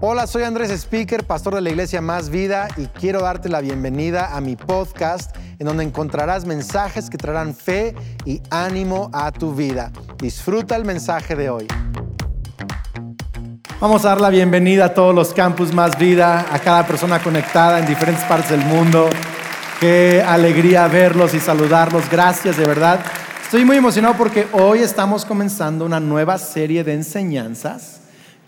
Hola, 0.00 0.28
soy 0.28 0.44
Andrés 0.44 0.70
Speaker, 0.70 1.24
pastor 1.24 1.56
de 1.56 1.60
la 1.60 1.70
iglesia 1.70 2.00
Más 2.00 2.30
Vida 2.30 2.68
y 2.76 2.86
quiero 2.86 3.22
darte 3.22 3.48
la 3.48 3.60
bienvenida 3.60 4.36
a 4.36 4.40
mi 4.40 4.54
podcast 4.54 5.34
en 5.58 5.66
donde 5.66 5.82
encontrarás 5.82 6.44
mensajes 6.44 7.10
que 7.10 7.18
traerán 7.18 7.52
fe 7.52 7.96
y 8.24 8.40
ánimo 8.48 9.10
a 9.12 9.32
tu 9.32 9.56
vida. 9.56 9.90
Disfruta 10.18 10.76
el 10.76 10.84
mensaje 10.84 11.34
de 11.34 11.50
hoy. 11.50 11.66
Vamos 13.80 14.04
a 14.04 14.10
dar 14.10 14.20
la 14.20 14.30
bienvenida 14.30 14.84
a 14.84 14.94
todos 14.94 15.12
los 15.12 15.34
campus 15.34 15.74
Más 15.74 15.98
Vida, 15.98 16.46
a 16.48 16.60
cada 16.60 16.86
persona 16.86 17.20
conectada 17.20 17.80
en 17.80 17.86
diferentes 17.86 18.22
partes 18.26 18.50
del 18.50 18.64
mundo. 18.66 19.10
Qué 19.80 20.22
alegría 20.24 20.86
verlos 20.86 21.34
y 21.34 21.40
saludarlos. 21.40 22.08
Gracias, 22.08 22.56
de 22.56 22.64
verdad. 22.64 23.00
Estoy 23.42 23.64
muy 23.64 23.78
emocionado 23.78 24.14
porque 24.16 24.46
hoy 24.52 24.78
estamos 24.78 25.24
comenzando 25.24 25.84
una 25.84 25.98
nueva 25.98 26.38
serie 26.38 26.84
de 26.84 26.94
enseñanzas 26.94 27.98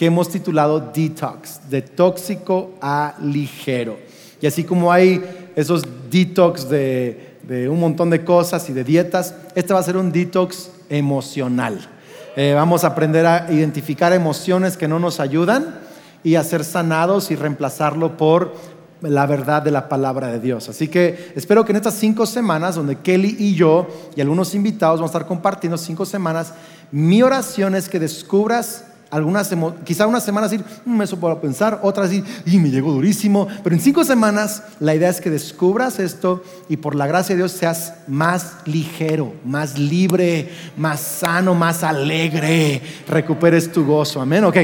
que 0.01 0.07
hemos 0.07 0.31
titulado 0.31 0.81
Detox, 0.81 1.69
de 1.69 1.83
tóxico 1.83 2.71
a 2.81 3.17
ligero. 3.23 3.99
Y 4.41 4.47
así 4.47 4.65
como 4.65 4.91
hay 4.91 5.23
esos 5.55 5.83
detox 6.11 6.71
de, 6.71 7.37
un 7.71 7.79
montón 7.79 8.09
de 8.09 8.25
cosas 8.25 8.71
y 8.71 8.73
de 8.73 8.83
dietas, 8.83 9.35
este 9.55 9.75
va 9.75 9.81
a 9.81 9.83
ser 9.83 9.99
un 9.99 10.11
detox 10.11 10.71
emocional. 10.89 11.87
Eh, 12.35 12.55
vamos 12.55 12.83
a 12.83 12.87
aprender 12.87 13.27
a 13.27 13.53
identificar 13.53 14.15
emociones 14.15 14.79
que 14.79 14.89
no 14.89 14.99
nos 14.99 15.21
ayudan 15.21 15.81
y 16.25 16.37
a 16.37 16.45
ser 16.45 16.65
sanados 16.65 17.31
y 17.31 17.37
reemplazarlo 17.37 18.17
por 18.17 18.55
la 19.03 19.27
verdad 19.27 19.61
de 19.61 19.71
la 19.71 19.91
palabra 19.91 20.29
de 20.29 20.41
Dios. 20.41 20.71
Así 20.71 20.89
que 20.89 21.35
espero 21.37 21.67
que 21.67 21.73
en 21.73 21.77
estas 21.77 21.93
cinco 21.93 22.25
semanas, 22.25 22.77
donde 22.77 22.97
Kelly 22.97 23.37
y 23.39 23.55
yo 23.55 23.87
y 24.17 24.23
algunos 24.23 24.55
invitados 24.55 25.01
vamos 25.01 25.15
a 25.15 25.19
estar 25.19 25.29
compartiendo 25.29 25.77
cinco 25.77 26.07
semanas, 26.07 26.55
mi 26.91 27.21
oración 27.21 27.75
es 27.75 27.91
que 27.91 27.99
descubras 27.99 28.87
algunas, 29.11 29.51
quizá 29.85 30.07
unas 30.07 30.23
semanas 30.23 30.51
decir, 30.51 30.65
mm, 30.85 31.03
eso 31.03 31.19
puedo 31.19 31.41
pensar, 31.41 31.81
otras 31.83 32.11
decir, 32.11 32.25
y 32.47 32.59
me 32.59 32.71
llegó 32.71 32.93
durísimo. 32.93 33.49
Pero 33.63 33.75
en 33.75 33.83
cinco 33.83 34.05
semanas 34.05 34.63
la 34.79 34.95
idea 34.95 35.09
es 35.09 35.21
que 35.21 35.31
descubras 35.31 35.99
esto 35.99 36.43
y 36.69 36.77
por 36.77 36.95
la 36.95 37.07
gracia 37.07 37.35
de 37.35 37.43
Dios 37.43 37.53
seas 37.53 37.95
más 38.07 38.57
ligero, 38.67 39.35
más 39.45 39.79
libre, 39.79 40.51
más 40.77 41.01
sano, 41.01 41.55
más 41.55 41.83
alegre, 41.83 42.81
recuperes 43.09 43.71
tu 43.73 43.85
gozo. 43.85 44.21
Amén. 44.21 44.45
Ok. 44.45 44.57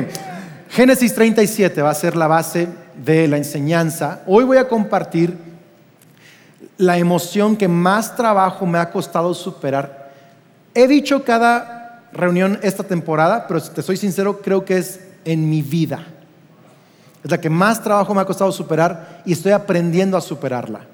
Génesis 0.70 1.14
37 1.14 1.82
va 1.82 1.90
a 1.90 1.94
ser 1.94 2.16
la 2.16 2.26
base 2.26 2.68
de 3.04 3.28
la 3.28 3.36
enseñanza. 3.36 4.22
Hoy 4.26 4.44
voy 4.44 4.58
a 4.58 4.68
compartir 4.68 5.36
la 6.76 6.98
emoción 6.98 7.56
que 7.56 7.68
más 7.68 8.16
trabajo 8.16 8.66
me 8.66 8.78
ha 8.78 8.90
costado 8.90 9.32
superar. 9.34 10.10
He 10.74 10.86
dicho 10.86 11.24
cada 11.24 11.85
reunión 12.12 12.58
esta 12.62 12.82
temporada, 12.82 13.46
pero 13.46 13.60
si 13.60 13.70
te 13.70 13.82
soy 13.82 13.96
sincero, 13.96 14.40
creo 14.40 14.64
que 14.64 14.78
es 14.78 15.00
en 15.24 15.48
mi 15.48 15.62
vida. 15.62 16.06
Es 17.24 17.30
la 17.30 17.40
que 17.40 17.50
más 17.50 17.82
trabajo 17.82 18.14
me 18.14 18.20
ha 18.20 18.24
costado 18.24 18.52
superar 18.52 19.22
y 19.26 19.32
estoy 19.32 19.52
aprendiendo 19.52 20.16
a 20.16 20.20
superarla. 20.20 20.86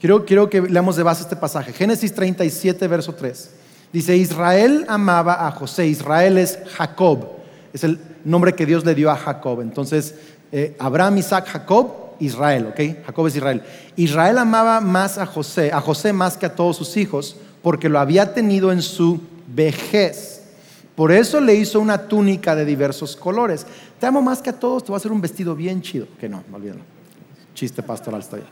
Quiero, 0.00 0.24
quiero 0.24 0.48
que 0.48 0.62
leamos 0.62 0.96
de 0.96 1.02
base 1.02 1.22
este 1.22 1.36
pasaje. 1.36 1.72
Génesis 1.72 2.14
37, 2.14 2.86
verso 2.86 3.14
3. 3.14 3.50
Dice, 3.92 4.16
Israel 4.16 4.86
amaba 4.88 5.46
a 5.46 5.50
José. 5.50 5.88
Israel 5.88 6.38
es 6.38 6.58
Jacob. 6.76 7.26
Es 7.72 7.84
el 7.84 7.98
nombre 8.24 8.54
que 8.54 8.64
Dios 8.64 8.84
le 8.84 8.94
dio 8.94 9.10
a 9.10 9.16
Jacob. 9.16 9.60
Entonces, 9.60 10.14
eh, 10.52 10.76
Abraham, 10.78 11.18
Isaac, 11.18 11.46
Jacob, 11.48 11.92
Israel. 12.20 12.68
¿ok? 12.68 13.04
Jacob 13.06 13.26
es 13.26 13.36
Israel. 13.36 13.62
Israel 13.96 14.38
amaba 14.38 14.80
más 14.80 15.18
a 15.18 15.26
José, 15.26 15.72
a 15.72 15.80
José 15.80 16.12
más 16.12 16.36
que 16.36 16.46
a 16.46 16.54
todos 16.54 16.76
sus 16.76 16.96
hijos, 16.96 17.36
porque 17.62 17.88
lo 17.88 17.98
había 17.98 18.32
tenido 18.32 18.70
en 18.70 18.82
su 18.82 19.20
vejez. 19.54 20.42
Por 20.94 21.12
eso 21.12 21.40
le 21.40 21.54
hizo 21.54 21.80
una 21.80 22.08
túnica 22.08 22.54
de 22.54 22.64
diversos 22.64 23.16
colores. 23.16 23.66
Te 23.98 24.06
amo 24.06 24.20
más 24.20 24.42
que 24.42 24.50
a 24.50 24.58
todos, 24.58 24.84
te 24.84 24.88
voy 24.88 24.96
a 24.96 24.98
hacer 24.98 25.12
un 25.12 25.20
vestido 25.20 25.54
bien 25.54 25.80
chido. 25.80 26.06
Que 26.18 26.28
no, 26.28 26.44
olvídalo. 26.52 26.80
Chiste 27.54 27.82
pastoral 27.82 28.20
estoy. 28.20 28.42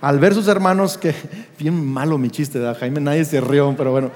Al 0.00 0.18
ver 0.18 0.34
sus 0.34 0.48
hermanos 0.48 0.98
que, 0.98 1.14
bien 1.58 1.84
malo 1.84 2.18
mi 2.18 2.30
chiste, 2.30 2.60
Jaime, 2.78 3.00
nadie 3.00 3.24
se 3.24 3.40
rió, 3.40 3.72
pero 3.76 3.92
bueno. 3.92 4.10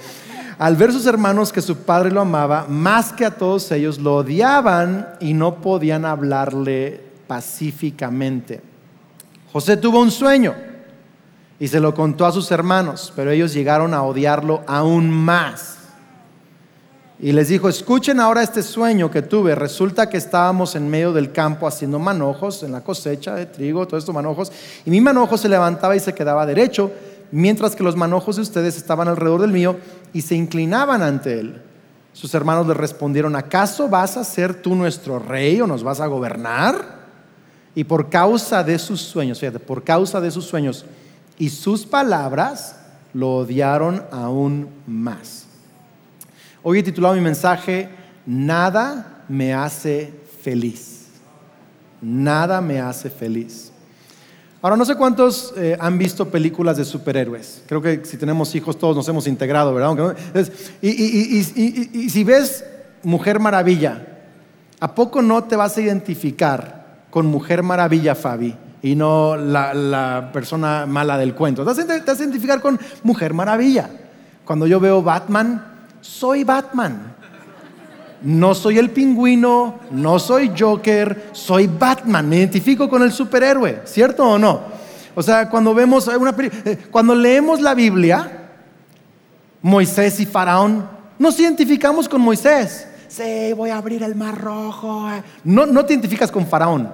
Al 0.58 0.74
ver 0.74 0.90
sus 0.90 1.06
hermanos 1.06 1.52
que 1.52 1.60
su 1.60 1.76
padre 1.76 2.10
lo 2.10 2.22
amaba, 2.22 2.66
más 2.68 3.12
que 3.12 3.26
a 3.26 3.36
todos 3.36 3.70
ellos, 3.72 3.98
lo 3.98 4.16
odiaban 4.16 5.06
y 5.20 5.34
no 5.34 5.56
podían 5.56 6.06
hablarle 6.06 7.00
pacíficamente. 7.26 8.62
José 9.52 9.76
tuvo 9.76 10.00
un 10.00 10.10
sueño 10.10 10.54
y 11.60 11.68
se 11.68 11.80
lo 11.80 11.94
contó 11.94 12.26
a 12.26 12.32
sus 12.32 12.50
hermanos, 12.50 13.12
pero 13.14 13.30
ellos 13.30 13.52
llegaron 13.52 13.94
a 13.94 14.02
odiarlo 14.02 14.62
aún 14.66 15.10
más. 15.10 15.78
Y 17.18 17.32
les 17.32 17.48
dijo, 17.48 17.68
escuchen 17.68 18.20
ahora 18.20 18.42
este 18.42 18.62
sueño 18.62 19.10
que 19.10 19.22
tuve. 19.22 19.54
Resulta 19.54 20.08
que 20.08 20.18
estábamos 20.18 20.74
en 20.74 20.88
medio 20.88 21.12
del 21.12 21.32
campo 21.32 21.66
haciendo 21.66 21.98
manojos, 21.98 22.62
en 22.62 22.72
la 22.72 22.82
cosecha 22.82 23.34
de 23.34 23.46
trigo, 23.46 23.86
todos 23.86 24.02
estos 24.02 24.14
manojos, 24.14 24.52
y 24.84 24.90
mi 24.90 25.00
manojo 25.00 25.38
se 25.38 25.48
levantaba 25.48 25.96
y 25.96 26.00
se 26.00 26.12
quedaba 26.12 26.44
derecho, 26.44 26.92
mientras 27.32 27.74
que 27.74 27.82
los 27.82 27.96
manojos 27.96 28.36
de 28.36 28.42
ustedes 28.42 28.76
estaban 28.76 29.08
alrededor 29.08 29.40
del 29.40 29.52
mío 29.52 29.76
y 30.12 30.20
se 30.20 30.34
inclinaban 30.34 31.02
ante 31.02 31.40
él. 31.40 31.62
Sus 32.12 32.34
hermanos 32.34 32.66
le 32.66 32.74
respondieron, 32.74 33.34
¿acaso 33.34 33.88
vas 33.88 34.16
a 34.16 34.24
ser 34.24 34.54
tú 34.54 34.74
nuestro 34.74 35.18
rey 35.18 35.60
o 35.60 35.66
nos 35.66 35.82
vas 35.82 36.00
a 36.00 36.06
gobernar? 36.06 36.96
Y 37.74 37.84
por 37.84 38.10
causa 38.10 38.62
de 38.62 38.78
sus 38.78 39.00
sueños, 39.00 39.38
fíjate, 39.40 39.58
por 39.58 39.84
causa 39.84 40.20
de 40.20 40.30
sus 40.30 40.44
sueños 40.44 40.84
y 41.38 41.48
sus 41.48 41.86
palabras, 41.86 42.76
lo 43.12 43.36
odiaron 43.36 44.04
aún 44.10 44.68
más. 44.86 45.45
Hoy 46.68 46.80
he 46.80 46.82
titulado 46.82 47.14
mi 47.14 47.20
mensaje, 47.20 47.88
Nada 48.26 49.22
me 49.28 49.54
hace 49.54 50.12
feliz. 50.42 51.06
Nada 52.02 52.60
me 52.60 52.80
hace 52.80 53.08
feliz. 53.08 53.70
Ahora, 54.60 54.76
no 54.76 54.84
sé 54.84 54.96
cuántos 54.96 55.54
eh, 55.56 55.76
han 55.78 55.96
visto 55.96 56.28
películas 56.28 56.76
de 56.76 56.84
superhéroes. 56.84 57.62
Creo 57.68 57.80
que 57.80 58.04
si 58.04 58.16
tenemos 58.16 58.52
hijos 58.56 58.76
todos 58.80 58.96
nos 58.96 59.08
hemos 59.08 59.28
integrado, 59.28 59.72
¿verdad? 59.72 60.16
Y, 60.82 61.44
si 62.10 62.24
ves 62.24 62.64
Mujer 63.04 63.38
Maravilla, 63.38 64.04
¿a 64.80 64.92
poco 64.92 65.22
no 65.22 65.44
te 65.44 65.54
vas 65.54 65.76
a 65.76 65.82
identificar 65.82 67.04
con 67.10 67.26
Mujer 67.26 67.62
Maravilla, 67.62 68.16
Fabi? 68.16 68.56
Y 68.82 68.96
no 68.96 69.36
la, 69.36 70.30
persona 70.32 70.84
mala 70.84 71.16
del 71.16 71.32
cuento. 71.32 71.62
Te 71.62 71.84
vas 71.84 72.18
a 72.18 72.24
identificar 72.24 72.60
con 72.60 72.76
Mujer 73.04 73.34
Maravilla. 73.34 73.88
Cuando 74.44 74.66
yo 74.66 74.80
veo 74.80 75.00
Batman, 75.00 75.75
soy 76.06 76.44
Batman. 76.44 77.14
No 78.22 78.54
soy 78.54 78.78
el 78.78 78.90
pingüino, 78.90 79.80
no 79.90 80.18
soy 80.18 80.52
Joker, 80.58 81.30
soy 81.32 81.66
Batman. 81.66 82.28
Me 82.28 82.36
identifico 82.36 82.88
con 82.88 83.02
el 83.02 83.12
superhéroe, 83.12 83.82
¿cierto 83.84 84.24
o 84.24 84.38
no? 84.38 84.62
O 85.14 85.22
sea, 85.22 85.48
cuando 85.50 85.74
vemos 85.74 86.06
una 86.08 86.34
eh, 86.38 86.78
cuando 86.90 87.14
leemos 87.14 87.60
la 87.60 87.74
Biblia, 87.74 88.50
Moisés 89.62 90.18
y 90.20 90.26
Faraón, 90.26 90.88
nos 91.18 91.38
identificamos 91.38 92.08
con 92.08 92.20
Moisés. 92.20 92.88
Sí, 93.08 93.52
voy 93.54 93.70
a 93.70 93.78
abrir 93.78 94.02
el 94.02 94.14
mar 94.14 94.40
rojo. 94.40 95.08
No, 95.44 95.66
no 95.66 95.84
te 95.84 95.92
identificas 95.92 96.30
con 96.30 96.46
Faraón. 96.46 96.90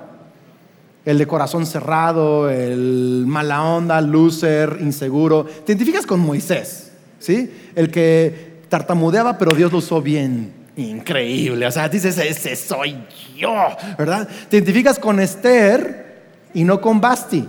El 1.05 1.19
de 1.19 1.27
corazón 1.27 1.67
cerrado, 1.67 2.49
el 2.51 3.25
mala 3.27 3.63
onda, 3.65 4.01
loser, 4.01 4.79
inseguro. 4.81 5.45
Te 5.45 5.73
identificas 5.73 6.07
con 6.07 6.21
Moisés, 6.21 6.93
¿sí? 7.19 7.53
El 7.75 7.91
que 7.91 8.52
tartamudeaba, 8.73 9.37
pero 9.37 9.55
Dios 9.55 9.71
lo 9.71 9.79
usó 9.79 10.01
bien. 10.01 10.51
Increíble. 10.79 11.67
O 11.67 11.71
sea, 11.71 11.91
dices, 11.91 12.17
ese 12.17 12.57
soy 12.57 12.97
yo, 13.37 13.55
¿verdad? 13.99 14.27
Te 14.49 14.57
identificas 14.57 14.99
con 14.99 15.21
Esther 15.21 16.23
y 16.55 16.65
no 16.65 16.81
con 16.81 16.99
Basti. 16.99 17.47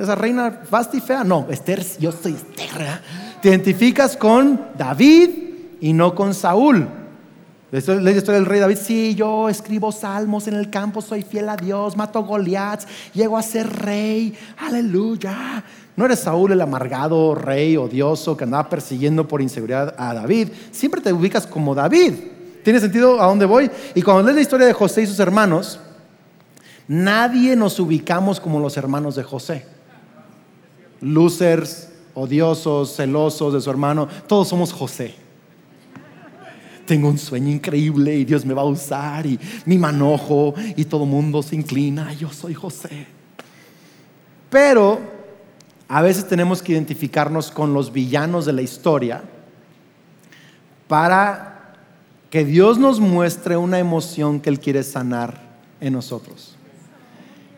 Esa 0.00 0.14
reina 0.14 0.62
Basti 0.70 1.02
fea, 1.02 1.22
no, 1.22 1.46
Esther, 1.50 1.84
yo 1.98 2.12
soy 2.12 2.32
Esther. 2.32 3.00
Te 3.42 3.50
identificas 3.50 4.16
con 4.16 4.58
David 4.78 5.28
y 5.82 5.92
no 5.92 6.14
con 6.14 6.32
Saúl. 6.32 6.88
Le 7.70 8.00
la 8.00 8.10
historia 8.10 8.40
del 8.40 8.46
rey 8.46 8.60
David. 8.60 8.78
Sí, 8.80 9.14
yo 9.14 9.50
escribo 9.50 9.92
salmos 9.92 10.48
en 10.48 10.54
el 10.54 10.70
campo, 10.70 11.02
soy 11.02 11.24
fiel 11.24 11.50
a 11.50 11.56
Dios, 11.56 11.94
mato 11.94 12.22
Goliat, 12.22 12.84
llego 13.12 13.36
a 13.36 13.42
ser 13.42 13.68
rey. 13.68 14.32
Aleluya. 14.56 15.62
No 15.96 16.04
eres 16.04 16.20
Saúl 16.20 16.52
el 16.52 16.60
amargado 16.60 17.34
rey 17.34 17.76
odioso 17.76 18.36
que 18.36 18.44
andaba 18.44 18.68
persiguiendo 18.68 19.26
por 19.26 19.40
inseguridad 19.40 19.94
a 19.96 20.12
David. 20.12 20.48
Siempre 20.70 21.00
te 21.00 21.12
ubicas 21.12 21.46
como 21.46 21.74
David. 21.74 22.12
¿Tiene 22.62 22.80
sentido 22.80 23.20
a 23.20 23.26
dónde 23.26 23.46
voy? 23.46 23.70
Y 23.94 24.02
cuando 24.02 24.22
lees 24.22 24.36
la 24.36 24.42
historia 24.42 24.66
de 24.66 24.74
José 24.74 25.02
y 25.02 25.06
sus 25.06 25.18
hermanos, 25.20 25.80
nadie 26.86 27.56
nos 27.56 27.80
ubicamos 27.80 28.40
como 28.40 28.60
los 28.60 28.76
hermanos 28.76 29.16
de 29.16 29.22
José. 29.22 29.64
Losers, 31.00 31.88
odiosos, 32.14 32.94
celosos 32.94 33.54
de 33.54 33.60
su 33.60 33.70
hermano, 33.70 34.06
todos 34.26 34.48
somos 34.48 34.72
José. 34.72 35.14
Tengo 36.86 37.08
un 37.08 37.18
sueño 37.18 37.50
increíble 37.50 38.14
y 38.16 38.24
Dios 38.24 38.44
me 38.44 38.52
va 38.52 38.62
a 38.62 38.66
usar 38.66 39.26
y 39.26 39.40
mi 39.64 39.78
manojo 39.78 40.54
y 40.76 40.84
todo 40.84 41.04
el 41.04 41.10
mundo 41.10 41.42
se 41.42 41.56
inclina. 41.56 42.12
Yo 42.12 42.30
soy 42.32 42.52
José. 42.52 43.06
Pero 44.50 45.15
a 45.88 46.02
veces 46.02 46.26
tenemos 46.26 46.62
que 46.62 46.72
identificarnos 46.72 47.50
con 47.50 47.72
los 47.72 47.92
villanos 47.92 48.44
de 48.44 48.52
la 48.52 48.62
historia 48.62 49.22
para 50.88 51.74
que 52.30 52.44
Dios 52.44 52.78
nos 52.78 53.00
muestre 53.00 53.56
una 53.56 53.78
emoción 53.78 54.40
que 54.40 54.50
Él 54.50 54.60
quiere 54.60 54.82
sanar 54.82 55.40
en 55.80 55.92
nosotros. 55.92 56.56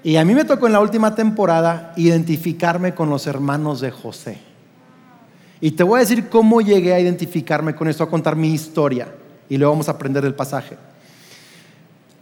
Y 0.02 0.16
a 0.16 0.24
mí 0.24 0.34
me 0.34 0.44
tocó 0.44 0.66
en 0.66 0.74
la 0.74 0.80
última 0.80 1.14
temporada 1.14 1.92
identificarme 1.96 2.94
con 2.94 3.10
los 3.10 3.26
hermanos 3.26 3.80
de 3.80 3.90
José. 3.90 4.38
Y 5.60 5.72
te 5.72 5.82
voy 5.82 5.98
a 5.98 6.00
decir 6.00 6.28
cómo 6.28 6.60
llegué 6.60 6.94
a 6.94 7.00
identificarme 7.00 7.74
con 7.74 7.88
esto, 7.88 8.04
a 8.04 8.10
contar 8.10 8.36
mi 8.36 8.52
historia. 8.52 9.08
Y 9.48 9.56
luego 9.56 9.72
vamos 9.72 9.88
a 9.88 9.92
aprender 9.92 10.24
el 10.24 10.34
pasaje. 10.34 10.76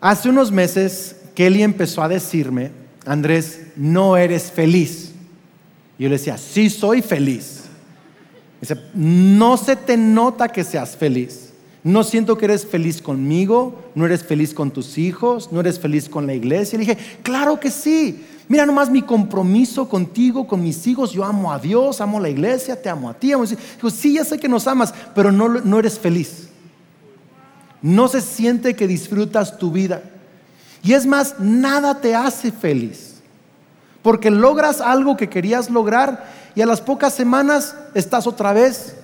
Hace 0.00 0.30
unos 0.30 0.50
meses, 0.50 1.16
Kelly 1.34 1.62
empezó 1.62 2.02
a 2.02 2.08
decirme, 2.08 2.70
Andrés, 3.04 3.66
no 3.76 4.16
eres 4.16 4.50
feliz. 4.50 5.12
Y 5.98 6.04
yo 6.04 6.08
le 6.08 6.16
decía, 6.16 6.36
sí 6.36 6.70
soy 6.70 7.02
feliz. 7.02 7.64
Dice, 8.60 8.76
no 8.94 9.56
se 9.56 9.76
te 9.76 9.96
nota 9.96 10.48
que 10.48 10.64
seas 10.64 10.96
feliz. 10.96 11.52
No 11.82 12.02
siento 12.02 12.36
que 12.36 12.46
eres 12.46 12.66
feliz 12.66 13.00
conmigo, 13.00 13.90
no 13.94 14.06
eres 14.06 14.24
feliz 14.24 14.52
con 14.52 14.72
tus 14.72 14.98
hijos, 14.98 15.52
no 15.52 15.60
eres 15.60 15.78
feliz 15.78 16.08
con 16.08 16.26
la 16.26 16.34
iglesia. 16.34 16.76
Y 16.76 16.84
le 16.84 16.94
dije, 16.94 17.18
claro 17.22 17.60
que 17.60 17.70
sí. 17.70 18.24
Mira 18.48 18.66
nomás 18.66 18.90
mi 18.90 19.02
compromiso 19.02 19.88
contigo, 19.88 20.46
con 20.46 20.62
mis 20.62 20.86
hijos. 20.86 21.12
Yo 21.12 21.24
amo 21.24 21.52
a 21.52 21.58
Dios, 21.58 22.00
amo 22.00 22.18
a 22.18 22.22
la 22.22 22.28
iglesia, 22.28 22.80
te 22.80 22.88
amo 22.88 23.08
a 23.08 23.14
ti. 23.14 23.28
Dijo, 23.28 23.90
sí, 23.90 24.14
ya 24.14 24.24
sé 24.24 24.38
que 24.38 24.48
nos 24.48 24.66
amas, 24.66 24.92
pero 25.14 25.30
no, 25.30 25.48
no 25.48 25.78
eres 25.78 25.98
feliz. 25.98 26.48
No 27.82 28.08
se 28.08 28.20
siente 28.20 28.74
que 28.74 28.88
disfrutas 28.88 29.58
tu 29.58 29.70
vida. 29.70 30.02
Y 30.82 30.92
es 30.92 31.06
más, 31.06 31.38
nada 31.38 32.00
te 32.00 32.14
hace 32.14 32.50
feliz. 32.50 33.15
Porque 34.06 34.30
logras 34.30 34.80
algo 34.80 35.16
que 35.16 35.28
querías 35.28 35.68
lograr 35.68 36.30
y 36.54 36.62
a 36.62 36.66
las 36.66 36.80
pocas 36.80 37.12
semanas 37.12 37.74
estás 37.92 38.28
otra 38.28 38.52
vez 38.52 38.94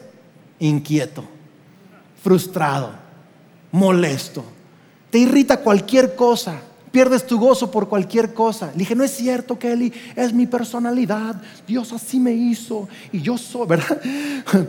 inquieto 0.60 1.24
frustrado, 2.22 2.92
molesto. 3.72 4.44
Te 5.10 5.18
irrita 5.18 5.56
cualquier 5.56 6.14
cosa. 6.14 6.54
Pierdes 6.92 7.26
tu 7.26 7.36
gozo 7.36 7.68
por 7.68 7.88
cualquier 7.88 8.32
cosa. 8.32 8.70
Le 8.74 8.78
dije, 8.78 8.94
no 8.94 9.02
es 9.02 9.10
cierto, 9.10 9.58
Kelly, 9.58 9.92
es 10.14 10.32
mi 10.32 10.46
personalidad. 10.46 11.34
Dios 11.66 11.92
así 11.92 12.20
me 12.20 12.30
hizo 12.30 12.88
y 13.10 13.20
yo 13.22 13.36
soy, 13.36 13.66
¿verdad? 13.70 14.00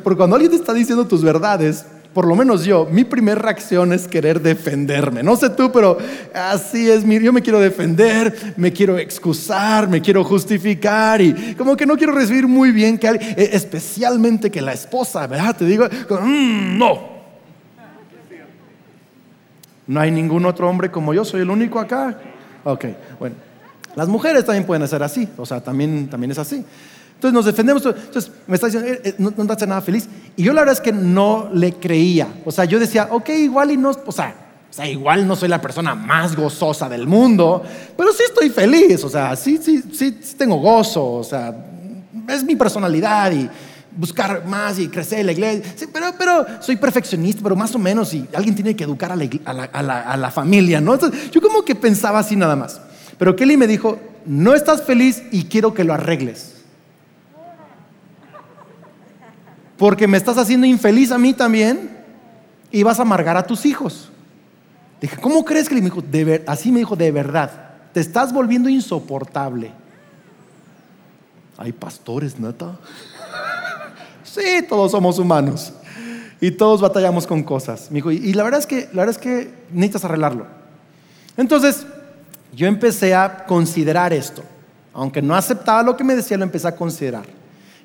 Porque 0.03 0.17
cuando 0.17 0.35
alguien 0.35 0.49
te 0.51 0.57
está 0.57 0.73
diciendo 0.73 1.05
tus 1.05 1.21
verdades, 1.21 1.85
por 2.13 2.27
lo 2.27 2.35
menos 2.35 2.63
yo, 2.63 2.87
mi 2.89 3.03
primera 3.03 3.41
reacción 3.41 3.91
es 3.91 4.07
querer 4.07 4.39
defenderme. 4.39 5.23
No 5.23 5.35
sé 5.35 5.49
tú, 5.49 5.71
pero 5.71 5.97
así 6.33 6.89
es, 6.89 7.03
yo 7.03 7.33
me 7.33 7.41
quiero 7.41 7.59
defender, 7.59 8.53
me 8.55 8.71
quiero 8.71 8.97
excusar, 8.99 9.87
me 9.87 10.01
quiero 10.01 10.23
justificar 10.23 11.21
y 11.21 11.55
como 11.55 11.75
que 11.75 11.87
no 11.87 11.97
quiero 11.97 12.13
recibir 12.13 12.47
muy 12.47 12.71
bien 12.71 12.99
que 12.99 13.07
alguien, 13.07 13.33
e, 13.35 13.49
especialmente 13.53 14.51
que 14.51 14.61
la 14.61 14.73
esposa, 14.73 15.25
¿verdad? 15.25 15.55
Te 15.57 15.65
digo, 15.65 15.85
mm, 15.85 16.77
no, 16.77 17.13
no 19.87 19.99
hay 19.99 20.11
ningún 20.11 20.45
otro 20.45 20.69
hombre 20.69 20.91
como 20.91 21.13
yo, 21.13 21.25
soy 21.25 21.41
el 21.41 21.49
único 21.49 21.79
acá. 21.79 22.19
Ok, 22.63 22.85
bueno. 23.19 23.35
Las 23.95 24.07
mujeres 24.07 24.45
también 24.45 24.65
pueden 24.65 24.87
ser 24.87 25.03
así, 25.03 25.29
o 25.37 25.45
sea, 25.45 25.61
también, 25.61 26.07
también 26.09 26.31
es 26.31 26.39
así. 26.39 26.65
Entonces 27.23 27.33
nos 27.33 27.45
defendemos. 27.45 27.85
Entonces 27.85 28.31
me 28.47 28.55
está 28.55 28.67
diciendo, 28.67 28.89
eh, 28.89 29.01
eh, 29.03 29.15
no, 29.17 29.33
no 29.35 29.57
te 29.57 29.67
nada 29.67 29.81
feliz. 29.81 30.07
Y 30.35 30.43
yo 30.43 30.53
la 30.53 30.61
verdad 30.61 30.73
es 30.73 30.81
que 30.81 30.91
no 30.91 31.49
le 31.53 31.73
creía. 31.73 32.27
O 32.45 32.51
sea, 32.51 32.65
yo 32.65 32.79
decía, 32.79 33.09
ok, 33.11 33.29
igual 33.29 33.71
y 33.71 33.77
no, 33.77 33.91
o 34.05 34.11
sea, 34.11 34.35
o 34.69 34.73
sea, 34.73 34.87
igual 34.87 35.27
no 35.27 35.35
soy 35.35 35.49
la 35.49 35.61
persona 35.61 35.95
más 35.95 36.35
gozosa 36.35 36.89
del 36.89 37.05
mundo, 37.05 37.61
pero 37.95 38.11
sí 38.11 38.23
estoy 38.27 38.49
feliz, 38.49 39.03
o 39.03 39.09
sea, 39.09 39.35
sí, 39.35 39.59
sí, 39.61 39.83
sí, 39.93 40.17
sí 40.19 40.35
tengo 40.35 40.55
gozo, 40.55 41.13
o 41.13 41.23
sea, 41.23 41.55
es 42.27 42.43
mi 42.43 42.55
personalidad 42.55 43.31
y, 43.31 43.47
buscar 43.95 44.45
más 44.45 44.79
y 44.79 44.87
crecer 44.87 45.19
en 45.19 45.27
la 45.27 45.31
iglesia. 45.31 45.87
pero, 45.91 46.07
pero 46.17 46.45
soy 46.59 46.75
perfeccionista, 46.75 47.41
pero 47.43 47.55
más 47.55 47.73
o 47.75 47.79
menos, 47.79 48.13
y 48.13 48.27
alguien 48.33 48.55
tiene 48.55 48.75
que 48.75 48.83
educar 48.83 49.11
a 49.11 50.17
la, 50.17 50.31
familia, 50.31 50.81
¿no? 50.81 50.97
yo 51.31 51.41
como 51.41 51.63
que 51.63 51.75
pensaba 51.75 52.19
así 52.19 52.35
nada 52.35 52.55
más. 52.55 52.81
Pero 53.17 53.35
Kelly 53.35 53.57
me 53.57 53.67
dijo, 53.67 53.99
no 54.25 54.53
estás 54.53 54.83
feliz 54.83 55.23
y 55.31 55.45
quiero 55.45 55.73
que 55.73 55.83
lo 55.83 55.93
arregles. 55.93 56.52
Porque 59.77 60.07
me 60.07 60.17
estás 60.17 60.37
haciendo 60.37 60.65
infeliz 60.67 61.11
a 61.11 61.17
mí 61.17 61.33
también 61.33 61.97
y 62.71 62.83
vas 62.83 62.99
a 62.99 63.03
amargar 63.03 63.37
a 63.37 63.45
tus 63.45 63.65
hijos. 63.65 64.09
Dije, 65.01 65.17
¿cómo 65.17 65.43
crees 65.43 65.67
que 65.67 65.75
me 65.75 65.81
dijo? 65.81 66.01
así 66.47 66.71
me 66.71 66.79
dijo, 66.79 66.95
de 66.95 67.11
verdad, 67.11 67.51
te 67.91 67.99
estás 67.99 68.31
volviendo 68.31 68.69
insoportable. 68.69 69.71
Hay 71.57 71.71
pastores, 71.71 72.39
neta. 72.39 72.77
Sí, 74.23 74.65
todos 74.67 74.91
somos 74.91 75.19
humanos. 75.19 75.73
Y 76.41 76.49
todos 76.49 76.81
batallamos 76.81 77.27
con 77.27 77.43
cosas. 77.43 77.91
Me 77.91 77.99
y, 77.99 78.33
la 78.33 78.43
verdad 78.43 78.59
es 78.59 78.65
que, 78.65 78.89
la 78.91 79.05
verdad 79.05 79.09
es 79.09 79.17
que 79.19 79.53
necesitas 79.71 80.05
arreglarlo. 80.05 80.47
Entonces, 81.37 81.85
yo 82.51 82.65
empecé 82.65 83.13
a 83.13 83.45
considerar 83.45 84.11
esto. 84.11 84.43
Aunque 84.91 85.21
no 85.21 85.35
aceptaba 85.35 85.83
lo 85.83 85.95
que 85.95 86.03
me 86.03 86.15
decía, 86.15 86.37
lo 86.37 86.43
empecé 86.43 86.67
a 86.67 86.75
considerar. 86.75 87.25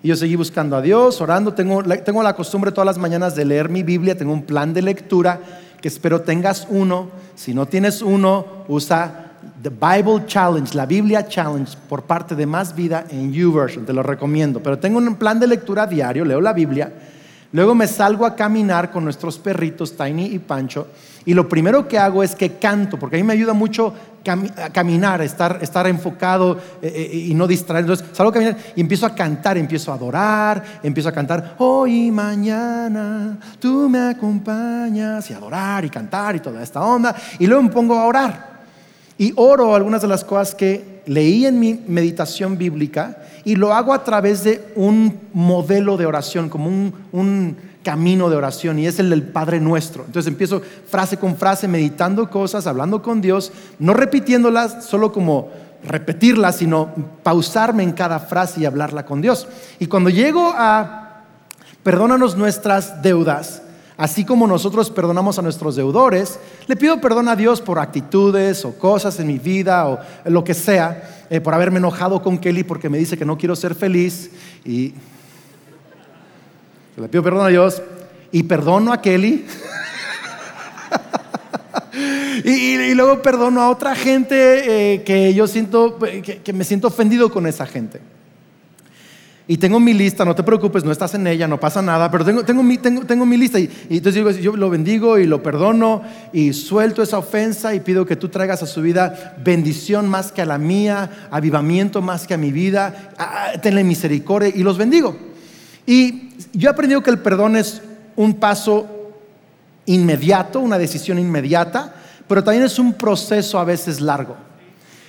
Y 0.03 0.09
yo 0.09 0.17
seguí 0.17 0.37
buscando 0.37 0.77
a 0.77 0.83
Dios, 0.83 1.21
orando. 1.21 1.55
Tengo, 1.55 1.83
tengo 1.83 2.23
la 2.23 2.35
costumbre 2.35 2.71
todas 2.71 2.87
las 2.87 2.99
mañanas 2.99 3.35
de 3.35 3.45
leer 3.45 3.69
mi 3.69 3.83
Biblia. 3.83 4.17
Tengo 4.17 4.33
un 4.33 4.43
plan 4.43 4.73
de 4.73 4.83
lectura 4.83 5.41
que 5.81 5.89
espero 5.89 6.21
tengas 6.21 6.67
uno. 6.71 7.09
Si 7.35 7.53
no 7.53 7.67
tienes 7.67 8.03
uno, 8.03 8.65
usa 8.69 9.29
The 9.63 9.71
Bible 9.71 10.25
Challenge, 10.27 10.75
la 10.77 10.87
Biblia 10.87 11.27
Challenge 11.27 11.77
por 11.89 12.03
parte 12.03 12.35
de 12.35 12.47
Más 12.47 12.75
Vida 12.75 13.07
en 13.11 13.33
YouVersion, 13.33 13.85
te 13.87 13.93
lo 13.93 14.03
recomiendo. 14.03 14.63
Pero 14.63 14.79
tengo 14.79 14.99
un 14.99 15.17
plan 15.17 15.41
de 15.41 15.47
lectura 15.47 15.87
diario, 15.87 16.25
leo 16.25 16.41
la 16.41 16.53
Biblia, 16.53 16.93
luego 17.53 17.75
me 17.75 17.87
salgo 17.87 18.27
a 18.27 18.37
caminar 18.37 18.91
con 18.91 19.05
nuestros 19.05 19.39
perritos 19.39 19.97
Tiny 19.97 20.27
y 20.27 20.39
Pancho 20.39 20.89
y 21.29 21.35
lo 21.35 21.47
primero 21.47 21.87
que 21.87 21.99
hago 21.99 22.23
es 22.23 22.35
que 22.35 22.53
canto, 22.53 22.99
porque 22.99 23.17
a 23.17 23.19
mí 23.19 23.23
me 23.23 23.35
ayuda 23.35 23.53
mucho 23.53 23.93
a 24.57 24.71
caminar, 24.71 25.21
estar, 25.21 25.59
estar 25.61 25.87
enfocado 25.87 26.57
eh, 26.81 26.91
eh, 27.13 27.17
y 27.29 27.35
no 27.35 27.47
distraer. 27.47 27.85
Entonces 27.85 28.07
salgo 28.15 28.31
a 28.31 28.33
caminar 28.33 28.57
y 28.75 28.81
empiezo 28.81 29.05
a 29.05 29.15
cantar, 29.15 29.59
empiezo 29.59 29.93
a 29.93 29.97
adorar, 29.97 30.65
empiezo 30.83 31.11
a 31.11 31.13
cantar, 31.13 31.57
hoy 31.59 32.07
y 32.07 32.11
mañana 32.11 33.37
tú 33.59 33.91
me 33.91 34.09
acompañas 34.09 35.31
y 35.31 35.35
adorar 35.35 35.85
y 35.85 35.91
cantar 35.91 36.37
y 36.37 36.41
toda 36.41 36.63
esta 36.63 36.83
onda. 36.83 37.15
Y 37.39 37.47
luego 37.47 37.63
me 37.63 37.69
pongo 37.69 37.99
a 37.99 38.07
orar. 38.07 38.49
Y 39.19 39.35
oro 39.37 39.75
algunas 39.75 40.01
de 40.01 40.09
las 40.09 40.25
cosas 40.25 40.55
que 40.55 41.03
leí 41.05 41.45
en 41.45 41.61
mi 41.61 41.75
meditación 41.87 42.57
bíblica 42.57 43.19
y 43.49 43.57
lo 43.57 43.73
hago 43.73 43.95
a 43.95 44.05
través 44.05 44.45
de 44.45 44.63
un 44.77 45.21
modelo 45.33 45.97
de 45.97 46.05
oración, 46.05 46.51
como 46.51 46.69
un, 46.69 47.57
camino 47.83 48.29
de 48.29 48.37
oración, 48.37 48.79
y 48.79 48.87
es 48.87 48.99
el 48.99 49.09
del 49.09 49.23
Padre 49.23 49.59
Nuestro. 49.59 50.05
Entonces 50.05 50.31
empiezo 50.31 50.61
frase 50.87 51.17
con 51.17 51.35
frase, 51.35 51.67
meditando 51.67 52.29
cosas, 52.29 52.67
hablando 52.67 53.01
con 53.01 53.23
Dios, 53.23 53.51
no 53.79 53.95
repitiéndolas 53.95 54.85
solo 54.85 55.13
como 55.13 55.49
repetirlas, 55.83 56.57
sino 56.57 56.91
pausarme 57.23 57.85
en 57.85 57.93
cada 57.93 58.19
frase 58.19 58.61
y 58.61 58.67
hablarla 58.67 59.07
con 59.07 59.23
Dios. 59.23 59.49
Y 59.79 59.87
cuando 59.87 60.11
llego 60.11 60.53
a 60.55 61.23
perdónanos 61.83 62.37
nuestras 62.37 63.01
deudas, 63.01 63.63
así 63.99 64.25
como 64.25 64.47
nosotros 64.47 64.91
perdonamos 64.91 65.39
a 65.39 65.43
nuestros 65.43 65.77
deudores, 65.77 66.39
le 66.69 66.77
pido 66.77 67.01
perdón 67.01 67.29
a 67.29 67.37
Dios 67.37 67.61
por 67.61 67.81
actitudes 67.81 68.65
o 68.65 68.79
cosas 68.79 69.19
en 69.19 69.27
mi 69.27 69.39
vida 69.39 69.87
o 69.89 69.99
lo 70.25 70.45
que 70.45 70.55
sea, 70.55 71.27
eh, 71.29 71.41
por 71.41 71.53
haberme 71.53 71.79
enojado 71.79 72.23
con 72.23 72.39
Kelly 72.39 72.63
porque 72.63 72.89
me 72.89 72.97
dice 72.97 73.19
que 73.19 73.25
no 73.25 73.37
quiero 73.37 73.57
ser 73.57 73.75
feliz 73.75 74.31
y 74.65 74.95
le 76.97 77.09
pido 77.09 77.25
perdón 77.25 77.45
a 77.45 77.49
Dios 77.49 77.83
y 78.31 78.45
perdono 78.45 78.93
a 78.93 79.03
Kelly. 79.03 79.45
y, 82.45 82.95
luego 82.95 83.21
perdono 83.21 83.63
a 83.63 83.71
otra 83.71 83.97
gente 83.97 84.95
eh, 84.95 85.03
que 85.03 85.35
yo 85.35 85.49
siento, 85.49 85.99
que 85.99 86.53
me 86.53 86.65
siento 86.65 86.87
ofendido 86.87 87.31
con 87.33 87.49
esa 87.49 87.67
gente. 87.67 88.01
Y 89.51 89.57
tengo 89.57 89.81
mi 89.81 89.95
lista, 89.95 90.27
no 90.27 90.35
te 90.35 90.43
preocupes, 90.43 90.85
no 90.85 90.93
estás 90.93 91.15
en 91.15 91.27
ella, 91.27 91.49
no 91.49 91.59
pasa 91.59 91.81
nada, 91.81 92.11
pero 92.11 92.23
tengo, 92.23 92.45
tengo, 92.45 92.63
mi, 92.63 92.77
tengo, 92.77 93.07
tengo 93.07 93.25
mi 93.25 93.39
lista. 93.39 93.59
Y, 93.59 93.71
entonces 93.89 94.17
digo, 94.17 94.31
yo 94.31 94.55
lo 94.55 94.69
bendigo 94.69 95.19
y 95.19 95.27
lo 95.27 95.43
perdono 95.43 96.03
y 96.35 96.53
suelto 96.53 97.03
esa 97.03 97.17
ofensa 97.17 97.75
y 97.75 97.81
pido 97.81 98.05
que 98.05 98.15
tú 98.15 98.29
traigas 98.29 98.63
a 98.63 98.67
su 98.67 98.83
vida 98.83 99.37
bendición 99.43 100.07
más 100.07 100.33
que 100.33 100.43
a 100.43 100.45
la 100.45 100.59
mía, 100.59 101.29
avivamiento 101.31 102.03
más 102.03 102.27
que 102.27 102.35
a 102.35 102.37
mi 102.37 102.53
vida, 102.53 103.15
tenle 103.63 103.85
misericordia 103.85 104.53
y 104.55 104.63
los 104.63 104.77
bendigo. 104.77 105.17
Y 105.87 106.29
yo 106.53 106.69
he 106.69 106.73
aprendido 106.73 107.03
que 107.03 107.09
el 107.09 107.19
perdón 107.19 107.57
es 107.57 107.81
un 108.17 108.35
paso 108.35 108.87
inmediato, 109.87 110.61
una 110.61 110.77
decisión 110.77 111.19
inmediata, 111.19 111.95
pero 112.29 112.45
también 112.45 112.65
es 112.65 112.79
un 112.79 112.93
proceso 112.93 113.59
a 113.59 113.65
veces 113.65 114.03
largo. 114.03 114.37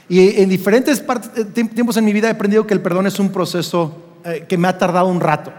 Y 0.07 0.41
en 0.41 0.47
diferentes 0.47 1.03
eh, 1.35 1.43
tiempos 1.43 1.97
en 1.97 2.05
mi 2.05 2.13
vida 2.13 2.29
he 2.29 2.31
aprendido 2.31 2.65
que 2.65 2.73
el 2.73 2.79
perdón 2.79 3.05
es 3.05 3.19
un 3.19 3.33
proceso 3.33 4.05
eh, 4.25 4.45
que 4.47 4.57
me 4.57 4.67
ha 4.67 4.77
tardado 4.77 5.07
un 5.07 5.19
rato. 5.19 5.51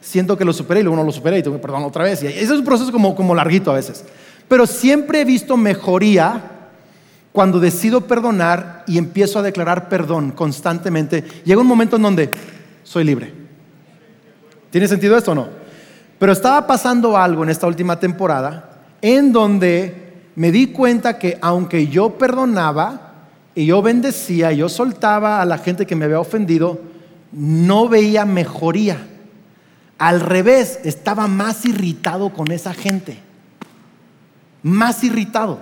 Siento 0.00 0.36
que 0.36 0.44
lo 0.44 0.52
superé 0.52 0.80
y 0.80 0.82
luego 0.82 0.96
no 0.96 1.04
lo 1.04 1.12
superé 1.12 1.38
y 1.38 1.42
tengo 1.42 1.56
que 1.56 1.62
perdonar 1.62 1.86
otra 1.86 2.04
vez. 2.04 2.22
Y 2.22 2.26
ese 2.26 2.44
es 2.44 2.50
un 2.50 2.64
proceso 2.64 2.92
como, 2.92 3.14
como 3.14 3.34
larguito 3.34 3.70
a 3.70 3.74
veces. 3.74 4.04
Pero 4.48 4.66
siempre 4.66 5.20
he 5.20 5.24
visto 5.24 5.56
mejoría 5.56 6.42
cuando 7.32 7.60
decido 7.60 8.02
perdonar 8.02 8.84
y 8.86 8.98
empiezo 8.98 9.38
a 9.38 9.42
declarar 9.42 9.88
perdón 9.88 10.32
constantemente. 10.32 11.24
Llega 11.44 11.60
un 11.60 11.66
momento 11.66 11.96
en 11.96 12.02
donde 12.02 12.30
soy 12.84 13.04
libre. 13.04 13.32
¿Tiene 14.70 14.88
sentido 14.88 15.16
esto 15.16 15.32
o 15.32 15.34
no? 15.34 15.48
Pero 16.18 16.32
estaba 16.32 16.66
pasando 16.66 17.16
algo 17.16 17.42
en 17.42 17.50
esta 17.50 17.66
última 17.66 18.00
temporada 18.00 18.70
en 19.00 19.32
donde 19.32 20.08
me 20.34 20.50
di 20.50 20.68
cuenta 20.68 21.18
que 21.18 21.38
aunque 21.40 21.88
yo 21.88 22.18
perdonaba, 22.18 23.08
y 23.58 23.66
yo 23.66 23.82
bendecía, 23.82 24.52
yo 24.52 24.68
soltaba 24.68 25.42
a 25.42 25.44
la 25.44 25.58
gente 25.58 25.84
que 25.84 25.96
me 25.96 26.04
había 26.04 26.20
ofendido, 26.20 26.78
no 27.32 27.88
veía 27.88 28.24
mejoría. 28.24 29.06
Al 29.98 30.20
revés, 30.20 30.80
estaba 30.84 31.26
más 31.26 31.64
irritado 31.64 32.32
con 32.32 32.50
esa 32.52 32.72
gente. 32.72 33.18
Más 34.62 35.02
irritado. 35.04 35.60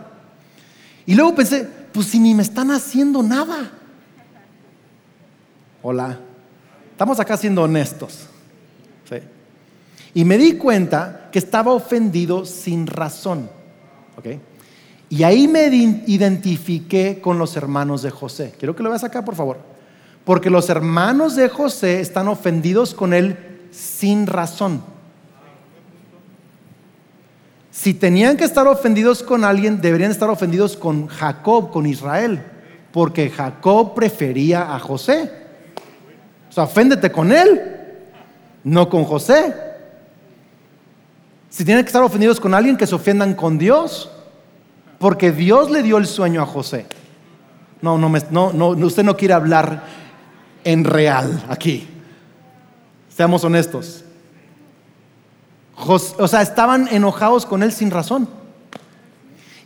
Y 1.07 1.15
luego 1.15 1.35
pensé, 1.35 1.69
pues 1.93 2.09
si 2.09 2.19
ni 2.19 2.35
me 2.35 2.43
están 2.43 2.71
haciendo 2.71 3.23
nada. 3.23 3.71
Hola. 5.83 6.21
Estamos 6.93 7.21
acá 7.21 7.37
siendo 7.37 7.63
honestos. 7.63 8.29
Y 10.15 10.25
me 10.25 10.39
di 10.39 10.55
cuenta 10.55 11.29
que 11.31 11.39
estaba 11.39 11.73
ofendido 11.73 12.47
sin 12.47 12.87
razón. 12.87 13.51
Y 15.11 15.23
ahí 15.23 15.47
me 15.47 15.67
identifiqué 15.67 17.21
con 17.21 17.39
los 17.39 17.55
hermanos 17.55 18.01
de 18.01 18.11
José. 18.11 18.55
Quiero 18.59 18.75
que 18.75 18.83
lo 18.83 18.89
veas 18.89 19.05
acá, 19.05 19.23
por 19.23 19.35
favor. 19.35 19.76
Porque 20.27 20.51
los 20.51 20.69
hermanos 20.69 21.37
de 21.37 21.49
José 21.49 22.01
están 22.01 22.27
ofendidos 22.27 22.95
con 22.95 23.15
él 23.15 23.69
sin 23.71 24.27
razón. 24.27 24.83
Si 27.71 27.95
tenían 27.95 28.37
que 28.37 28.43
estar 28.43 28.67
ofendidos 28.67 29.23
con 29.23 29.45
alguien, 29.45 29.81
deberían 29.81 30.11
estar 30.11 30.29
ofendidos 30.29 30.77
con 30.77 31.07
Jacob, 31.07 31.71
con 31.71 31.87
Israel, 31.87 32.43
porque 32.91 33.31
Jacob 33.31 33.95
prefería 33.95 34.75
a 34.75 34.81
José. 34.81 35.31
O 36.49 36.53
sea, 36.53 36.65
oféndete 36.65 37.13
con 37.13 37.31
él, 37.31 37.63
no 38.65 38.89
con 38.89 39.05
José. 39.05 39.55
Si 41.49 41.65
tienen 41.65 41.85
que 41.85 41.89
estar 41.89 42.03
ofendidos 42.03 42.41
con 42.41 42.53
alguien, 42.53 42.77
que 42.77 42.89
se 42.89 42.97
ofendan 42.97 43.35
con 43.35 43.59
Dios, 43.59 44.11
porque 44.99 45.31
Dios 45.31 45.71
le 45.71 45.85
dio 45.85 45.99
el 45.99 46.07
sueño 46.09 46.43
a 46.43 46.47
José. 46.47 46.87
No, 47.81 47.97
no, 47.97 48.13
no, 48.33 48.53
no 48.53 48.87
usted 48.87 49.05
no 49.05 49.17
quiere 49.17 49.35
hablar 49.35 50.06
en 50.67 50.85
real 50.85 51.45
aquí. 51.49 51.87
Seamos 53.09 53.45
honestos. 53.45 54.05
o 55.77 56.29
sea, 56.29 56.43
estaban 56.43 56.89
enojados 56.89 57.47
con 57.47 57.63
él 57.63 57.73
sin 57.73 57.91
razón. 57.91 58.29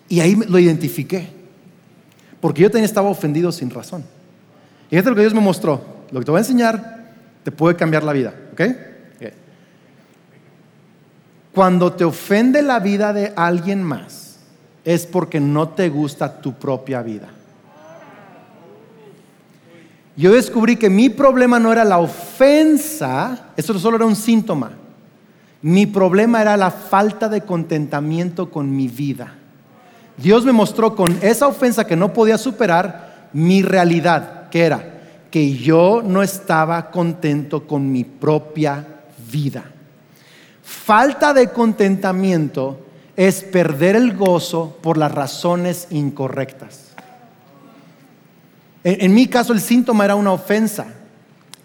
Y 0.09 0.21
ahí 0.21 0.37
lo 0.37 0.59
identifiqué. 0.59 1.29
Porque 2.41 2.63
yo 2.63 2.69
también 2.69 2.85
estaba 2.85 3.09
ofendido 3.09 3.51
sin 3.51 3.71
razón. 3.71 4.05
Y 4.91 4.97
es 4.97 5.05
lo 5.05 5.15
que 5.15 5.23
Dios 5.23 5.35
me 5.35 5.41
mostró. 5.41 5.83
Lo 6.11 6.21
que 6.21 6.27
te 6.27 6.31
voy 6.31 6.39
a 6.39 6.43
enseñar 6.43 7.13
te 7.43 7.51
puede 7.51 7.77
cambiar 7.77 8.05
la 8.05 8.13
vida. 8.13 8.35
¿Ok? 8.53 8.61
Cuando 11.53 11.93
te 11.95 12.05
ofende 12.05 12.63
la 12.63 12.79
vida 12.79 13.13
de 13.13 13.33
alguien 13.35 13.83
más, 13.83 14.39
es 14.85 15.07
porque 15.07 15.41
no 15.41 15.71
te 15.71 15.89
gusta 15.89 16.41
tu 16.41 16.55
propia 16.55 17.03
vida. 17.03 17.29
Yo 20.17 20.33
descubrí 20.33 20.77
que 20.77 20.91
mi 20.91 21.09
problema 21.09 21.59
no 21.59 21.73
era 21.73 21.85
la 21.85 21.99
ofensa, 21.99 23.53
eso 23.57 23.79
solo 23.79 23.97
era 23.97 24.07
un 24.07 24.17
síntoma. 24.17 24.73
Mi 25.63 25.87
problema 25.87 26.41
era 26.41 26.57
la 26.57 26.71
falta 26.71 27.29
de 27.29 27.43
contentamiento 27.43 28.51
con 28.51 28.75
mi 28.75 28.89
vida. 28.89 29.35
Dios 30.17 30.45
me 30.45 30.53
mostró 30.53 30.95
con 30.95 31.19
esa 31.23 31.47
ofensa 31.47 31.87
que 31.87 31.97
no 31.97 32.13
podía 32.13 32.39
superar 32.39 33.29
mi 33.33 33.63
realidad, 33.63 34.49
que 34.51 34.65
era 34.65 35.01
que 35.31 35.57
yo 35.57 36.03
no 36.05 36.23
estaba 36.23 36.91
contento 36.91 37.67
con 37.67 37.91
mi 37.91 38.05
propia 38.05 38.85
vida. 39.31 39.65
Falta 40.63 41.33
de 41.33 41.51
contentamiento 41.51 42.81
es 43.17 43.43
perder 43.43 43.97
el 43.97 44.17
gozo 44.17 44.79
por 44.83 44.97
las 44.99 45.13
razones 45.13 45.87
incorrectas. 45.91 46.90
En, 48.83 49.13
mi 49.13 49.27
caso 49.27 49.53
el 49.53 49.61
síntoma 49.61 50.05
era 50.05 50.15
una 50.15 50.33
ofensa. 50.33 50.87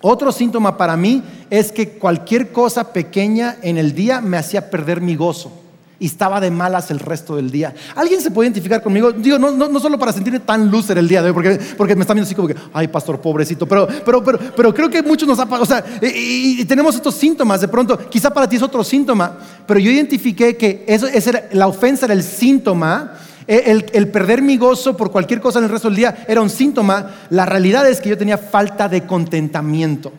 Otro 0.01 0.31
síntoma 0.31 0.77
para 0.77 0.97
mí 0.97 1.23
es 1.49 1.71
que 1.71 1.89
cualquier 1.89 2.51
cosa 2.51 2.91
pequeña 2.91 3.57
en 3.61 3.77
el 3.77 3.95
día 3.95 4.21
me 4.21 4.37
hacía 4.37 4.69
perder 4.69 5.01
mi 5.01 5.15
gozo 5.15 5.51
y 5.99 6.07
estaba 6.07 6.41
de 6.41 6.51
malas 6.51 6.91
el 6.91 6.99
resto 6.99 7.37
del 7.37 7.49
día. 7.49 7.73
¿Alguien 7.95 8.21
se 8.21 8.29
puede 8.29 8.47
identificar 8.47 8.83
conmigo? 8.83 9.11
Digo, 9.13 9.39
no, 9.39 9.51
no, 9.51 9.79
solo 9.79 9.97
para 9.97 10.11
sentirme 10.11 10.41
tan 10.41 10.69
loser 10.69 10.97
el 10.97 11.07
día 11.07 11.21
de 11.21 11.29
hoy, 11.29 11.33
porque, 11.33 11.59
porque 11.77 11.95
me 11.95 12.01
está 12.01 12.13
viendo 12.13 12.25
así 12.25 12.35
como 12.35 12.49
que, 12.49 12.55
ay, 12.73 12.87
pastor, 12.89 13.21
pobrecito, 13.21 13.65
pero, 13.65 13.87
pero, 14.03 14.23
pero, 14.23 14.39
pero 14.55 14.73
creo 14.73 14.89
que 14.89 15.01
muchos 15.01 15.27
nos 15.27 15.39
ha 15.39 15.45
o 15.45 15.65
sea, 15.65 15.83
y, 16.01 16.63
tenemos 16.65 16.95
estos 16.95 17.15
síntomas 17.15 17.61
de 17.61 17.67
pronto, 17.67 17.97
quizá 18.09 18.29
para 18.29 18.49
ti 18.49 18.57
es 18.57 18.61
otro 18.61 18.83
síntoma, 18.83 19.37
pero 19.65 19.79
yo 19.79 19.89
identifiqué 19.89 20.57
que 20.57 20.83
eso, 20.87 21.07
era, 21.07 21.47
la 21.53 21.67
ofensa 21.67 22.05
era 22.05 22.13
el 22.13 22.23
síntoma 22.23 23.13
eh, 23.47 23.83
el, 23.93 24.07
perder 24.07 24.41
mi 24.41 24.57
gozo 24.57 24.97
por 24.97 25.11
cualquier 25.11 25.39
cosa 25.39 25.59
en 25.59 25.65
el 25.65 25.71
resto 25.71 25.87
del 25.89 25.97
día 25.97 26.25
era 26.27 26.41
un 26.41 26.49
síntoma. 26.49 27.11
La 27.29 27.45
realidad 27.45 27.87
es 27.87 28.01
que 28.01 28.09
yo 28.09 28.17
tenía 28.17 28.37
falta 28.37 28.89
de 28.89 29.05
contentamiento. 29.05 30.11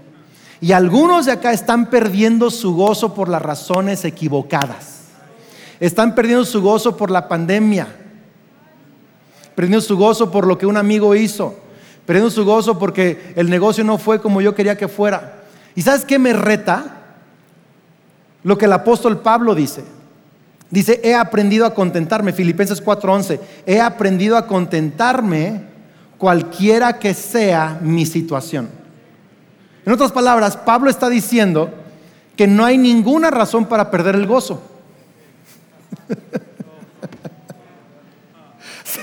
Y 0.61 0.73
algunos 0.73 1.27
de 1.27 1.33
acá 1.33 1.53
están 1.53 1.91
perdiendo 1.91 2.51
su 2.51 2.75
gozo 2.75 3.15
por 3.15 3.29
las 3.29 3.43
razones 3.43 4.05
equivocadas. 4.05 5.01
Están 5.81 6.15
perdiendo 6.15 6.45
su 6.45 6.63
gozo 6.63 6.97
por 6.97 7.11
la 7.11 7.29
pandemia. 7.29 7.89
Perdiendo 9.55 9.81
su 9.81 9.97
gozo 9.97 10.31
por 10.31 10.47
lo 10.47 10.57
que 10.57 10.67
un 10.67 10.77
amigo 10.77 11.15
hizo. 11.15 11.57
Perdiendo 12.07 12.31
su 12.31 12.45
gozo 12.45 12.79
porque 12.79 13.33
el 13.37 13.51
negocio 13.51 13.83
no 13.83 13.99
fue 13.99 14.21
como 14.21 14.41
yo 14.41 14.55
quería 14.55 14.79
que 14.79 14.89
fuera. 14.89 15.43
¿Y 15.75 15.83
sabes 15.83 16.05
qué 16.05 16.19
me 16.19 16.33
reta? 16.33 17.03
Lo 18.45 18.57
que 18.57 18.67
el 18.67 18.73
apóstol 18.73 19.19
Pablo 19.19 19.55
dice. 19.55 19.96
Dice, 20.71 21.01
he 21.05 21.15
aprendido 21.15 21.65
a 21.65 21.75
contentarme, 21.75 22.33
Filipenses 22.33 22.83
4:11, 22.83 23.39
he 23.67 23.81
aprendido 23.81 24.37
a 24.37 24.47
contentarme 24.47 25.63
cualquiera 26.19 26.99
que 26.99 27.15
sea 27.15 27.79
mi 27.81 28.05
situación. 28.05 28.69
En 29.85 29.93
otras 29.93 30.11
palabras, 30.11 30.57
Pablo 30.57 30.91
está 30.91 31.09
diciendo 31.09 31.71
que 32.35 32.47
no 32.47 32.65
hay 32.65 32.79
ninguna 32.79 33.31
razón 33.31 33.67
para 33.67 33.91
perder 33.91 34.17
el 34.17 34.27
gozo. 34.27 34.63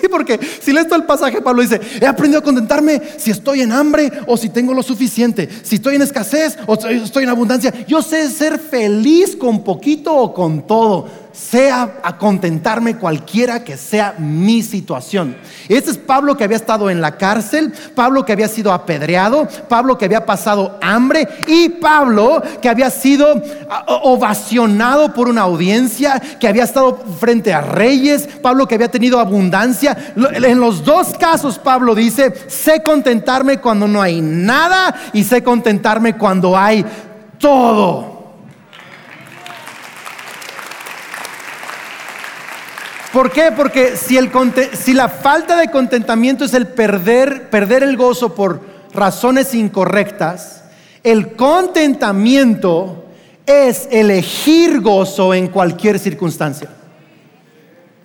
Sí, 0.02 0.08
porque 0.10 0.40
si 0.62 0.72
lees 0.72 0.88
todo 0.88 0.98
el 0.98 1.06
pasaje, 1.06 1.42
Pablo 1.42 1.62
dice, 1.62 1.80
he 2.02 2.06
aprendido 2.06 2.40
a 2.40 2.44
contentarme 2.44 3.02
si 3.18 3.32
estoy 3.32 3.62
en 3.62 3.72
hambre 3.72 4.12
o 4.28 4.38
si 4.38 4.50
tengo 4.50 4.74
lo 4.74 4.82
suficiente, 4.82 5.48
si 5.62 5.76
estoy 5.76 5.96
en 5.96 6.02
escasez 6.02 6.58
o 6.66 6.74
estoy 6.74 7.24
en 7.24 7.30
abundancia. 7.30 7.74
Yo 7.86 8.02
sé 8.02 8.30
ser 8.30 8.60
feliz 8.60 9.36
con 9.36 9.64
poquito 9.64 10.16
o 10.16 10.34
con 10.34 10.66
todo 10.66 11.08
sea 11.34 12.00
a 12.04 12.18
contentarme 12.18 12.98
cualquiera 12.98 13.64
que 13.64 13.76
sea 13.76 14.16
mi 14.20 14.62
situación. 14.62 15.36
Este 15.68 15.92
es 15.92 15.98
Pablo 15.98 16.38
que 16.38 16.44
había 16.44 16.58
estado 16.58 16.90
en 16.90 17.02
la 17.02 17.18
cárcel, 17.18 17.74
Pablo 17.96 18.24
que 18.24 18.32
había 18.32 18.48
sido 18.48 18.72
apedreado, 18.72 19.48
Pablo 19.68 19.98
que 19.98 20.06
había 20.06 20.26
pasado 20.26 20.78
hambre 20.82 21.28
y 21.48 21.70
Pablo 21.70 22.42
que 22.62 22.70
había 22.70 22.92
sido 22.92 23.42
ah, 23.70 23.86
ovacionado 24.04 25.14
por 25.14 25.28
una 25.28 25.42
audiencia, 25.42 26.22
que 26.40 26.48
había 26.48 26.64
estado 26.64 27.04
frente 27.20 27.52
a 27.52 27.62
reyes, 27.62 28.30
Pablo 28.42 28.68
que 28.68 28.76
había 28.76 28.92
tenido 28.92 29.20
abundancia. 29.20 29.98
En 30.16 30.60
los 30.60 30.84
dos 30.86 31.16
casos 31.18 31.58
Pablo 31.58 31.96
dice, 31.96 32.32
sé 32.48 32.84
contentarme 32.84 33.60
cuando 33.60 33.88
no 33.88 34.02
hay 34.02 34.22
nada 34.22 34.94
y 35.14 35.24
sé 35.24 35.42
contentarme 35.42 36.16
cuando 36.16 36.56
hay 36.56 36.86
todo. 37.40 38.13
¿Por 43.14 43.32
qué? 43.32 43.52
Porque 43.56 43.96
si, 43.96 44.18
la 44.96 45.08
falta 45.08 45.56
de 45.56 45.70
contentamiento 45.70 46.44
es 46.46 46.56
el 46.56 46.66
perder, 46.66 47.48
perder 47.52 47.84
el 47.84 47.96
gozo 47.96 48.34
por 48.34 48.60
razones 48.92 49.54
incorrectas, 49.54 50.64
el 51.04 51.36
contentamiento 51.36 53.06
es 53.46 53.88
elegir 53.92 54.82
gozo 54.82 55.32
en 55.36 55.50
cualquier 55.50 56.00
circunstancia. 56.00 56.72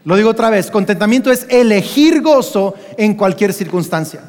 Lo 0.05 0.15
digo 0.15 0.29
otra 0.29 0.51
vez, 0.51 0.71
contentamiento 0.71 1.33
es 1.33 1.47
elegir 1.49 2.21
gozo 2.21 2.75
en 2.99 3.15
cualquier 3.15 3.55
circunstancia. 3.55 4.21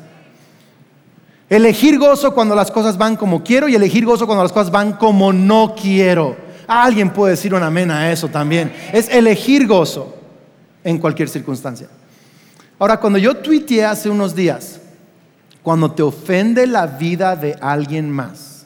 Elegir 1.49 1.99
gozo 1.99 2.33
cuando 2.33 2.55
las 2.55 2.71
cosas 2.71 2.97
van 2.97 3.17
como 3.17 3.43
quiero 3.43 3.67
y 3.67 3.75
elegir 3.75 4.05
gozo 4.05 4.25
cuando 4.25 4.43
las 4.43 4.53
cosas 4.53 4.71
van 4.71 4.93
como 4.93 5.33
no 5.33 5.75
quiero. 5.75 6.37
Alguien 6.67 7.09
puede 7.09 7.31
decir 7.31 7.53
un 7.53 7.63
amén 7.63 7.91
a 7.91 8.09
eso 8.13 8.29
también. 8.29 8.71
Es 8.93 9.09
elegir 9.09 9.67
gozo 9.67 10.18
en 10.83 10.97
cualquier 10.97 11.29
circunstancia. 11.29 11.87
Ahora, 12.77 12.99
cuando 12.99 13.19
yo 13.19 13.35
tuiteé 13.35 13.85
hace 13.85 14.09
unos 14.09 14.35
días, 14.35 14.79
cuando 15.61 15.91
te 15.91 16.01
ofende 16.01 16.65
la 16.65 16.87
vida 16.87 17.35
de 17.35 17.55
alguien 17.59 18.09
más, 18.09 18.65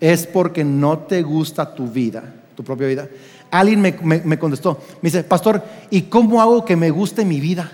es 0.00 0.26
porque 0.26 0.64
no 0.64 0.98
te 0.98 1.22
gusta 1.22 1.74
tu 1.74 1.86
vida, 1.88 2.22
tu 2.56 2.64
propia 2.64 2.88
vida. 2.88 3.08
Alguien 3.50 3.80
me, 3.80 4.38
contestó, 4.38 4.80
me 5.00 5.08
dice, 5.08 5.22
pastor, 5.22 5.62
¿y 5.90 6.02
cómo 6.02 6.42
hago 6.42 6.64
que 6.64 6.74
me 6.74 6.90
guste 6.90 7.24
mi 7.24 7.40
vida? 7.40 7.70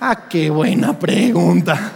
Ah, 0.00 0.28
qué 0.28 0.50
buena 0.50 0.98
pregunta. 0.98 1.92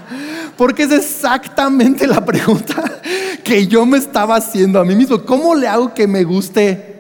Porque 0.56 0.82
es 0.82 0.92
exactamente 0.92 2.06
la 2.06 2.24
pregunta 2.24 3.00
que 3.44 3.68
yo 3.68 3.86
me 3.86 3.98
estaba 3.98 4.36
haciendo 4.36 4.80
a 4.80 4.84
mí 4.84 4.96
mismo. 4.96 5.22
¿Cómo 5.24 5.54
le 5.54 5.68
hago 5.68 5.94
que 5.94 6.08
me 6.08 6.24
guste 6.24 6.97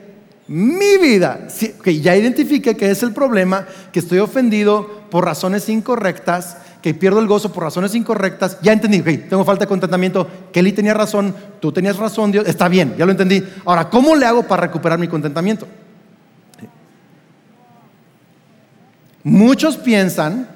mi 0.48 0.98
vida. 0.98 1.46
que 1.82 2.00
ya 2.00 2.16
identifique 2.16 2.76
que 2.76 2.90
es 2.90 3.02
el 3.02 3.12
problema, 3.12 3.66
que 3.92 4.00
estoy 4.00 4.18
ofendido 4.18 5.04
por 5.10 5.24
razones 5.24 5.68
incorrectas, 5.68 6.56
que 6.82 6.94
pierdo 6.94 7.20
el 7.20 7.26
gozo 7.26 7.52
por 7.52 7.64
razones 7.64 7.94
incorrectas. 7.94 8.58
Ya 8.62 8.72
entendí, 8.72 9.00
tengo 9.00 9.44
falta 9.44 9.64
de 9.64 9.68
contentamiento. 9.68 10.26
Kelly 10.52 10.72
tenía 10.72 10.94
razón, 10.94 11.34
tú 11.60 11.70
tenías 11.70 11.96
razón, 11.96 12.32
Dios. 12.32 12.46
Está 12.48 12.68
bien, 12.68 12.94
ya 12.98 13.04
lo 13.04 13.12
entendí. 13.12 13.44
Ahora, 13.64 13.90
¿cómo 13.90 14.16
le 14.16 14.26
hago 14.26 14.42
para 14.42 14.62
recuperar 14.62 14.98
mi 14.98 15.08
contentamiento? 15.08 15.66
Muchos 19.22 19.76
piensan 19.76 20.48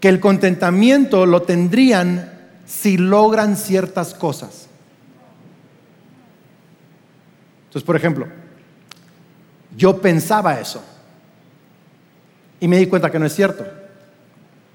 que 0.00 0.08
el 0.08 0.18
contentamiento 0.18 1.26
lo 1.26 1.42
tendrían 1.42 2.32
si 2.66 2.96
logran 2.96 3.56
ciertas 3.56 4.14
cosas. 4.14 4.61
Entonces, 7.72 7.86
por 7.86 7.96
ejemplo, 7.96 8.26
yo 9.74 9.98
pensaba 9.98 10.60
eso 10.60 10.82
y 12.60 12.68
me 12.68 12.76
di 12.76 12.86
cuenta 12.86 13.10
que 13.10 13.18
no 13.18 13.24
es 13.24 13.34
cierto. 13.34 13.66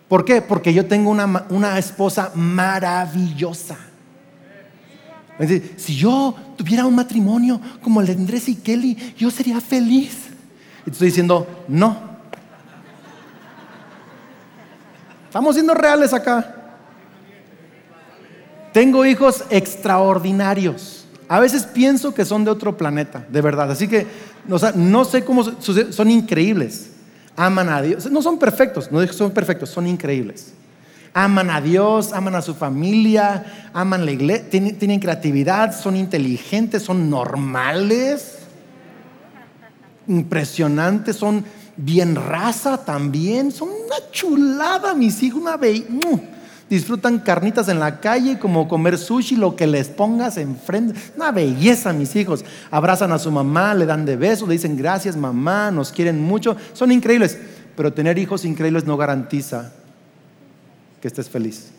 ¿Por 0.08 0.26
qué? 0.26 0.42
Porque 0.42 0.74
yo 0.74 0.88
tengo 0.88 1.12
una, 1.12 1.78
esposa 1.78 2.32
maravillosa. 2.34 3.78
si 5.78 5.96
yo 5.96 6.36
tuviera 6.58 6.88
un 6.88 6.96
matrimonio 6.96 7.62
como 7.84 8.02
el 8.02 8.08
de 8.08 8.14
Andrés 8.14 8.50
y 8.50 8.56
Kelly, 8.56 9.14
yo 9.16 9.30
sería 9.30 9.62
feliz. 9.62 10.30
Y 10.82 10.86
te 10.86 10.92
estoy 10.94 11.10
diciendo, 11.10 11.66
no. 11.68 12.02
Estamos 15.28 15.54
siendo 15.54 15.76
reales 15.76 16.14
acá. 16.14 16.56
Tengo 18.74 19.06
hijos 19.06 19.44
extraordinarios. 19.52 21.07
A 21.30 21.40
veces 21.40 21.64
pienso 21.64 22.14
que 22.14 22.26
son 22.26 22.46
de 22.46 22.52
otro 22.52 22.78
planeta, 22.78 23.26
de 23.30 23.42
verdad. 23.42 23.72
Así 23.72 23.88
que 23.88 24.08
no 24.76 25.06
sé 25.06 25.24
cómo 25.26 25.44
son 25.44 26.10
increíbles. 26.10 26.92
Aman 27.36 27.70
a 27.70 27.82
Dios. 27.82 28.10
No 28.10 28.22
son 28.22 28.40
perfectos, 28.40 28.92
no 28.92 29.06
son 29.08 29.32
perfectos, 29.32 29.70
son 29.70 29.88
increíbles. 29.88 30.54
Aman 31.14 31.50
a 31.50 31.62
Dios, 31.62 32.14
aman 32.14 32.36
a 32.36 32.42
su 32.42 32.54
familia, 32.54 33.70
aman 33.74 34.06
la 34.06 34.12
iglesia, 34.12 34.50
tienen, 34.50 35.00
creatividad, 35.00 35.76
son 35.76 35.96
inteligentes, 35.96 36.84
son 36.84 37.10
normales, 37.10 38.40
impresionantes, 40.08 41.16
son 41.16 41.44
bien 41.76 42.16
raza 42.16 42.86
también, 42.86 43.52
son 43.52 43.70
una 43.70 44.12
chulada, 44.12 44.94
mis 44.94 45.24
hijos, 45.24 45.42
una. 45.42 46.37
Disfrutan 46.70 47.20
carnitas 47.20 47.70
en 47.70 47.80
la 47.80 48.02
calle 48.02 48.38
como 48.38 48.68
comer 48.68 48.98
sushi, 48.98 49.38
lo 49.38 49.56
que 49.56 49.66
les 49.66 49.88
pongas 49.88 50.38
enfrente. 50.38 51.00
Una 51.16 51.32
belleza, 51.32 51.94
mis 51.94 52.14
hijos. 52.16 52.44
Abrazan 52.70 53.12
a 53.14 53.20
su 53.20 53.32
mamá, 53.32 53.74
le 53.74 53.86
dan 53.86 54.06
de 54.06 54.18
besos, 54.18 54.48
le 54.48 54.56
dicen 54.56 54.76
gracias 54.76 55.16
mamá, 55.16 55.72
nos 55.72 55.94
quieren 55.94 56.22
mucho. 56.22 56.58
Son 56.74 56.92
increíbles. 56.92 57.38
Pero 57.76 57.94
tener 57.94 58.18
hijos 58.18 58.44
increíbles 58.44 58.86
no 58.86 58.98
garantiza 58.98 59.72
que 61.00 61.08
estés 61.08 61.30
feliz. 61.30 61.72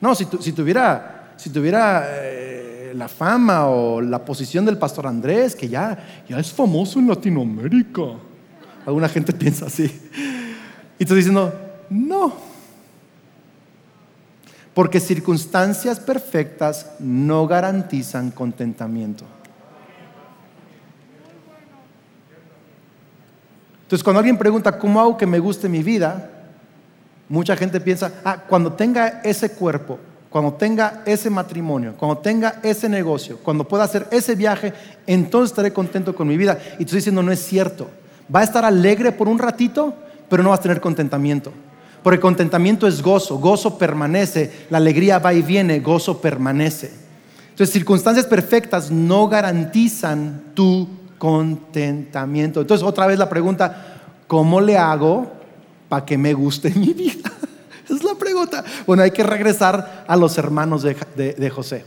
No, 0.00 0.14
si, 0.14 0.26
tuviera, 0.26 1.32
si 1.36 1.48
tuviera 1.48 2.04
eh, 2.08 2.92
la 2.94 3.08
fama 3.08 3.68
o 3.68 4.02
la 4.02 4.22
posición 4.22 4.66
del 4.66 4.76
pastor 4.76 5.06
Andrés, 5.06 5.56
que 5.56 5.68
ya, 5.68 6.24
ya 6.28 6.38
es 6.38 6.52
famoso 6.52 6.98
en 6.98 7.08
Latinoamérica. 7.08 8.02
Alguna 8.84 9.08
gente 9.08 9.32
piensa 9.34 9.64
así. 9.64 9.90
Y 10.98 11.06
tú 11.06 11.14
diciendo, 11.14 11.52
no, 11.88 12.53
porque 14.74 14.98
circunstancias 14.98 16.00
perfectas 16.00 16.90
no 16.98 17.46
garantizan 17.46 18.32
contentamiento. 18.32 19.24
Entonces, 23.82 24.02
cuando 24.02 24.18
alguien 24.18 24.36
pregunta, 24.36 24.76
¿cómo 24.76 25.00
hago 25.00 25.16
que 25.16 25.26
me 25.26 25.38
guste 25.38 25.68
mi 25.68 25.82
vida? 25.82 26.30
Mucha 27.28 27.56
gente 27.56 27.80
piensa, 27.80 28.12
ah, 28.24 28.38
cuando 28.48 28.72
tenga 28.72 29.20
ese 29.22 29.52
cuerpo, 29.52 29.98
cuando 30.28 30.54
tenga 30.54 31.02
ese 31.06 31.30
matrimonio, 31.30 31.94
cuando 31.96 32.18
tenga 32.18 32.56
ese 32.62 32.88
negocio, 32.88 33.38
cuando 33.38 33.68
pueda 33.68 33.84
hacer 33.84 34.08
ese 34.10 34.34
viaje, 34.34 34.72
entonces 35.06 35.52
estaré 35.52 35.72
contento 35.72 36.14
con 36.14 36.26
mi 36.26 36.36
vida. 36.36 36.58
Y 36.74 36.78
tú 36.78 36.82
estoy 36.82 36.98
diciendo, 36.98 37.22
no 37.22 37.30
es 37.30 37.40
cierto. 37.40 37.88
Va 38.34 38.40
a 38.40 38.44
estar 38.44 38.64
alegre 38.64 39.12
por 39.12 39.28
un 39.28 39.38
ratito, 39.38 39.94
pero 40.28 40.42
no 40.42 40.50
vas 40.50 40.58
a 40.58 40.62
tener 40.62 40.80
contentamiento. 40.80 41.52
Porque 42.04 42.20
contentamiento 42.20 42.86
es 42.86 43.00
gozo, 43.00 43.38
gozo 43.38 43.78
permanece, 43.78 44.66
la 44.68 44.76
alegría 44.76 45.18
va 45.18 45.32
y 45.32 45.40
viene, 45.40 45.80
gozo 45.80 46.20
permanece. 46.20 46.92
Entonces, 47.48 47.72
circunstancias 47.72 48.26
perfectas 48.26 48.90
no 48.90 49.26
garantizan 49.26 50.52
tu 50.52 50.86
contentamiento. 51.16 52.60
Entonces, 52.60 52.86
otra 52.86 53.06
vez 53.06 53.18
la 53.18 53.30
pregunta, 53.30 54.02
¿cómo 54.26 54.60
le 54.60 54.76
hago 54.76 55.32
para 55.88 56.04
que 56.04 56.18
me 56.18 56.34
guste 56.34 56.74
mi 56.74 56.92
vida? 56.92 57.32
es 57.88 58.04
la 58.04 58.14
pregunta. 58.16 58.62
Bueno, 58.86 59.02
hay 59.02 59.10
que 59.10 59.22
regresar 59.22 60.04
a 60.06 60.14
los 60.14 60.36
hermanos 60.36 60.82
de, 60.82 60.94
de 61.16 61.50
José. 61.50 61.86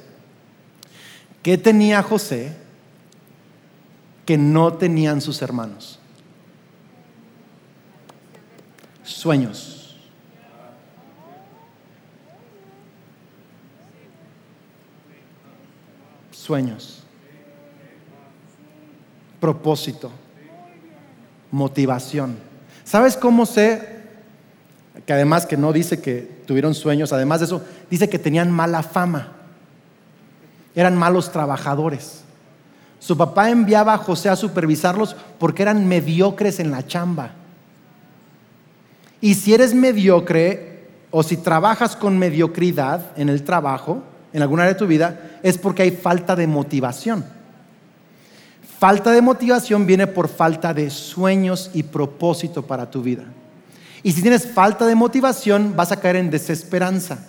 ¿Qué 1.43 1.59
tenía 1.59 2.01
José 2.01 2.57
que 4.25 4.35
no 4.35 4.73
tenían 4.73 5.21
sus 5.21 5.43
hermanos? 5.43 5.99
Sueños 9.03 9.76
sueños, 16.47 17.03
propósito, 19.41 20.09
motivación. 21.51 22.37
¿Sabes 22.85 23.17
cómo 23.17 23.45
sé 23.45 23.97
que 25.05 25.11
además 25.11 25.45
que 25.45 25.57
no 25.57 25.73
dice 25.73 25.99
que 25.99 26.21
tuvieron 26.45 26.73
sueños, 26.73 27.11
además 27.11 27.41
de 27.41 27.47
eso, 27.47 27.61
dice 27.91 28.07
que 28.07 28.17
tenían 28.17 28.49
mala 28.49 28.81
fama, 28.81 29.33
eran 30.73 30.95
malos 30.95 31.33
trabajadores. 31.33 32.21
Su 32.99 33.17
papá 33.17 33.49
enviaba 33.49 33.93
a 33.93 33.97
José 33.97 34.29
a 34.29 34.37
supervisarlos 34.37 35.17
porque 35.39 35.63
eran 35.63 35.85
mediocres 35.85 36.61
en 36.61 36.71
la 36.71 36.87
chamba. 36.87 37.31
Y 39.19 39.33
si 39.33 39.53
eres 39.53 39.73
mediocre 39.73 40.87
o 41.11 41.23
si 41.23 41.35
trabajas 41.35 41.97
con 41.97 42.17
mediocridad 42.17 43.11
en 43.17 43.27
el 43.27 43.43
trabajo, 43.43 44.03
en 44.33 44.41
alguna 44.41 44.63
área 44.63 44.73
de 44.73 44.79
tu 44.79 44.87
vida, 44.87 45.39
es 45.43 45.57
porque 45.57 45.83
hay 45.83 45.91
falta 45.91 46.35
de 46.35 46.47
motivación. 46.47 47.25
Falta 48.79 49.11
de 49.11 49.21
motivación 49.21 49.87
viene 49.87 50.05
por 50.05 50.27
falta 50.27 50.73
de 50.73 50.89
sueños 50.89 51.71
y 51.73 51.83
propósito 51.83 52.61
para 52.61 52.91
tu 52.91 53.01
vida. 53.01 53.23
Y 54.03 54.11
si 54.11 54.21
tienes 54.21 54.47
falta 54.47 54.85
de 54.85 54.95
motivación, 54.95 55.73
vas 55.75 55.91
a 55.91 55.99
caer 55.99 56.17
en 56.17 56.29
desesperanza. 56.29 57.19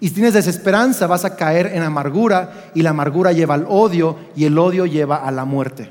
Y 0.00 0.08
si 0.08 0.14
tienes 0.14 0.34
desesperanza, 0.34 1.06
vas 1.06 1.24
a 1.24 1.36
caer 1.36 1.68
en 1.68 1.82
amargura 1.82 2.70
y 2.74 2.82
la 2.82 2.90
amargura 2.90 3.32
lleva 3.32 3.54
al 3.54 3.66
odio 3.68 4.18
y 4.34 4.44
el 4.44 4.58
odio 4.58 4.86
lleva 4.86 5.16
a 5.16 5.30
la 5.30 5.44
muerte. 5.44 5.90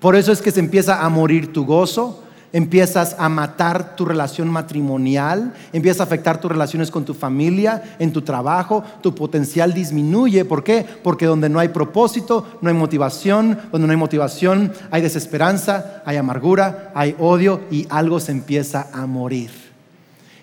Por 0.00 0.14
eso 0.14 0.30
es 0.30 0.40
que 0.40 0.52
se 0.52 0.60
empieza 0.60 1.04
a 1.04 1.08
morir 1.08 1.52
tu 1.52 1.66
gozo, 1.66 2.22
empiezas 2.52 3.16
a 3.18 3.28
matar 3.28 3.96
tu 3.96 4.04
relación 4.04 4.48
matrimonial, 4.48 5.52
empiezas 5.72 6.00
a 6.00 6.04
afectar 6.04 6.40
tus 6.40 6.50
relaciones 6.50 6.90
con 6.90 7.04
tu 7.04 7.14
familia, 7.14 7.96
en 7.98 8.12
tu 8.12 8.22
trabajo, 8.22 8.82
tu 9.02 9.14
potencial 9.14 9.74
disminuye. 9.74 10.44
¿Por 10.44 10.64
qué? 10.64 10.86
Porque 11.02 11.26
donde 11.26 11.48
no 11.48 11.58
hay 11.58 11.68
propósito, 11.68 12.46
no 12.60 12.68
hay 12.68 12.74
motivación, 12.74 13.58
donde 13.70 13.86
no 13.86 13.92
hay 13.92 13.98
motivación, 13.98 14.72
hay 14.90 15.02
desesperanza, 15.02 16.02
hay 16.04 16.16
amargura, 16.16 16.92
hay 16.94 17.14
odio 17.18 17.60
y 17.70 17.86
algo 17.90 18.20
se 18.20 18.32
empieza 18.32 18.88
a 18.92 19.06
morir. 19.06 19.50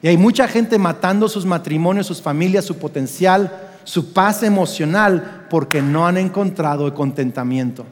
Y 0.02 0.08
hay 0.08 0.18
mucha 0.18 0.48
gente 0.48 0.78
matando 0.78 1.28
sus 1.28 1.46
matrimonios, 1.46 2.06
sus 2.06 2.22
familias, 2.22 2.65
su 2.65 2.78
potencial, 2.78 3.52
su 3.84 4.13
paz 4.13 4.44
emocional, 4.44 5.48
porque 5.50 5.82
no 5.82 6.06
han 6.06 6.18
encontrado 6.18 6.86
el 6.86 6.94
contentamiento. 6.94 7.86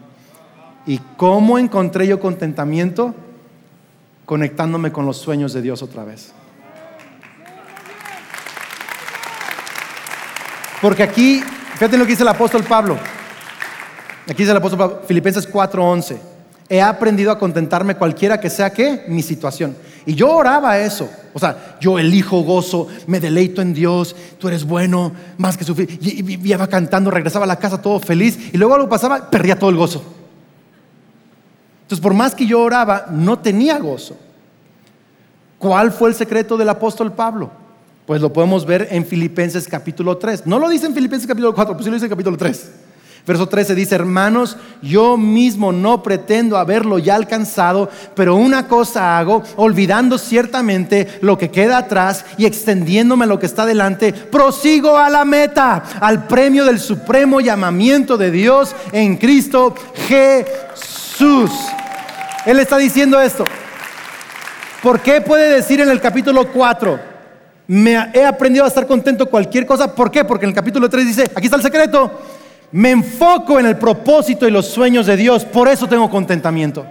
¿Y 0.85 0.99
cómo 1.17 1.57
encontré 1.57 2.05
yo 2.07 2.19
contentamiento? 2.19 3.15
Conectándome 4.25 4.91
con 4.91 5.05
los 5.05 5.17
sueños 5.17 5.53
de 5.53 5.61
Dios 5.61 5.81
otra 5.81 6.03
vez. 6.03 6.31
Porque 10.81 11.03
aquí, 11.03 11.41
fíjate 11.73 11.97
lo 11.97 12.03
que 12.03 12.11
dice 12.11 12.23
el 12.23 12.29
apóstol 12.29 12.63
Pablo. 12.63 12.97
Aquí 14.25 14.43
dice 14.43 14.51
el 14.51 14.57
apóstol 14.57 14.79
Pablo, 14.79 15.01
Filipenses 15.07 15.49
4:11. 15.49 16.17
He 16.69 16.81
aprendido 16.81 17.31
a 17.31 17.37
contentarme 17.37 17.95
cualquiera 17.95 18.39
que 18.39 18.49
sea 18.49 18.71
que 18.71 19.05
mi 19.07 19.21
situación. 19.21 19.75
Y 20.05 20.15
yo 20.15 20.29
oraba 20.31 20.79
eso. 20.79 21.09
O 21.33 21.39
sea, 21.39 21.77
yo 21.79 21.99
elijo 21.99 22.41
gozo, 22.41 22.87
me 23.07 23.19
deleito 23.19 23.61
en 23.61 23.73
Dios, 23.73 24.15
tú 24.37 24.47
eres 24.47 24.65
bueno, 24.65 25.13
más 25.37 25.57
que 25.57 25.63
sufrir. 25.63 25.97
Y, 26.01 26.33
y 26.33 26.51
iba 26.51 26.67
cantando, 26.67 27.11
regresaba 27.11 27.45
a 27.45 27.47
la 27.47 27.57
casa 27.57 27.81
todo 27.81 27.99
feliz. 27.99 28.37
Y 28.53 28.57
luego 28.57 28.75
algo 28.75 28.89
pasaba, 28.89 29.29
perdía 29.29 29.57
todo 29.57 29.69
el 29.69 29.77
gozo. 29.77 30.22
Entonces, 31.93 32.09
por 32.09 32.15
más 32.15 32.33
que 32.33 32.47
yo 32.47 32.59
oraba, 32.59 33.05
no 33.11 33.37
tenía 33.37 33.77
gozo. 33.77 34.17
¿Cuál 35.59 35.91
fue 35.91 36.09
el 36.09 36.15
secreto 36.15 36.57
del 36.57 36.67
apóstol 36.69 37.11
Pablo? 37.11 37.51
Pues 38.07 38.19
lo 38.19 38.33
podemos 38.33 38.65
ver 38.65 38.87
en 38.89 39.05
Filipenses 39.05 39.67
capítulo 39.67 40.17
3. 40.17 40.47
No 40.47 40.57
lo 40.57 40.69
dice 40.69 40.87
en 40.87 40.95
Filipenses 40.95 41.27
capítulo 41.27 41.53
4, 41.53 41.75
pues 41.75 41.83
sí 41.83 41.91
lo 41.91 41.93
dice 41.93 42.07
en 42.07 42.09
capítulo 42.09 42.35
3. 42.35 42.71
Verso 43.27 43.47
13 43.47 43.75
dice, 43.75 43.93
hermanos, 43.93 44.57
yo 44.81 45.17
mismo 45.17 45.71
no 45.71 46.01
pretendo 46.01 46.57
haberlo 46.57 46.97
ya 46.97 47.13
alcanzado, 47.13 47.91
pero 48.15 48.37
una 48.37 48.67
cosa 48.67 49.19
hago, 49.19 49.43
olvidando 49.55 50.17
ciertamente 50.17 51.19
lo 51.21 51.37
que 51.37 51.51
queda 51.51 51.77
atrás 51.77 52.25
y 52.39 52.47
extendiéndome 52.47 53.25
a 53.25 53.27
lo 53.27 53.37
que 53.37 53.45
está 53.45 53.67
delante, 53.67 54.13
prosigo 54.13 54.97
a 54.97 55.11
la 55.11 55.25
meta, 55.25 55.83
al 56.01 56.25
premio 56.25 56.65
del 56.65 56.79
supremo 56.79 57.39
llamamiento 57.39 58.17
de 58.17 58.31
Dios 58.31 58.75
en 58.91 59.17
Cristo 59.17 59.75
Jesús. 60.07 61.51
Él 62.45 62.59
está 62.59 62.77
diciendo 62.77 63.21
esto. 63.21 63.45
¿Por 64.81 64.99
qué 64.99 65.21
puede 65.21 65.55
decir 65.55 65.79
en 65.81 65.89
el 65.89 66.01
capítulo 66.01 66.51
4? 66.51 66.99
Me 67.67 67.93
he 68.13 68.25
aprendido 68.25 68.65
a 68.65 68.67
estar 68.67 68.85
contento 68.85 69.27
cualquier 69.27 69.65
cosa. 69.65 69.93
¿Por 69.95 70.11
qué? 70.11 70.25
Porque 70.25 70.45
en 70.45 70.49
el 70.49 70.55
capítulo 70.55 70.89
3 70.89 71.05
dice, 71.05 71.31
aquí 71.35 71.45
está 71.45 71.55
el 71.55 71.63
secreto 71.63 72.11
me 72.73 72.89
enfoco 72.89 73.59
en 73.59 73.67
el 73.67 73.77
propósito 73.77 74.47
y 74.47 74.51
los 74.51 74.67
sueños 74.67 75.05
de 75.05 75.15
Dios, 75.15 75.45
por 75.45 75.67
eso 75.67 75.87
tengo 75.87 76.09
contentamiento. 76.09 76.85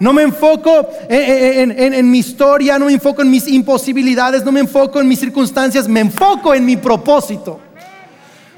No 0.00 0.12
me 0.12 0.22
enfoco 0.22 0.88
en, 1.08 2.10
mi 2.10 2.18
historia, 2.18 2.76
no 2.80 2.86
me 2.86 2.92
enfoco 2.92 3.22
en 3.22 3.30
mis 3.30 3.46
imposibilidades, 3.46 4.44
no 4.44 4.50
me 4.50 4.58
enfoco 4.58 5.00
en 5.00 5.06
mis 5.06 5.20
circunstancias, 5.20 5.86
me 5.86 6.00
enfoco 6.00 6.52
en 6.52 6.66
mi 6.66 6.76
propósito. 6.76 7.60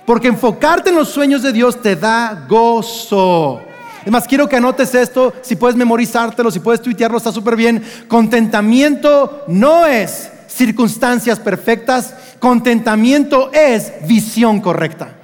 Porque 0.07 0.29
enfocarte 0.29 0.89
en 0.89 0.97
los 0.97 1.11
sueños 1.11 1.43
de 1.43 1.53
Dios 1.53 1.83
te 1.83 1.95
da 1.95 2.47
gozo. 2.49 3.61
Es 4.05 4.13
más, 4.13 4.27
quiero 4.27 4.49
que 4.49 4.57
anotes 4.57 4.95
esto, 4.95 5.33
si 5.43 5.57
puedes 5.57 5.77
memorizártelo, 5.77 6.51
si 6.51 6.61
puedes 6.61 6.83
tuitearlo, 6.83 7.17
está 7.17 7.33
súper 7.33 7.57
bien. 7.57 7.83
Contentamiento 8.07 9.45
no 9.49 9.87
es 9.87 10.31
circunstancias 10.47 11.41
perfectas, 11.41 12.15
contentamiento 12.39 13.51
es 13.53 13.93
visión 14.07 14.61
correcta. 14.61 15.15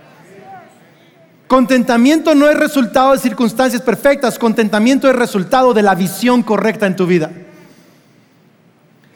Contentamiento 1.47 2.35
no 2.35 2.49
es 2.49 2.57
resultado 2.57 3.13
de 3.13 3.19
circunstancias 3.19 3.83
perfectas, 3.83 4.39
contentamiento 4.39 5.11
es 5.11 5.17
resultado 5.17 5.75
de 5.75 5.83
la 5.83 5.95
visión 5.95 6.43
correcta 6.43 6.87
en 6.87 6.97
tu 6.97 7.07
vida. 7.07 7.31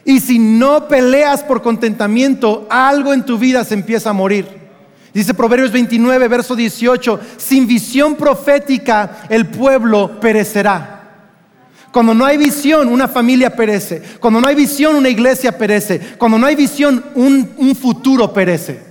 Y 0.03 0.19
si 0.19 0.37
no 0.37 0.87
peleas 0.87 1.43
por 1.43 1.61
contentamiento, 1.63 2.67
algo 2.69 3.13
en 3.13 3.25
tu 3.25 3.39
vida 3.39 3.63
se 3.63 3.73
empieza 3.73 4.11
a 4.11 4.13
morir. 4.13 4.64
Dice 5.15 5.33
Proverbios 5.33 5.71
29, 5.71 6.27
verso 6.27 6.57
18, 6.57 7.21
sin 7.37 7.65
visión 7.65 8.15
profética 8.15 9.19
el 9.29 9.45
pueblo 9.45 10.19
perecerá. 10.19 11.03
Cuando 11.89 12.13
no 12.13 12.25
hay 12.25 12.35
visión, 12.37 12.89
una 12.89 13.07
familia 13.07 13.55
perece. 13.55 14.01
Cuando 14.19 14.41
no 14.41 14.47
hay 14.49 14.55
visión, 14.55 14.93
una 14.93 15.07
iglesia 15.07 15.57
perece. 15.57 16.01
Cuando 16.17 16.37
no 16.37 16.45
hay 16.45 16.57
visión, 16.57 17.01
un, 17.15 17.73
futuro 17.79 18.33
perece. 18.33 18.81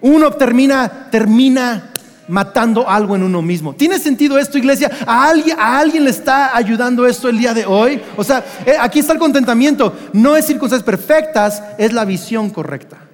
Uno 0.00 0.30
termina, 0.30 1.08
termina 1.10 1.90
matando 2.28 2.88
algo 2.88 3.16
en 3.16 3.24
uno 3.24 3.42
mismo. 3.42 3.74
¿Tiene 3.74 3.98
sentido 3.98 4.38
esto, 4.38 4.58
iglesia? 4.58 4.92
¿A 5.04 5.28
alguien, 5.28 5.58
¿A 5.58 5.76
alguien 5.80 6.04
le 6.04 6.10
está 6.10 6.56
ayudando 6.56 7.04
esto 7.04 7.28
el 7.28 7.36
día 7.36 7.52
de 7.52 7.66
hoy? 7.66 8.00
O 8.16 8.22
sea, 8.22 8.44
eh, 8.64 8.76
aquí 8.78 9.00
está 9.00 9.12
el 9.12 9.18
contentamiento. 9.18 9.92
No 10.12 10.36
es 10.36 10.46
circunstancias 10.46 10.86
perfectas, 10.86 11.60
es 11.78 11.92
la 11.92 12.04
visión 12.04 12.50
correcta. 12.50 13.09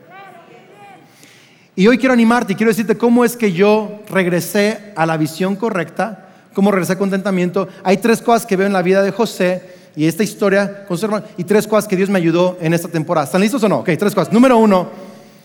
Y 1.79 1.89
hoy 1.89 1.99
quiero 1.99 2.15
animarte 2.15 2.55
y 2.55 2.57
quiero 2.57 2.71
decirte 2.71 2.97
cómo 2.97 3.23
es 3.23 3.37
que 3.37 3.53
yo 3.53 4.01
regresé 4.09 4.95
a 4.97 5.05
la 5.05 5.19
visión 5.19 5.57
correcta, 5.57 6.31
cómo 6.55 6.73
regresé 6.73 6.95
a 6.95 6.99
contentamiento. 6.99 7.69
Hay 7.85 7.99
tres 7.99 8.23
cosas 8.23 8.47
que 8.47 8.57
veo 8.57 8.67
en 8.67 8.73
la 8.73 8.81
vida 8.81 9.03
de 9.03 9.11
José 9.11 9.63
y 9.95 10.07
esta 10.07 10.23
historia 10.23 10.87
con 10.87 10.97
su 10.97 11.05
hermano, 11.05 11.27
y 11.37 11.45
tres 11.45 11.67
cosas 11.67 11.87
que 11.87 11.95
Dios 11.95 12.09
me 12.09 12.19
ayudó 12.19 12.57
en 12.63 12.73
esta 12.73 12.89
temporada. 12.89 13.27
¿Están 13.27 13.43
listos 13.43 13.63
o 13.63 13.69
no? 13.69 13.81
Ok, 13.81 13.91
tres 13.99 14.15
cosas. 14.15 14.33
Número 14.33 14.57
uno, 14.57 14.89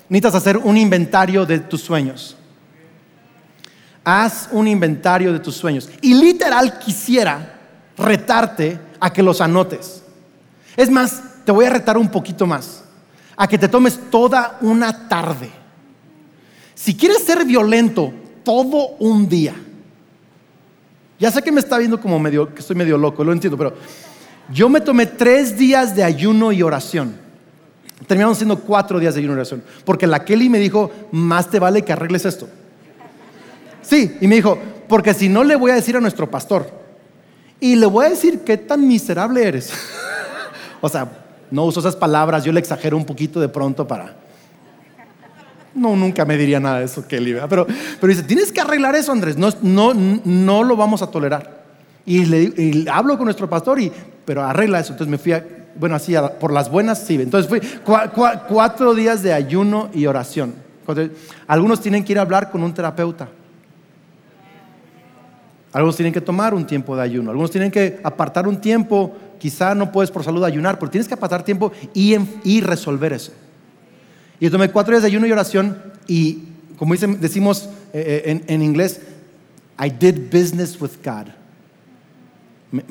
necesitas 0.08 0.36
hacer 0.36 0.56
un 0.56 0.78
inventario 0.78 1.46
de 1.46 1.60
tus 1.60 1.82
sueños. 1.82 2.38
Haz 4.06 4.48
un 4.54 4.70
inventario 4.70 5.34
de 5.34 5.40
tus 5.40 5.58
sueños. 5.58 5.90
Y 6.02 6.14
literal 6.14 6.80
quisiera 6.80 7.60
retarte 7.98 8.80
a 9.02 9.12
que 9.12 9.22
los 9.22 9.42
anotes. 9.42 10.02
Es 10.78 10.90
más, 10.90 11.22
te 11.44 11.52
voy 11.52 11.66
a 11.66 11.72
retar 11.72 11.98
un 11.98 12.08
poquito 12.08 12.48
más. 12.48 12.86
A 13.36 13.50
que 13.50 13.58
te 13.58 13.68
tomes 13.68 14.00
toda 14.10 14.58
una 14.62 15.10
tarde. 15.10 15.61
Si 16.82 16.96
quieres 16.96 17.20
ser 17.20 17.46
violento 17.46 18.12
todo 18.44 18.96
un 18.98 19.30
día. 19.30 19.54
Ya 21.20 21.30
sé 21.30 21.44
que 21.44 21.52
me 21.52 21.60
está 21.60 21.78
viendo 21.78 22.02
como 22.02 22.18
medio, 22.18 22.52
que 22.52 22.62
estoy 22.62 22.76
medio 22.76 22.98
loco, 22.98 23.24
lo 23.24 23.32
entiendo, 23.32 23.56
pero 23.56 23.76
yo 24.52 24.68
me 24.68 24.82
tomé 24.82 25.06
tres 25.06 25.56
días 25.56 25.96
de 25.96 26.04
ayuno 26.04 26.52
y 26.52 26.64
oración. 26.64 27.16
Terminaron 28.08 28.36
siendo 28.36 28.58
cuatro 28.62 29.00
días 29.00 29.14
de 29.14 29.20
ayuno 29.20 29.34
y 29.34 29.38
oración. 29.38 29.64
Porque 29.86 30.08
la 30.08 30.26
Kelly 30.26 30.50
me 30.50 30.58
dijo, 30.58 30.90
más 31.12 31.52
te 31.52 31.60
vale 31.60 31.84
que 31.84 31.94
arregles 31.94 32.26
esto. 32.26 32.50
Sí, 33.84 34.18
y 34.20 34.26
me 34.26 34.38
dijo, 34.38 34.58
porque 34.88 35.14
si 35.14 35.30
no 35.30 35.44
le 35.44 35.56
voy 35.56 35.70
a 35.70 35.76
decir 35.76 35.96
a 35.96 36.02
nuestro 36.02 36.32
pastor. 36.32 36.68
Y 37.60 37.76
le 37.76 37.86
voy 37.86 38.08
a 38.08 38.10
decir 38.10 38.40
qué 38.40 38.58
tan 38.58 38.88
miserable 38.88 39.48
eres. 39.48 39.72
o 40.82 40.90
sea, 40.90 41.08
no 41.52 41.64
uso 41.64 41.80
esas 41.80 41.96
palabras, 41.96 42.44
yo 42.44 42.52
le 42.52 42.60
exagero 42.60 42.98
un 42.98 43.06
poquito 43.06 43.40
de 43.40 43.50
pronto 43.50 43.88
para... 43.88 44.21
No, 45.74 45.96
nunca 45.96 46.26
me 46.26 46.38
diría 46.38 46.60
nada 46.60 46.80
de 46.80 46.86
eso, 46.86 47.08
Kelly. 47.08 47.38
Pero, 47.50 47.66
pero 48.00 48.12
dice, 48.12 48.24
tienes 48.24 48.52
que 48.52 48.62
arreglar 48.62 48.96
eso, 48.96 49.12
Andrés. 49.12 49.38
No, 49.38 49.50
no, 49.62 49.94
no 49.94 50.64
lo 50.64 50.76
vamos 50.76 51.02
a 51.02 51.08
tolerar. 51.08 51.62
Y, 52.06 52.26
le, 52.26 52.90
hablo 52.92 53.18
con 53.18 53.26
nuestro 53.26 53.50
pastor, 53.50 53.80
y, 53.80 53.92
pero 54.26 54.44
arregla 54.44 54.80
eso. 54.80 54.94
Entonces 54.94 55.12
me 55.12 55.18
fui 55.18 55.34
a, 55.34 55.46
bueno, 55.76 55.96
así, 55.96 56.14
por 56.40 56.52
las 56.52 56.70
buenas, 56.70 57.00
sí. 57.00 57.16
Entonces 57.16 57.50
fui 57.50 57.62
cuatro 58.50 58.94
días 58.94 59.24
de 59.24 59.34
ayuno 59.34 59.90
y 59.94 60.06
oración. 60.06 60.54
Algunos 61.48 61.82
tienen 61.82 62.04
que 62.04 62.14
ir 62.14 62.20
a 62.20 62.24
hablar 62.24 62.52
con 62.52 62.64
un 62.64 62.74
terapeuta. 62.74 63.30
Algunos 65.74 65.96
tienen 65.96 66.14
que 66.14 66.22
tomar 66.22 66.54
un 66.54 66.66
tiempo 66.66 66.96
de 66.98 67.04
ayuno, 67.04 67.30
algunos 67.32 67.50
tienen 67.50 67.72
que 67.72 68.02
apartar 68.04 68.46
un 68.46 68.60
tiempo, 68.60 69.16
quizá 69.40 69.74
no 69.74 69.90
puedes 69.90 70.12
por 70.12 70.22
salud 70.22 70.44
ayunar, 70.44 70.78
pero 70.78 70.92
tienes 70.92 71.08
que 71.08 71.14
apartar 71.14 71.44
tiempo 71.44 71.72
y, 71.94 72.60
resolver 72.60 73.14
eso. 73.14 73.32
Y 74.42 74.50
tomé 74.50 74.72
cuatro 74.72 74.92
días 74.92 75.04
de 75.04 75.08
ayuno 75.08 75.28
y 75.28 75.32
oración 75.32 75.78
y, 76.08 76.40
como 76.76 76.96
decimos 76.96 77.70
eh, 77.94 78.24
eh, 78.26 78.44
en, 78.48 78.62
inglés, 78.64 79.00
I 79.80 79.92
did 79.92 80.32
business 80.32 80.82
with 80.82 80.94
God. 81.06 81.28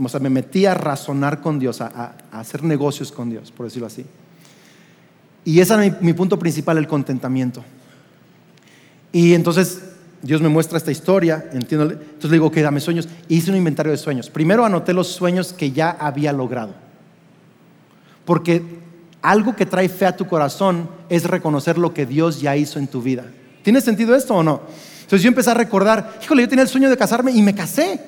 o 0.01 0.09
sea, 0.09 0.21
me 0.21 0.31
metí 0.31 0.65
a 0.65 0.75
razonar 0.75 1.41
con 1.41 1.59
Dios, 1.59 1.81
a, 1.81 2.15
hacer 2.31 2.63
negocios 2.63 3.11
con 3.11 3.31
Dios, 3.31 3.51
por 3.51 3.67
decirlo 3.67 3.89
así. 3.89 4.07
Y 5.45 5.59
ese 5.59 5.87
es 5.87 6.01
mi 6.01 6.13
punto 6.13 6.39
principal, 6.39 6.79
el 6.79 6.87
contentamiento. 6.87 7.65
Y 9.11 9.35
entonces 9.35 9.83
Dios 10.23 10.41
me 10.41 10.49
muestra 10.49 10.79
esta 10.79 10.93
historia, 10.93 11.51
entiendo. 11.53 11.91
Entonces 11.91 12.31
le 12.31 12.37
digo, 12.37 12.53
que 12.53 12.63
dame 12.63 12.79
sueños. 12.79 13.09
hice 13.29 13.51
un 13.51 13.57
inventario 13.57 13.91
de 13.91 13.99
sueños. 13.99 14.31
Primero 14.31 14.65
anoté 14.65 14.93
los 14.93 15.09
sueños 15.09 15.53
que 15.53 15.73
ya 15.73 15.91
había 15.91 16.33
logrado. 16.33 16.75
Porque 18.25 18.80
algo 19.23 19.55
que 19.55 19.67
trae 19.67 19.89
fe 19.89 20.07
a 20.07 20.17
tu 20.17 20.27
corazón 20.27 20.89
es 21.09 21.25
reconocer 21.25 21.79
lo 21.79 21.93
que 21.93 22.07
Dios 22.07 22.41
ya 22.41 22.57
hizo 22.57 22.79
en 22.79 22.89
tu 22.89 23.03
vida. 23.03 23.25
¿Tiene 23.63 23.81
sentido 23.81 24.15
esto 24.15 24.35
o 24.35 24.43
no? 24.43 24.61
Entonces 25.03 25.23
yo 25.23 25.29
empecé 25.29 25.51
a 25.51 25.55
recordar, 25.55 26.19
híjole, 26.23 26.43
yo 26.43 26.49
tenía 26.49 26.63
el 26.63 26.69
sueño 26.69 26.89
de 26.89 26.97
casarme 26.97 27.33
y 27.33 27.43
me 27.43 27.55
casé. 27.55 28.01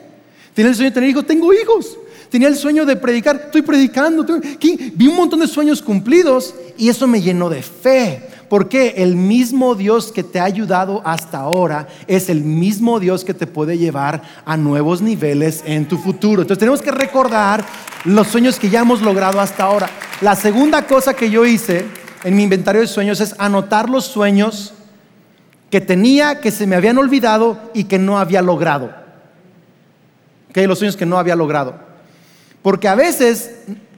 Tenía 0.54 0.70
el 0.70 0.76
sueño 0.76 0.90
de 0.90 0.94
tener 0.94 1.10
hijos, 1.10 1.26
tengo 1.26 1.52
hijos. 1.52 1.98
Tenía 2.30 2.48
el 2.48 2.56
sueño 2.56 2.86
de 2.86 2.96
predicar, 2.96 3.42
estoy 3.46 3.62
predicando. 3.62 4.24
Vi 4.24 5.06
un 5.06 5.16
montón 5.16 5.40
de 5.40 5.46
sueños 5.46 5.82
cumplidos 5.82 6.54
y 6.78 6.88
eso 6.88 7.06
me 7.06 7.20
llenó 7.20 7.50
de 7.50 7.62
fe. 7.62 8.22
Porque 8.52 8.96
el 8.98 9.16
mismo 9.16 9.74
Dios 9.74 10.12
que 10.12 10.22
te 10.22 10.38
ha 10.38 10.44
ayudado 10.44 11.00
hasta 11.06 11.38
ahora 11.38 11.88
es 12.06 12.28
el 12.28 12.42
mismo 12.42 13.00
Dios 13.00 13.24
que 13.24 13.32
te 13.32 13.46
puede 13.46 13.78
llevar 13.78 14.20
a 14.44 14.58
nuevos 14.58 15.00
niveles 15.00 15.62
en 15.64 15.88
tu 15.88 15.96
futuro. 15.96 16.42
Entonces 16.42 16.58
tenemos 16.58 16.82
que 16.82 16.90
recordar 16.90 17.64
los 18.04 18.26
sueños 18.26 18.58
que 18.58 18.68
ya 18.68 18.80
hemos 18.80 19.00
logrado 19.00 19.40
hasta 19.40 19.64
ahora. 19.64 19.88
La 20.20 20.36
segunda 20.36 20.86
cosa 20.86 21.14
que 21.14 21.30
yo 21.30 21.46
hice 21.46 21.86
en 22.24 22.36
mi 22.36 22.42
inventario 22.42 22.82
de 22.82 22.88
sueños 22.88 23.22
es 23.22 23.34
anotar 23.38 23.88
los 23.88 24.04
sueños 24.04 24.74
que 25.70 25.80
tenía, 25.80 26.42
que 26.42 26.50
se 26.50 26.66
me 26.66 26.76
habían 26.76 26.98
olvidado 26.98 27.58
y 27.72 27.84
que 27.84 27.98
no 27.98 28.18
había 28.18 28.42
logrado. 28.42 28.90
Okay, 30.50 30.66
los 30.66 30.78
sueños 30.78 30.98
que 30.98 31.06
no 31.06 31.16
había 31.16 31.36
logrado. 31.36 31.76
Porque 32.60 32.88
a 32.88 32.96
veces 32.96 33.50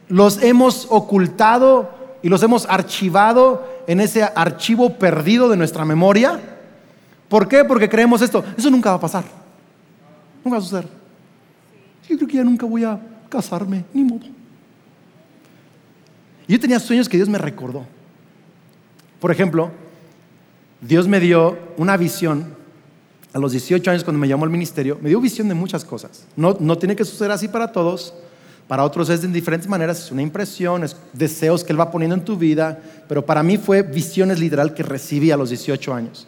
los 0.07 0.41
hemos 0.45 0.87
ocultado 0.91 1.94
y 2.25 2.31
los 2.31 2.43
hemos 2.43 2.65
archivado 2.71 3.69
en 3.87 4.01
ese 4.01 4.23
archivo 4.23 4.95
perdido 4.95 5.51
de 5.51 5.59
nuestra 5.59 5.85
memoria. 5.85 6.41
¿Por 7.29 7.47
qué? 7.47 7.67
Porque 7.67 7.87
creemos 7.87 8.23
esto. 8.23 8.43
Eso 8.57 8.71
nunca 8.71 8.89
va 8.89 8.97
a 8.97 9.01
pasar. 9.01 9.25
Nunca 10.43 10.57
va 10.57 10.63
a 10.63 10.65
suceder. 10.65 10.89
Yo 12.09 12.17
creo 12.17 12.27
que 12.27 12.37
ya 12.39 12.43
nunca 12.43 12.65
voy 12.65 12.83
a 12.83 12.99
casarme, 13.29 13.85
ni 13.93 14.05
modo. 14.05 14.25
Yo 16.49 16.59
tenía 16.59 16.81
sueños 16.81 17.11
que 17.11 17.19
Dios 17.19 17.29
me 17.29 17.37
recordó. 17.37 17.85
Por 19.21 19.31
ejemplo, 19.31 19.71
Dios 20.81 21.07
me 21.07 21.21
dio 21.21 21.59
una 21.77 21.99
visión 21.99 22.55
a 23.35 23.39
los 23.39 23.53
18 23.53 23.91
años 23.91 24.03
cuando 24.03 24.19
me 24.19 24.29
llamó 24.29 24.45
al 24.45 24.51
ministerio. 24.51 24.97
Me 25.03 25.11
dio 25.11 25.21
visión 25.21 25.47
de 25.47 25.55
muchas 25.55 25.85
cosas. 25.85 26.27
No, 26.37 26.57
no 26.59 26.79
tiene 26.79 26.97
que 26.97 27.05
suceder 27.05 27.33
así 27.33 27.49
para 27.49 27.71
todos, 27.71 28.15
para 28.69 28.85
otros 28.85 29.11
es 29.11 29.21
de 29.21 29.29
diferentes 29.29 29.69
maneras, 29.69 29.99
es 29.99 30.11
una 30.11 30.23
impresión, 30.23 30.85
es 30.85 30.97
deseos 31.13 31.63
que 31.63 31.73
Él 31.73 31.81
va 31.81 31.91
poniendo 31.91 32.15
en 32.15 32.25
tu 32.25 32.37
vida, 32.37 32.79
pero 33.09 33.25
para 33.25 33.43
mí 33.43 33.59
fue 33.59 33.83
visiones 33.83 34.39
literal 34.39 34.73
que 34.73 34.83
recibí 34.83 35.31
a 35.31 35.37
los 35.37 35.51
18 35.51 35.93
años. 35.93 36.27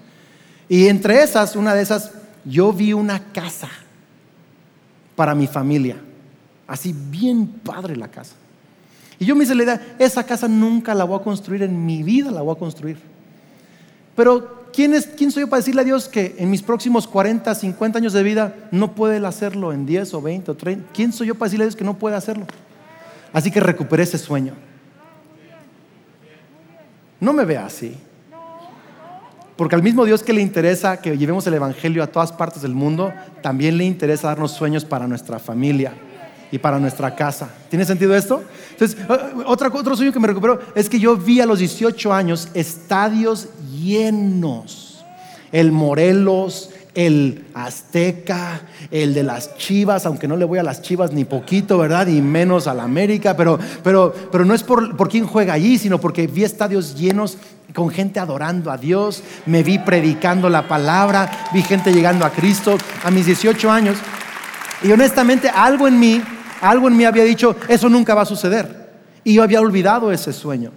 Y 0.68 0.88
entre 0.88 1.22
esas, 1.22 1.56
una 1.56 1.74
de 1.74 1.82
esas, 1.82 2.12
yo 2.44 2.72
vi 2.72 2.92
una 2.92 3.32
casa 3.32 3.68
para 5.14 5.34
mi 5.34 5.46
familia. 5.46 5.96
Así 6.66 6.94
bien 6.94 7.46
padre 7.46 7.96
la 7.96 8.08
casa. 8.08 8.34
Y 9.18 9.24
yo 9.24 9.34
me 9.34 9.44
hice 9.44 9.54
la 9.54 9.62
idea, 9.62 9.96
esa 9.98 10.24
casa 10.24 10.46
nunca 10.46 10.94
la 10.94 11.04
voy 11.04 11.18
a 11.18 11.22
construir, 11.22 11.62
en 11.62 11.86
mi 11.86 12.02
vida 12.02 12.30
la 12.30 12.42
voy 12.42 12.54
a 12.54 12.58
construir. 12.58 12.98
Pero 14.14 14.55
¿quién, 14.76 15.30
soy 15.30 15.40
yo 15.40 15.48
para 15.48 15.60
decirle 15.60 15.80
a 15.80 15.84
Dios 15.84 16.08
que 16.08 16.36
en 16.38 16.50
mis 16.50 16.62
próximos 16.62 17.08
40, 17.08 17.54
50 17.54 17.98
años 17.98 18.12
de 18.12 18.22
vida 18.22 18.54
no 18.70 18.94
puede 18.94 19.24
hacerlo 19.26 19.72
en 19.72 19.86
10 19.86 20.12
o 20.14 20.20
20 20.22 20.50
o 20.50 20.54
30? 20.54 20.90
¿Quién 20.92 21.12
soy 21.12 21.28
yo 21.28 21.34
para 21.34 21.46
decirle 21.46 21.64
a 21.64 21.66
Dios 21.66 21.76
que 21.76 21.84
no 21.84 21.98
puede 21.98 22.14
hacerlo? 22.14 22.46
Así 23.32 23.50
que 23.50 23.58
recuperé 23.58 24.02
ese 24.02 24.18
sueño. 24.18 24.52
No 27.18 27.32
me 27.32 27.46
vea 27.46 27.64
así. 27.64 27.96
Porque 29.56 29.74
al 29.74 29.82
mismo 29.82 30.04
Dios 30.04 30.22
que 30.22 30.34
le 30.34 30.42
interesa 30.42 30.98
que 30.98 31.16
llevemos 31.16 31.46
el 31.46 31.54
Evangelio 31.54 32.02
a 32.02 32.08
todas 32.08 32.30
partes 32.30 32.60
del 32.60 32.74
mundo, 32.74 33.12
también 33.42 33.78
le 33.78 33.84
interesa 33.84 34.28
darnos 34.28 34.52
sueños 34.52 34.84
para 34.84 35.06
nuestra 35.06 35.38
familia 35.38 35.94
y 36.52 36.58
para 36.58 36.78
nuestra 36.78 37.14
casa. 37.16 37.48
¿Tiene 37.70 37.86
sentido 37.86 38.14
esto? 38.14 38.44
Entonces, 38.72 38.98
otro, 39.46 39.70
otro 39.72 39.96
sueño 39.96 40.12
que 40.12 40.20
me 40.20 40.28
recuperó 40.28 40.60
es 40.74 40.90
que 40.90 41.00
yo 41.00 41.16
vi 41.16 41.40
a 41.40 41.46
los 41.46 41.58
18 41.58 42.12
años 42.12 42.48
estadios 42.52 43.48
llenos. 43.86 45.04
El 45.52 45.70
Morelos, 45.70 46.70
el 46.96 47.44
Azteca, 47.54 48.62
el 48.90 49.14
de 49.14 49.22
las 49.22 49.56
Chivas, 49.56 50.06
aunque 50.06 50.26
no 50.26 50.36
le 50.36 50.44
voy 50.44 50.58
a 50.58 50.62
las 50.62 50.82
Chivas 50.82 51.12
ni 51.12 51.24
poquito, 51.24 51.78
¿verdad? 51.78 52.08
Y 52.08 52.20
menos 52.20 52.66
a 52.66 52.74
la 52.74 52.82
América, 52.82 53.36
pero, 53.36 53.58
pero, 53.84 54.12
pero 54.32 54.44
no 54.44 54.54
es 54.54 54.62
por, 54.62 54.96
por 54.96 55.08
quién 55.08 55.26
juega 55.26 55.52
allí, 55.52 55.78
sino 55.78 56.00
porque 56.00 56.26
vi 56.26 56.42
estadios 56.42 56.96
llenos 56.96 57.38
con 57.74 57.90
gente 57.90 58.18
adorando 58.18 58.70
a 58.70 58.78
Dios, 58.78 59.22
me 59.44 59.62
vi 59.62 59.78
predicando 59.78 60.48
la 60.48 60.66
palabra, 60.66 61.48
vi 61.52 61.62
gente 61.62 61.92
llegando 61.92 62.24
a 62.24 62.30
Cristo 62.30 62.78
a 63.04 63.10
mis 63.10 63.26
18 63.26 63.70
años. 63.70 63.98
Y 64.82 64.90
honestamente 64.90 65.50
algo 65.50 65.86
en 65.86 66.00
mí, 66.00 66.22
algo 66.62 66.88
en 66.88 66.96
mí 66.96 67.04
había 67.04 67.24
dicho, 67.24 67.56
eso 67.68 67.90
nunca 67.90 68.14
va 68.14 68.22
a 68.22 68.26
suceder. 68.26 68.86
Y 69.22 69.34
yo 69.34 69.42
había 69.42 69.60
olvidado 69.60 70.10
ese 70.12 70.32
sueño. 70.32 70.70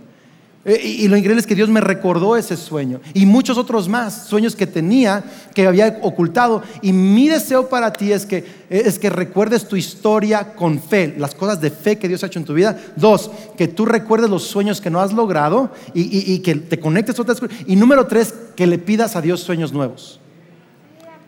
Eh, 0.66 0.82
y 0.84 1.08
lo 1.08 1.16
increíble 1.16 1.40
es 1.40 1.48
que 1.48 1.56
Dios 1.56 1.70
me 1.70 1.80
recordó 1.80 2.36
ese 2.36 2.58
sueño 2.58 3.00
y 3.14 3.26
muchos 3.26 3.58
otros 3.58 3.88
más, 3.88 4.28
sueños 4.28 4.58
que 4.58 4.68
tenía, 4.68 5.24
que 5.54 5.66
había 5.66 6.00
ocultado. 6.02 6.62
Y 6.82 6.92
mi 6.92 7.30
deseo 7.30 7.70
para 7.70 7.94
ti 7.94 8.12
es 8.12 8.26
que, 8.26 8.46
es 8.70 9.00
que 9.00 9.10
recuerdes 9.10 9.68
tu 9.68 9.78
historia 9.78 10.54
con 10.54 10.82
fe, 10.82 11.16
las 11.18 11.34
cosas 11.34 11.62
de 11.62 11.72
fe 11.72 11.98
que 11.98 12.10
Dios 12.10 12.24
ha 12.24 12.28
hecho 12.28 12.40
en 12.40 12.46
tu 12.46 12.54
vida. 12.54 12.78
Dos, 12.98 13.32
que 13.56 13.70
tú 13.70 13.86
recuerdes 13.86 14.30
los 14.30 14.44
sueños 14.44 14.82
que 14.82 14.90
no 14.90 15.00
has 15.00 15.14
logrado 15.14 15.72
y, 15.94 16.40
que 16.40 16.56
te 16.56 16.80
conectes 16.80 17.18
a 17.18 17.22
otras 17.22 17.40
cosas. 17.40 17.56
Y 17.66 17.78
número 17.78 18.06
tres, 18.08 18.34
que 18.56 18.68
le 18.68 18.78
pidas 18.78 19.16
a 19.16 19.22
Dios 19.22 19.40
sueños 19.40 19.72
nuevos. 19.72 20.20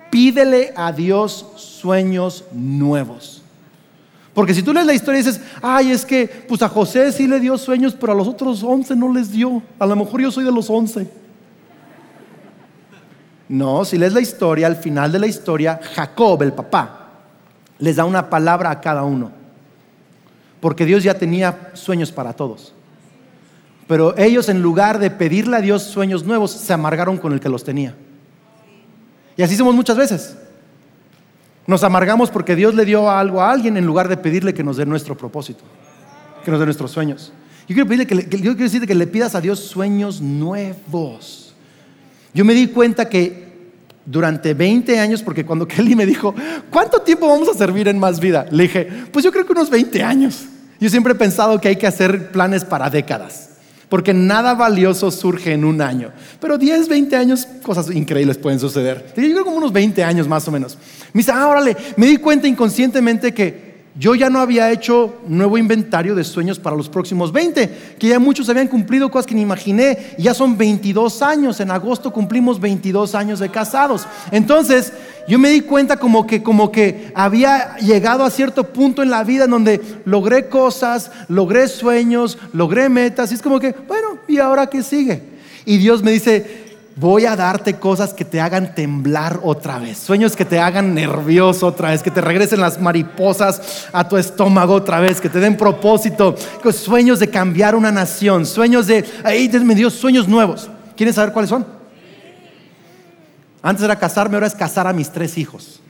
Pídele 0.09 0.73
a 0.75 0.91
Dios 0.91 1.47
sueños 1.55 2.43
nuevos. 2.51 3.40
Porque 4.33 4.53
si 4.53 4.63
tú 4.63 4.73
lees 4.73 4.85
la 4.85 4.93
historia 4.93 5.19
y 5.19 5.23
dices, 5.23 5.41
ay, 5.61 5.91
es 5.91 6.05
que 6.05 6.27
pues 6.47 6.61
a 6.61 6.69
José 6.69 7.11
sí 7.11 7.27
le 7.27 7.39
dio 7.39 7.57
sueños, 7.57 7.95
pero 7.99 8.13
a 8.13 8.15
los 8.15 8.27
otros 8.27 8.63
once 8.63 8.95
no 8.95 9.13
les 9.13 9.31
dio. 9.31 9.61
A 9.77 9.85
lo 9.85 9.95
mejor 9.95 10.21
yo 10.21 10.31
soy 10.31 10.45
de 10.45 10.51
los 10.51 10.69
once. 10.69 11.09
No, 13.49 13.83
si 13.83 13.97
lees 13.97 14.13
la 14.13 14.21
historia, 14.21 14.67
al 14.67 14.77
final 14.77 15.11
de 15.11 15.19
la 15.19 15.27
historia, 15.27 15.79
Jacob, 15.93 16.41
el 16.41 16.53
papá, 16.53 17.09
les 17.79 17.97
da 17.97 18.05
una 18.05 18.29
palabra 18.29 18.71
a 18.71 18.79
cada 18.79 19.03
uno. 19.03 19.31
Porque 20.61 20.85
Dios 20.85 21.03
ya 21.03 21.15
tenía 21.15 21.71
sueños 21.73 22.13
para 22.13 22.31
todos. 22.31 22.73
Pero 23.87 24.17
ellos 24.17 24.47
en 24.47 24.61
lugar 24.61 24.99
de 24.99 25.11
pedirle 25.11 25.57
a 25.57 25.61
Dios 25.61 25.83
sueños 25.83 26.23
nuevos, 26.23 26.51
se 26.51 26.71
amargaron 26.71 27.17
con 27.17 27.33
el 27.33 27.41
que 27.41 27.49
los 27.49 27.65
tenía. 27.65 27.93
Y 29.35 29.43
así 29.43 29.57
somos 29.57 29.75
muchas 29.75 29.97
veces. 29.97 30.37
Nos 31.67 31.83
amargamos 31.83 32.31
porque 32.31 32.55
Dios 32.55 32.73
le 32.75 32.85
dio 32.85 33.09
algo 33.09 33.41
a 33.41 33.51
alguien 33.51 33.77
en 33.77 33.85
lugar 33.85 34.07
de 34.07 34.17
pedirle 34.17 34.53
que 34.53 34.63
nos 34.63 34.77
dé 34.77 34.85
nuestro 34.85 35.15
propósito, 35.15 35.63
que 36.43 36.51
nos 36.51 36.59
dé 36.59 36.65
nuestros 36.65 36.91
sueños. 36.91 37.31
Yo 37.67 37.75
quiero 37.75 37.85
pedirle 37.85 38.07
que, 38.07 38.15
le, 38.15 38.25
quiero 38.25 38.55
decirte 38.55 38.87
que 38.87 38.95
le 38.95 39.07
pidas 39.07 39.35
a 39.35 39.41
Dios 39.41 39.59
sueños 39.59 40.21
nuevos. 40.21 41.53
Yo 42.33 42.43
me 42.43 42.53
di 42.53 42.67
cuenta 42.67 43.07
que 43.07 43.51
durante 44.05 44.53
20 44.53 44.99
años, 44.99 45.21
porque 45.21 45.45
cuando 45.45 45.67
Kelly 45.67 45.95
me 45.95 46.05
dijo, 46.05 46.33
¿cuánto 46.71 47.01
tiempo 47.01 47.27
vamos 47.27 47.47
a 47.49 47.53
servir 47.53 47.87
en 47.87 47.99
más 47.99 48.19
vida? 48.19 48.47
Le 48.49 48.63
dije, 48.63 48.87
pues 49.11 49.23
yo 49.23 49.31
creo 49.31 49.45
que 49.45 49.51
unos 49.51 49.69
20 49.69 50.03
años. 50.03 50.45
Yo 50.79 50.89
siempre 50.89 51.13
he 51.13 51.15
pensado 51.15 51.61
que 51.61 51.67
hay 51.67 51.75
que 51.75 51.85
hacer 51.85 52.31
planes 52.31 52.65
para 52.65 52.89
décadas 52.89 53.50
porque 53.91 54.13
nada 54.13 54.53
valioso 54.53 55.11
surge 55.11 55.51
en 55.51 55.65
un 55.65 55.81
año. 55.81 56.13
Pero 56.39 56.57
10, 56.57 56.87
20 56.87 57.13
años, 57.17 57.45
cosas 57.61 57.91
increíbles 57.91 58.37
pueden 58.37 58.57
suceder. 58.57 59.11
Yo 59.17 59.23
creo 59.23 59.43
como 59.43 59.57
unos 59.57 59.73
20 59.73 60.01
años 60.01 60.29
más 60.29 60.47
o 60.47 60.51
menos. 60.51 60.77
Me 61.11 61.19
dice, 61.19 61.33
ah, 61.33 61.45
órale, 61.45 61.75
me 61.97 62.05
di 62.05 62.15
cuenta 62.15 62.47
inconscientemente 62.47 63.33
que 63.33 63.70
yo 64.01 64.15
ya 64.15 64.31
no 64.31 64.39
había 64.39 64.71
hecho 64.71 65.13
nuevo 65.27 65.59
inventario 65.59 66.15
de 66.15 66.23
sueños 66.23 66.57
para 66.57 66.75
los 66.75 66.89
próximos 66.89 67.31
20, 67.31 67.95
que 67.99 68.07
ya 68.07 68.17
muchos 68.17 68.49
habían 68.49 68.67
cumplido 68.67 69.11
cosas 69.11 69.27
que 69.27 69.35
ni 69.35 69.41
imaginé, 69.41 70.15
ya 70.17 70.33
son 70.33 70.57
22 70.57 71.21
años, 71.21 71.59
en 71.59 71.69
agosto 71.69 72.11
cumplimos 72.11 72.59
22 72.59 73.13
años 73.13 73.37
de 73.37 73.49
casados. 73.49 74.07
Entonces, 74.31 74.91
yo 75.27 75.37
me 75.37 75.51
di 75.51 75.61
cuenta 75.61 75.97
como 75.97 76.25
que 76.25 76.41
como 76.41 76.71
que 76.71 77.11
había 77.13 77.75
llegado 77.77 78.25
a 78.25 78.31
cierto 78.31 78.73
punto 78.73 79.03
en 79.03 79.11
la 79.11 79.23
vida 79.23 79.43
en 79.43 79.51
donde 79.51 79.79
logré 80.05 80.49
cosas, 80.49 81.11
logré 81.27 81.67
sueños, 81.67 82.39
logré 82.53 82.89
metas, 82.89 83.31
y 83.31 83.35
es 83.35 83.41
como 83.43 83.59
que, 83.59 83.75
bueno, 83.87 84.17
¿y 84.27 84.39
ahora 84.39 84.65
qué 84.65 84.81
sigue? 84.81 85.21
Y 85.63 85.77
Dios 85.77 86.01
me 86.01 86.09
dice, 86.09 86.60
voy 86.95 87.25
a 87.25 87.35
darte 87.35 87.75
cosas 87.75 88.13
que 88.13 88.25
te 88.25 88.41
hagan 88.41 88.75
temblar 88.75 89.39
otra 89.43 89.79
vez, 89.79 89.97
sueños 89.97 90.35
que 90.35 90.45
te 90.45 90.59
hagan 90.59 90.93
nervioso 90.93 91.67
otra 91.67 91.91
vez, 91.91 92.03
que 92.03 92.11
te 92.11 92.21
regresen 92.21 92.59
las 92.59 92.79
mariposas 92.79 93.87
a 93.93 94.07
tu 94.07 94.17
estómago 94.17 94.73
otra 94.73 94.99
vez, 94.99 95.21
que 95.21 95.29
te 95.29 95.39
den 95.39 95.57
propósito, 95.57 96.35
sueños 96.71 97.19
de 97.19 97.29
cambiar 97.29 97.75
una 97.75 97.91
nación, 97.91 98.45
sueños 98.45 98.87
de, 98.87 99.05
ahí 99.23 99.49
me 99.49 99.75
dio 99.75 99.89
sueños 99.89 100.27
nuevos. 100.27 100.69
¿Quieren 100.95 101.13
saber 101.13 101.33
cuáles 101.33 101.49
son? 101.49 101.65
Antes 103.61 103.83
era 103.83 103.97
casarme, 103.97 104.35
ahora 104.35 104.47
es 104.47 104.55
casar 104.55 104.87
a 104.87 104.93
mis 104.93 105.09
tres 105.09 105.37
hijos. 105.37 105.81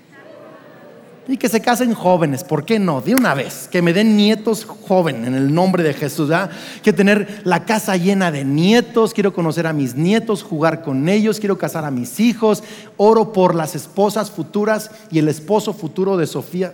Y 1.31 1.37
que 1.37 1.47
se 1.47 1.61
casen 1.61 1.93
jóvenes, 1.93 2.43
¿por 2.43 2.65
qué 2.65 2.77
no? 2.77 2.99
De 2.99 3.15
una 3.15 3.33
vez, 3.33 3.69
que 3.71 3.81
me 3.81 3.93
den 3.93 4.17
nietos 4.17 4.65
jóvenes 4.65 5.29
en 5.29 5.33
el 5.35 5.53
nombre 5.53 5.81
de 5.81 5.93
Jesús. 5.93 6.27
¿ya? 6.27 6.49
Que 6.83 6.91
tener 6.91 7.39
la 7.45 7.63
casa 7.63 7.95
llena 7.95 8.33
de 8.33 8.43
nietos, 8.43 9.13
quiero 9.13 9.31
conocer 9.31 9.65
a 9.65 9.71
mis 9.71 9.95
nietos, 9.95 10.43
jugar 10.43 10.81
con 10.81 11.07
ellos, 11.07 11.39
quiero 11.39 11.57
casar 11.57 11.85
a 11.85 11.89
mis 11.89 12.19
hijos. 12.19 12.65
Oro 12.97 13.31
por 13.31 13.55
las 13.55 13.75
esposas 13.75 14.29
futuras 14.29 14.91
y 15.09 15.19
el 15.19 15.29
esposo 15.29 15.71
futuro 15.71 16.17
de 16.17 16.27
Sofía. 16.27 16.73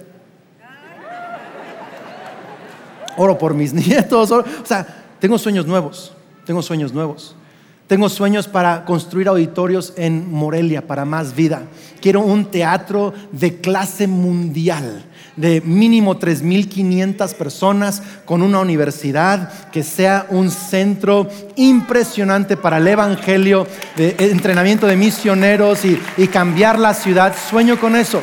Oro 3.16 3.38
por 3.38 3.54
mis 3.54 3.74
nietos. 3.76 4.32
o 4.32 4.44
sea, 4.64 4.88
tengo 5.20 5.38
sueños 5.38 5.68
nuevos, 5.68 6.14
tengo 6.48 6.64
sueños 6.64 6.92
nuevos. 6.94 7.36
Tengo 7.88 8.10
sueños 8.10 8.50
para 8.50 8.84
construir 8.84 9.30
auditorios 9.30 9.94
en 9.96 10.30
Morelia 10.30 10.86
para 10.86 11.06
más 11.06 11.34
vida. 11.34 11.62
Quiero 12.02 12.20
un 12.20 12.52
teatro 12.52 13.14
de 13.32 13.62
clase 13.62 14.08
mundial, 14.08 15.06
de 15.38 15.62
mínimo 15.62 16.20
3.500 16.20 17.34
personas, 17.36 18.04
con 18.26 18.42
una 18.42 18.60
universidad 18.60 19.70
que 19.72 19.84
sea 19.84 20.26
un 20.30 20.52
centro 20.52 21.30
impresionante 21.56 22.58
para 22.58 22.80
el 22.80 22.88
Evangelio, 22.90 23.66
de 23.96 24.18
entrenamiento 24.20 24.86
de 24.86 24.98
misioneros 24.98 25.86
y, 25.86 26.28
cambiar 26.28 26.78
la 26.80 26.94
ciudad. 26.94 27.34
Sueño 27.50 27.80
con 27.80 27.96
eso. 27.96 28.20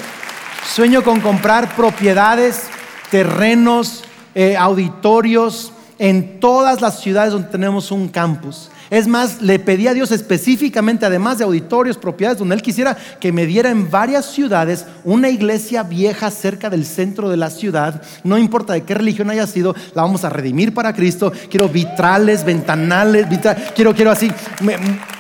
Sueño 0.75 1.03
con 1.03 1.21
comprar 1.21 1.75
propiedades, 1.75 2.65
terrenos, 3.11 4.05
eh, 4.35 4.59
auditorios 4.59 5.73
en 5.99 6.39
todas 6.39 6.83
las 6.83 7.01
ciudades 7.01 7.33
donde 7.33 7.49
tenemos 7.49 7.91
un 7.91 8.09
campus 8.09 8.69
es 8.95 9.09
más, 9.09 9.43
le 9.43 9.59
pedí 9.59 9.89
a 9.89 9.93
Dios 9.93 10.13
específicamente, 10.13 11.05
además 11.05 11.39
de 11.39 11.45
auditorios, 11.45 11.99
propiedades, 11.99 12.39
donde 12.39 12.55
Él 12.55 12.63
quisiera 12.63 12.97
que 13.19 13.33
me 13.33 13.45
diera 13.45 13.69
en 13.69 13.91
varias 13.91 14.27
ciudades 14.27 14.87
una 15.03 15.31
iglesia 15.31 15.83
vieja 15.83 16.31
cerca 16.31 16.71
del 16.71 16.87
centro 16.87 17.29
de 17.29 17.37
la 17.37 17.51
ciudad. 17.51 18.01
No 18.23 18.39
importa 18.39 18.73
de 18.73 18.85
qué 18.85 18.95
religión 18.95 19.31
haya 19.31 19.49
sido, 19.49 19.75
la 19.95 20.03
vamos 20.03 20.25
a 20.25 20.31
redimir 20.31 20.73
para 20.73 20.93
Cristo. 20.93 21.33
Quiero 21.51 21.69
vitrales, 21.69 22.45
ventanales, 22.45 23.27
quiero, 23.75 23.97
quiero 23.97 24.13
así, 24.13 24.31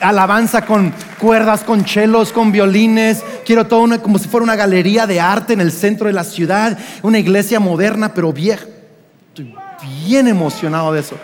alabanza 0.00 0.64
con 0.64 0.94
cuerdas, 1.18 1.64
con 1.64 1.84
chelos, 1.84 2.30
con 2.30 2.52
violines. 2.52 3.24
Quiero 3.44 3.66
todo 3.66 4.00
como 4.00 4.20
si 4.20 4.28
fuera 4.28 4.44
una 4.44 4.54
galería 4.54 5.08
de 5.08 5.18
arte 5.18 5.52
en 5.52 5.60
el 5.60 5.72
centro 5.72 6.06
de 6.06 6.12
la 6.12 6.22
ciudad. 6.22 6.78
Una 7.02 7.18
iglesia 7.18 7.58
moderna, 7.58 8.14
pero 8.14 8.32
vieja. 8.32 8.66
Estoy 9.30 9.52
bien 10.06 10.28
emocionado 10.28 10.92
de 10.92 11.00
eso. 11.00 11.16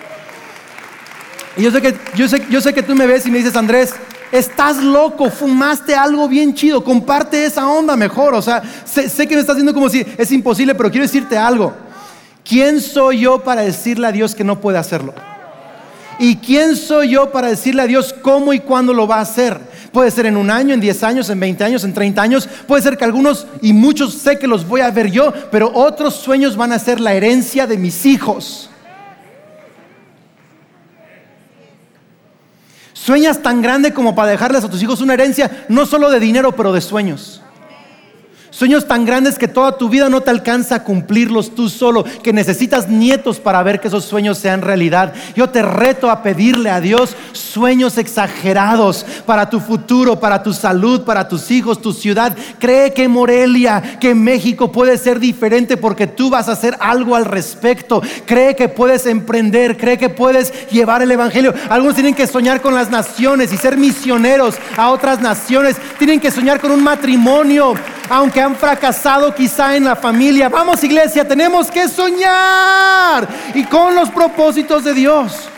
Y 1.61 1.63
yo 1.65 1.71
sé, 1.71 1.83
que, 1.83 1.95
yo, 2.15 2.27
sé, 2.27 2.43
yo 2.49 2.59
sé 2.63 2.73
que 2.73 2.83
tú 2.83 2.95
me 2.95 3.07
ves 3.07 3.27
y 3.27 3.31
me 3.31 3.37
dices, 3.37 3.55
Andrés, 3.55 3.93
estás 4.33 4.83
loco, 4.83 5.29
fumaste 5.29 5.95
algo 5.95 6.27
bien 6.27 6.55
chido, 6.55 6.83
comparte 6.83 7.45
esa 7.45 7.69
onda 7.69 7.97
mejor. 7.97 8.33
O 8.33 8.41
sea, 8.41 8.63
sé, 8.87 9.29
que 9.29 9.35
me 9.35 9.43
estás 9.43 9.57
diciendo 9.57 9.75
como 9.75 9.91
si 9.91 10.03
es 10.17 10.33
imposible, 10.33 10.75
pero 10.75 10.91
quiero 10.91 11.05
decirte 11.05 11.37
algo. 11.37 11.75
¿Quién 12.49 12.81
soy 12.81 13.21
yo 13.21 13.41
para 13.45 13.61
decirle 13.61 14.07
a 14.07 14.13
Dios 14.13 14.35
que 14.35 14.43
no 14.43 14.59
puede 14.59 14.79
hacerlo? 14.79 15.13
¿Y 16.19 16.37
quién 16.37 16.77
soy 16.77 17.11
yo 17.11 17.31
para 17.31 17.49
decirle 17.49 17.83
a 17.83 17.87
Dios 17.87 18.15
cómo 18.23 18.55
y 18.55 18.61
cuándo 18.61 18.95
lo 18.95 19.07
va 19.07 19.17
a 19.17 19.21
hacer? 19.21 19.61
Puede 19.93 20.11
ser 20.11 20.25
en 20.25 20.39
un 20.39 20.51
año, 20.51 20.73
en 20.73 20.81
10 20.81 21.03
años, 21.03 21.29
en 21.29 21.41
20 21.41 21.63
años, 21.63 21.85
en 21.85 21.93
30 21.93 22.23
años. 22.23 22.49
Puede 22.67 22.81
ser 22.81 22.97
que 22.97 23.05
algunos 23.05 23.47
y 23.61 23.75
muchos 23.75 24.15
sé 24.15 24.39
que 24.39 24.47
los 24.47 24.67
voy 24.67 24.81
a 24.81 24.91
ver 24.91 25.11
yo, 25.11 25.31
pero 25.51 25.71
otros 25.75 26.15
sueños 26.15 26.57
van 26.57 26.73
a 26.73 26.79
ser 26.79 27.01
la 27.01 27.13
herencia 27.13 27.67
de 27.67 27.77
mis 27.77 28.07
hijos. 28.07 28.70
Sueñas 33.03 33.41
tan 33.41 33.63
grande 33.63 33.95
como 33.95 34.15
para 34.15 34.31
dejarles 34.31 34.63
a 34.63 34.69
tus 34.69 34.83
hijos 34.83 35.01
una 35.01 35.15
herencia, 35.15 35.65
no 35.71 35.87
solo 35.87 36.11
de 36.11 36.21
dinero, 36.21 36.55
pero 36.55 36.71
de 36.71 36.83
sueños. 36.83 37.41
Sueños 38.61 38.87
tan 38.87 39.07
grandes 39.07 39.39
que 39.39 39.49
toda 39.49 39.79
tu 39.79 39.89
vida 39.89 40.11
no 40.11 40.21
te 40.21 40.29
alcanza 40.29 40.75
a 40.75 40.85
cumplirlos 40.85 41.55
tú 41.55 41.71
solo, 41.71 42.05
que 42.23 42.35
necesitas 42.35 42.91
nietos 42.91 43.41
para 43.41 43.63
ver 43.63 43.81
que 43.81 43.89
esos 43.89 44.05
sueños 44.05 44.37
sean 44.37 44.61
realidad. 44.61 45.15
Yo 45.35 45.49
te 45.49 45.63
reto 45.63 46.11
a 46.11 46.23
pedirle 46.23 46.69
a 46.69 46.79
Dios 46.79 47.17
sueños 47.33 47.97
exagerados 47.97 49.07
para 49.25 49.49
tu 49.49 49.61
futuro, 49.61 50.21
para 50.21 50.43
tu 50.43 50.53
salud, 50.53 51.05
para 51.05 51.27
tus 51.27 51.51
hijos, 51.51 51.81
tu 51.81 51.95
ciudad. 51.95 52.37
Cree 52.59 52.93
que 52.93 53.09
Morelia, 53.09 53.99
que 53.99 54.15
México 54.15 54.71
puede 54.71 54.99
ser 54.99 55.21
diferente 55.21 55.79
porque 55.79 56.07
tú 56.07 56.29
vas 56.29 56.51
a 56.51 56.53
hacer 56.53 56.77
algo 56.81 57.17
al 57.17 57.25
respecto. 57.25 58.03
Cree 58.27 58.57
que 58.57 58.69
puedes 58.69 59.07
emprender, 59.07 59.79
cree 59.79 59.97
que 59.97 60.11
puedes 60.11 60.69
llevar 60.69 61.01
el 61.01 61.11
Evangelio. 61.11 61.55
Algunos 61.71 61.95
tienen 61.95 62.15
que 62.15 62.27
soñar 62.27 62.61
con 62.61 62.75
las 62.75 62.91
naciones 62.91 63.55
y 63.55 63.57
ser 63.57 63.79
misioneros 63.79 64.57
a 64.77 64.91
otras 64.91 65.23
naciones. 65.23 65.77
Tienen 65.99 66.21
que 66.21 66.31
soñar 66.31 66.61
con 66.61 66.73
un 66.73 66.85
matrimonio, 66.85 67.73
aunque 68.11 68.41
han 68.41 68.57
fracasado 68.57 69.33
quizá 69.33 69.77
en 69.77 69.85
la 69.85 69.95
familia. 69.95 70.49
Vamos 70.49 70.83
iglesia, 70.83 71.27
tenemos 71.27 71.71
que 71.71 71.89
soñar 71.89 73.29
y 73.55 73.65
con 73.65 73.95
los 73.95 74.11
propósitos 74.11 74.83
de 74.83 74.93
Dios. 74.93 75.49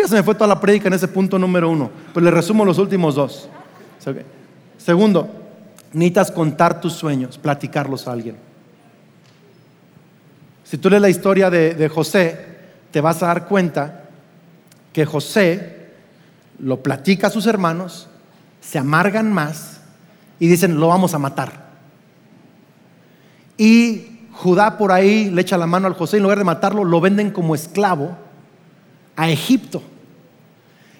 ya 0.00 0.06
se 0.06 0.14
me 0.14 0.22
fue 0.22 0.36
toda 0.36 0.46
la 0.46 0.60
prédica 0.60 0.86
en 0.86 0.94
ese 0.94 1.08
punto 1.08 1.40
número 1.40 1.68
uno, 1.68 1.90
pero 2.14 2.24
le 2.24 2.30
resumo 2.30 2.64
los 2.64 2.78
últimos 2.78 3.16
dos. 3.16 3.48
Segundo, 4.78 5.28
necesitas 5.92 6.30
contar 6.30 6.80
tus 6.80 6.92
sueños, 6.92 7.36
platicarlos 7.36 8.06
a 8.06 8.12
alguien. 8.12 8.36
Si 10.62 10.78
tú 10.78 10.88
lees 10.88 11.02
la 11.02 11.08
historia 11.08 11.50
de 11.50 11.88
José, 11.88 12.46
te 12.92 13.00
vas 13.00 13.24
a 13.24 13.26
dar 13.26 13.48
cuenta 13.48 14.04
que 14.92 15.04
José 15.04 15.90
lo 16.60 16.80
platica 16.80 17.26
a 17.26 17.30
sus 17.30 17.46
hermanos, 17.46 18.06
se 18.60 18.78
amargan 18.78 19.32
más 19.32 19.69
y 20.40 20.48
dicen, 20.48 20.80
lo 20.80 20.88
vamos 20.88 21.14
a 21.14 21.18
matar. 21.18 21.70
Y 23.56 24.06
Judá 24.32 24.78
por 24.78 24.90
ahí 24.90 25.30
le 25.30 25.42
echa 25.42 25.58
la 25.58 25.66
mano 25.66 25.86
al 25.86 25.92
José, 25.92 26.16
en 26.16 26.22
lugar 26.22 26.38
de 26.38 26.44
matarlo, 26.44 26.82
lo 26.82 27.00
venden 27.00 27.30
como 27.30 27.54
esclavo 27.54 28.16
a 29.14 29.28
Egipto. 29.28 29.82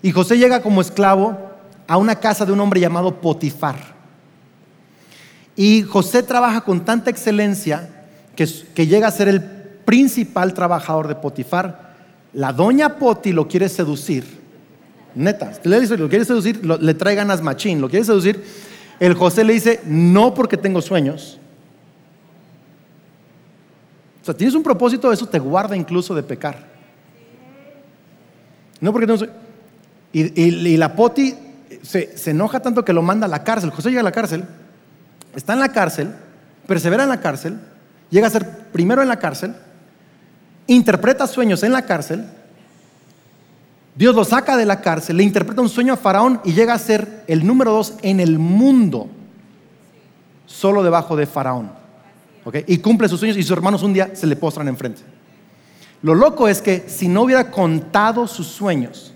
Y 0.02 0.12
José 0.12 0.36
llega 0.36 0.60
como 0.60 0.82
esclavo 0.82 1.38
a 1.86 1.96
una 1.96 2.16
casa 2.16 2.44
de 2.44 2.52
un 2.52 2.60
hombre 2.60 2.80
llamado 2.80 3.20
Potifar. 3.22 3.76
Y 5.56 5.82
José 5.82 6.22
trabaja 6.22 6.60
con 6.60 6.84
tanta 6.84 7.10
excelencia 7.10 7.88
que, 8.36 8.46
que 8.74 8.86
llega 8.86 9.08
a 9.08 9.10
ser 9.10 9.28
el 9.28 9.42
principal 9.42 10.52
trabajador 10.52 11.08
de 11.08 11.14
Potifar. 11.14 11.94
La 12.34 12.52
doña 12.52 12.98
Poti 12.98 13.32
lo 13.32 13.48
quiere 13.48 13.70
seducir. 13.70 14.38
Neta, 15.14 15.52
le 15.64 15.80
dice, 15.80 15.96
lo 15.96 16.10
quiere 16.10 16.26
seducir, 16.26 16.64
le 16.64 16.94
trae 16.94 17.14
ganas 17.14 17.42
machín, 17.42 17.80
lo 17.80 17.88
quiere 17.88 18.04
seducir 18.04 18.44
el 19.00 19.14
José 19.14 19.44
le 19.44 19.54
dice, 19.54 19.80
no 19.86 20.34
porque 20.34 20.58
tengo 20.58 20.82
sueños. 20.82 21.38
O 24.20 24.24
sea, 24.26 24.34
tienes 24.34 24.54
un 24.54 24.62
propósito, 24.62 25.10
eso 25.10 25.26
te 25.26 25.38
guarda 25.38 25.74
incluso 25.74 26.14
de 26.14 26.22
pecar. 26.22 26.68
No 28.78 28.92
porque 28.92 29.06
tengo 29.06 29.18
sueños. 29.18 29.36
Y, 30.12 30.76
la 30.76 30.94
poti 30.94 31.34
se, 31.82 32.12
enoja 32.26 32.60
tanto 32.60 32.84
que 32.84 32.92
lo 32.92 33.00
manda 33.00 33.24
a 33.24 33.30
la 33.30 33.42
cárcel. 33.42 33.70
José 33.70 33.88
llega 33.88 34.02
a 34.02 34.04
la 34.04 34.12
cárcel, 34.12 34.44
está 35.34 35.54
en 35.54 35.60
la 35.60 35.72
cárcel, 35.72 36.14
persevera 36.66 37.04
en 37.04 37.08
la 37.08 37.20
cárcel, 37.20 37.58
llega 38.10 38.26
a 38.26 38.30
ser 38.30 38.46
primero 38.70 39.00
en 39.00 39.08
la 39.08 39.18
cárcel, 39.18 39.54
interpreta 40.66 41.26
sueños 41.26 41.62
en 41.62 41.72
la 41.72 41.86
cárcel 41.86 42.26
Dios 43.94 44.14
lo 44.14 44.24
saca 44.24 44.56
de 44.56 44.66
la 44.66 44.80
cárcel, 44.80 45.16
le 45.16 45.22
interpreta 45.22 45.60
un 45.60 45.68
sueño 45.68 45.92
a 45.92 45.96
Faraón 45.96 46.40
y 46.44 46.52
llega 46.52 46.74
a 46.74 46.78
ser 46.78 47.24
el 47.26 47.46
número 47.46 47.72
dos 47.72 47.94
en 48.02 48.20
el 48.20 48.38
mundo, 48.38 49.08
solo 50.46 50.82
debajo 50.82 51.16
de 51.16 51.26
Faraón. 51.26 51.72
Y 52.66 52.78
cumple 52.78 53.08
sus 53.08 53.20
sueños 53.20 53.36
y 53.36 53.42
sus 53.42 53.50
hermanos 53.52 53.82
un 53.82 53.92
día 53.92 54.14
se 54.14 54.26
le 54.26 54.36
postran 54.36 54.68
enfrente. 54.68 55.02
Lo 56.02 56.14
loco 56.14 56.48
es 56.48 56.62
que 56.62 56.84
si 56.88 57.08
no 57.08 57.22
hubiera 57.22 57.50
contado 57.50 58.26
sus 58.26 58.46
sueños, 58.46 59.12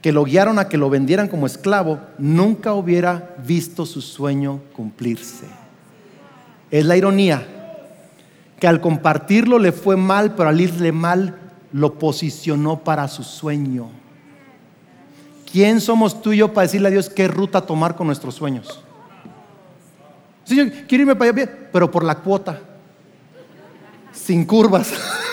que 0.00 0.12
lo 0.12 0.24
guiaron 0.24 0.58
a 0.58 0.68
que 0.68 0.78
lo 0.78 0.88
vendieran 0.88 1.28
como 1.28 1.46
esclavo, 1.46 2.00
nunca 2.16 2.72
hubiera 2.72 3.34
visto 3.44 3.84
su 3.84 4.00
sueño 4.00 4.60
cumplirse. 4.72 5.46
Es 6.70 6.86
la 6.86 6.96
ironía 6.96 7.46
que 8.58 8.66
al 8.66 8.80
compartirlo 8.80 9.58
le 9.58 9.72
fue 9.72 9.96
mal, 9.96 10.34
pero 10.34 10.48
al 10.48 10.60
irle 10.60 10.92
mal 10.92 11.38
lo 11.76 11.98
posicionó 11.98 12.78
para 12.78 13.06
su 13.06 13.22
sueño. 13.22 13.90
¿Quién 15.52 15.82
somos 15.82 16.22
tú 16.22 16.32
y 16.32 16.38
yo 16.38 16.54
para 16.54 16.62
decirle 16.62 16.88
a 16.88 16.90
Dios 16.90 17.10
qué 17.10 17.28
ruta 17.28 17.60
tomar 17.60 17.94
con 17.94 18.06
nuestros 18.06 18.34
sueños? 18.34 18.82
Señor, 20.44 20.70
quiero 20.88 21.02
irme 21.02 21.14
para 21.14 21.30
allá, 21.32 21.68
pero 21.70 21.90
por 21.90 22.02
la 22.02 22.14
cuota, 22.14 22.60
sin 24.10 24.46
curvas. 24.46 24.90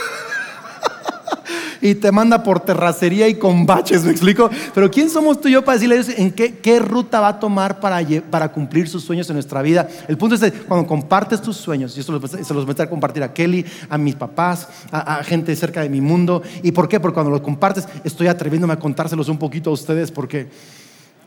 y 1.84 1.96
te 1.96 2.14
manda 2.14 2.42
por 2.44 2.62
terracería 2.62 3.28
y 3.28 3.36
con 3.36 3.66
baches, 3.66 4.06
¿me 4.06 4.12
explico? 4.12 4.50
Pero 4.74 4.90
¿quién 4.90 5.10
somos 5.10 5.42
tú 5.42 5.50
y 5.50 5.52
yo 5.52 5.66
para 5.66 5.76
decirle 5.76 6.00
a 6.00 6.02
Dios 6.02 6.18
en 6.18 6.32
qué, 6.32 6.80
ruta 6.80 7.20
va 7.20 7.28
a 7.28 7.40
tomar 7.40 7.82
para, 7.82 8.00
para, 8.30 8.54
cumplir 8.54 8.88
sus 8.88 9.04
sueños 9.04 9.30
en 9.30 9.36
nuestra 9.36 9.62
vida? 9.62 9.86
El 10.08 10.18
punto 10.18 10.36
es 10.36 10.42
que 10.42 10.52
cuando 10.52 10.88
compartes 10.88 11.42
tus 11.42 11.58
sueños, 11.58 11.98
y 11.98 12.00
eso 12.00 12.22
se 12.26 12.54
los 12.54 12.66
voy 12.66 12.76
a 12.80 12.90
compartir 12.90 13.22
a 13.22 13.34
Kelly, 13.34 13.66
a 13.90 13.98
mis 13.98 14.16
papás, 14.16 14.70
a, 14.92 15.18
a, 15.18 15.24
gente 15.26 15.54
cerca 15.58 15.82
de 15.82 15.90
mi 15.90 16.00
mundo. 16.00 16.42
¿Y 16.64 16.72
por 16.72 16.88
qué? 16.88 17.02
Porque 17.02 17.16
cuando 17.16 17.32
los 17.32 17.42
compartes, 17.42 17.86
estoy 18.06 18.28
atreviéndome 18.28 18.72
a 18.72 18.80
contárselos 18.80 19.28
un 19.28 19.38
poquito 19.38 19.70
a 19.70 19.74
ustedes, 19.74 20.10
porque 20.10 20.48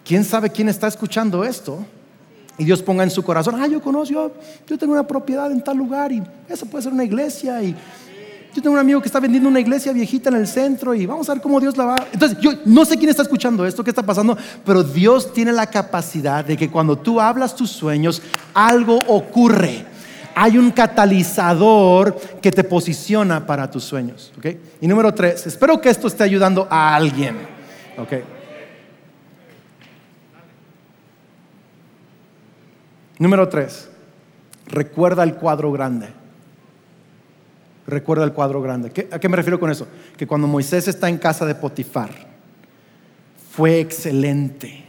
¿quién 0.07 0.25
sabe 0.25 0.49
quién 0.49 0.71
está 0.71 0.87
escuchando 0.87 1.45
esto? 1.45 1.85
Y 2.57 2.65
Dios 2.65 2.81
ponga 2.81 3.05
en 3.05 3.11
su 3.11 3.23
corazón, 3.23 3.61
ah, 3.61 3.67
yo 3.67 3.83
conozco, 3.83 4.15
yo, 4.15 4.33
yo 4.67 4.79
tengo 4.79 4.95
una 4.95 5.07
propiedad 5.07 5.53
en 5.53 5.63
tal 5.63 5.77
lugar 5.77 6.11
y 6.13 6.23
eso 6.49 6.65
puede 6.65 6.85
ser 6.85 6.95
una 6.95 7.05
iglesia 7.05 7.63
y 7.63 7.77
yo 8.57 8.63
tengo 8.63 8.73
un 8.73 8.81
amigo 8.81 9.03
que 9.03 9.09
está 9.09 9.21
vendiendo 9.21 9.51
una 9.51 9.61
iglesia 9.61 9.93
viejita 9.93 10.31
en 10.31 10.37
el 10.37 10.47
centro 10.47 10.95
y 10.95 11.05
vamos 11.05 11.29
a 11.29 11.35
ver 11.35 11.43
cómo 11.43 11.61
Dios 11.61 11.77
la 11.77 11.85
va. 11.85 11.97
Entonces, 12.11 12.39
yo 12.41 12.53
no 12.65 12.87
sé 12.87 12.97
quién 12.97 13.11
está 13.11 13.21
escuchando 13.21 13.67
esto, 13.67 13.85
qué 13.85 13.91
está 13.91 14.03
pasando, 14.03 14.37
pero 14.65 14.83
Dios 14.83 15.31
tiene 15.35 15.53
la 15.53 15.67
capacidad 15.67 16.43
de 16.43 16.57
que 16.57 16.71
cuando 16.71 16.97
tú 16.97 17.21
hablas 17.21 17.55
tus 17.55 17.71
sueños, 17.71 18.23
algo 18.55 18.97
ocurre. 19.09 19.85
Hay 20.35 20.57
un 20.57 20.71
catalizador 20.71 22.19
que 22.41 22.51
te 22.51 22.65
posiciona 22.65 23.47
para 23.47 23.71
tus 23.71 23.85
sueños. 23.85 24.33
¿okay? 24.39 24.59
Y 24.81 24.87
número 24.87 25.13
tres, 25.13 25.47
espero 25.47 25.79
que 25.79 25.91
esto 25.91 26.07
esté 26.09 26.25
ayudando 26.25 26.67
a 26.71 26.95
alguien. 26.95 27.37
¿okay? 27.99 28.25
Número 33.19 33.49
tres, 33.51 33.91
recuerda 34.67 35.23
el 35.25 35.35
cuadro 35.35 35.71
grande 35.73 36.26
recuerda 37.87 38.25
el 38.25 38.33
cuadro 38.33 38.61
grande. 38.61 39.09
¿A 39.11 39.19
qué 39.19 39.29
me 39.29 39.37
refiero 39.37 39.61
con 39.61 39.71
eso? 39.71 39.87
Que 40.17 40.27
cuando 40.27 40.47
Moisés 40.47 40.89
está 40.89 41.09
en 41.09 41.19
casa 41.19 41.47
de 41.47 41.55
Potifar, 41.55 42.11
fue 43.51 43.81
excelente 43.81 44.85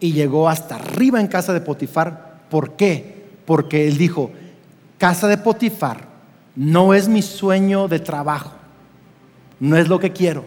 y 0.00 0.12
llegó 0.12 0.48
hasta 0.48 0.76
arriba 0.76 1.20
en 1.20 1.28
casa 1.28 1.52
de 1.52 1.60
Potifar. 1.60 2.40
¿Por 2.50 2.76
qué? 2.76 3.26
Porque 3.44 3.86
él 3.86 3.98
dijo, 3.98 4.30
casa 4.96 5.28
de 5.28 5.38
Potifar 5.38 6.08
no 6.56 6.94
es 6.94 7.08
mi 7.08 7.22
sueño 7.22 7.88
de 7.88 8.00
trabajo, 8.00 8.54
no 9.60 9.76
es 9.76 9.88
lo 9.88 9.98
que 9.98 10.12
quiero, 10.12 10.44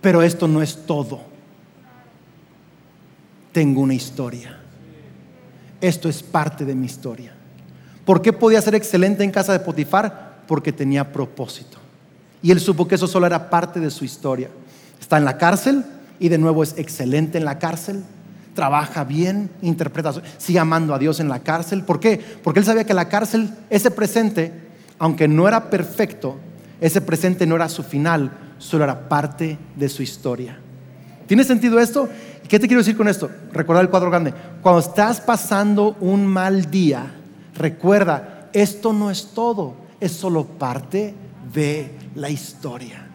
pero 0.00 0.22
esto 0.22 0.48
no 0.48 0.62
es 0.62 0.86
todo. 0.86 1.20
Tengo 3.52 3.80
una 3.80 3.94
historia. 3.94 4.58
Esto 5.80 6.08
es 6.08 6.22
parte 6.22 6.64
de 6.64 6.74
mi 6.74 6.86
historia. 6.86 7.34
¿Por 8.10 8.22
qué 8.22 8.32
podía 8.32 8.60
ser 8.60 8.74
excelente 8.74 9.22
en 9.22 9.30
casa 9.30 9.52
de 9.52 9.60
Potifar? 9.60 10.38
Porque 10.48 10.72
tenía 10.72 11.12
propósito. 11.12 11.78
Y 12.42 12.50
él 12.50 12.58
supo 12.58 12.88
que 12.88 12.96
eso 12.96 13.06
solo 13.06 13.24
era 13.24 13.48
parte 13.48 13.78
de 13.78 13.88
su 13.88 14.04
historia. 14.04 14.48
Está 15.00 15.16
en 15.16 15.24
la 15.24 15.38
cárcel 15.38 15.84
y 16.18 16.28
de 16.28 16.36
nuevo 16.36 16.64
es 16.64 16.74
excelente 16.76 17.38
en 17.38 17.44
la 17.44 17.60
cárcel. 17.60 18.02
Trabaja 18.52 19.04
bien, 19.04 19.48
interpreta, 19.62 20.12
sigue 20.38 20.58
amando 20.58 20.92
a 20.92 20.98
Dios 20.98 21.20
en 21.20 21.28
la 21.28 21.38
cárcel. 21.38 21.84
¿Por 21.84 22.00
qué? 22.00 22.20
Porque 22.42 22.58
él 22.58 22.66
sabía 22.66 22.82
que 22.82 22.94
la 22.94 23.08
cárcel, 23.08 23.48
ese 23.70 23.92
presente, 23.92 24.54
aunque 24.98 25.28
no 25.28 25.46
era 25.46 25.70
perfecto, 25.70 26.36
ese 26.80 27.00
presente 27.00 27.46
no 27.46 27.54
era 27.54 27.68
su 27.68 27.84
final, 27.84 28.32
solo 28.58 28.82
era 28.82 29.08
parte 29.08 29.56
de 29.76 29.88
su 29.88 30.02
historia. 30.02 30.58
¿Tiene 31.28 31.44
sentido 31.44 31.78
esto? 31.78 32.08
¿Qué 32.48 32.58
te 32.58 32.66
quiero 32.66 32.80
decir 32.80 32.96
con 32.96 33.06
esto? 33.06 33.30
Recordar 33.52 33.84
el 33.84 33.88
cuadro 33.88 34.10
grande. 34.10 34.34
Cuando 34.62 34.80
estás 34.80 35.20
pasando 35.20 35.96
un 36.00 36.26
mal 36.26 36.72
día, 36.72 37.18
Recuerda, 37.60 38.48
esto 38.54 38.94
no 38.94 39.10
es 39.10 39.34
todo, 39.34 39.74
es 40.00 40.12
solo 40.12 40.46
parte 40.46 41.14
de 41.52 41.90
la 42.14 42.30
historia. 42.30 43.06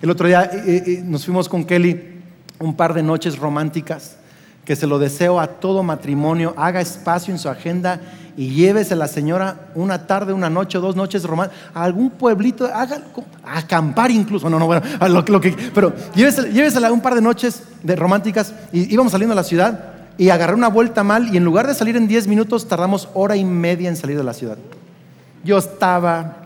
El 0.00 0.08
otro 0.08 0.26
día 0.26 0.44
eh, 0.44 0.82
eh, 0.86 1.02
nos 1.04 1.26
fuimos 1.26 1.46
con 1.46 1.62
Kelly 1.66 2.22
un 2.58 2.74
par 2.74 2.94
de 2.94 3.02
noches 3.02 3.38
románticas 3.38 4.16
que 4.64 4.76
se 4.76 4.86
lo 4.86 4.98
deseo 4.98 5.38
a 5.38 5.46
todo 5.46 5.82
matrimonio, 5.82 6.54
haga 6.56 6.80
espacio 6.80 7.34
en 7.34 7.38
su 7.38 7.50
agenda 7.50 8.00
y 8.34 8.54
llévese 8.54 8.94
a 8.94 8.96
la 8.96 9.08
señora 9.08 9.72
una 9.74 10.06
tarde, 10.06 10.32
una 10.32 10.48
noche, 10.48 10.78
dos 10.78 10.96
noches 10.96 11.24
románticas, 11.24 11.62
a 11.74 11.84
algún 11.84 12.12
pueblito, 12.12 12.64
haga, 12.64 13.02
a 13.44 13.58
acampar 13.58 14.10
incluso, 14.10 14.48
no, 14.48 14.58
no, 14.58 14.64
bueno, 14.64 14.80
lo, 15.06 15.40
que, 15.40 15.54
pero 15.74 15.92
llévesela, 16.14 16.90
un 16.90 17.02
par 17.02 17.14
de 17.14 17.20
noches 17.20 17.62
de 17.82 17.94
románticas 17.94 18.54
y 18.72 18.90
íbamos 18.90 19.12
saliendo 19.12 19.34
a 19.34 19.36
la 19.36 19.44
ciudad 19.44 19.91
y 20.18 20.30
agarré 20.30 20.54
una 20.54 20.68
vuelta 20.68 21.02
mal 21.02 21.32
y 21.32 21.36
en 21.36 21.44
lugar 21.44 21.66
de 21.66 21.74
salir 21.74 21.96
en 21.96 22.08
10 22.08 22.28
minutos 22.28 22.68
tardamos 22.68 23.08
hora 23.14 23.36
y 23.36 23.44
media 23.44 23.88
en 23.88 23.96
salir 23.96 24.16
de 24.16 24.24
la 24.24 24.34
ciudad. 24.34 24.58
Yo 25.44 25.58
estaba 25.58 26.36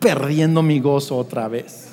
perdiendo 0.00 0.62
mi 0.62 0.80
gozo 0.80 1.16
otra 1.16 1.48
vez. 1.48 1.88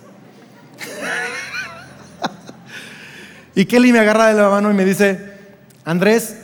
y 3.55 3.65
Kelly 3.65 3.91
me 3.91 3.99
agarra 3.99 4.27
de 4.27 4.35
la 4.35 4.49
mano 4.49 4.71
y 4.71 4.73
me 4.73 4.85
dice, 4.85 5.33
Andrés, 5.83 6.37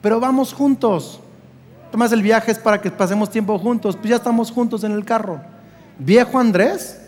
pero 0.00 0.20
vamos 0.20 0.52
juntos. 0.52 1.20
Además 1.88 2.12
el 2.12 2.22
viaje 2.22 2.50
es 2.50 2.58
para 2.58 2.80
que 2.80 2.90
pasemos 2.90 3.30
tiempo 3.30 3.58
juntos. 3.58 3.96
Pues 3.96 4.08
ya 4.08 4.16
estamos 4.16 4.50
juntos 4.50 4.84
en 4.84 4.92
el 4.92 5.04
carro. 5.04 5.40
Viejo 5.98 6.38
Andrés. 6.38 7.00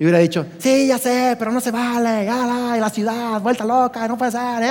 Y 0.00 0.04
hubiera 0.04 0.18
dicho, 0.18 0.46
sí, 0.56 0.86
ya 0.86 0.96
sé, 0.96 1.36
pero 1.38 1.52
no 1.52 1.60
se 1.60 1.70
vale, 1.70 2.24
la, 2.24 2.74
la 2.78 2.88
ciudad, 2.88 3.38
vuelta 3.42 3.66
loca, 3.66 4.08
no 4.08 4.16
puede 4.16 4.30
ser. 4.30 4.64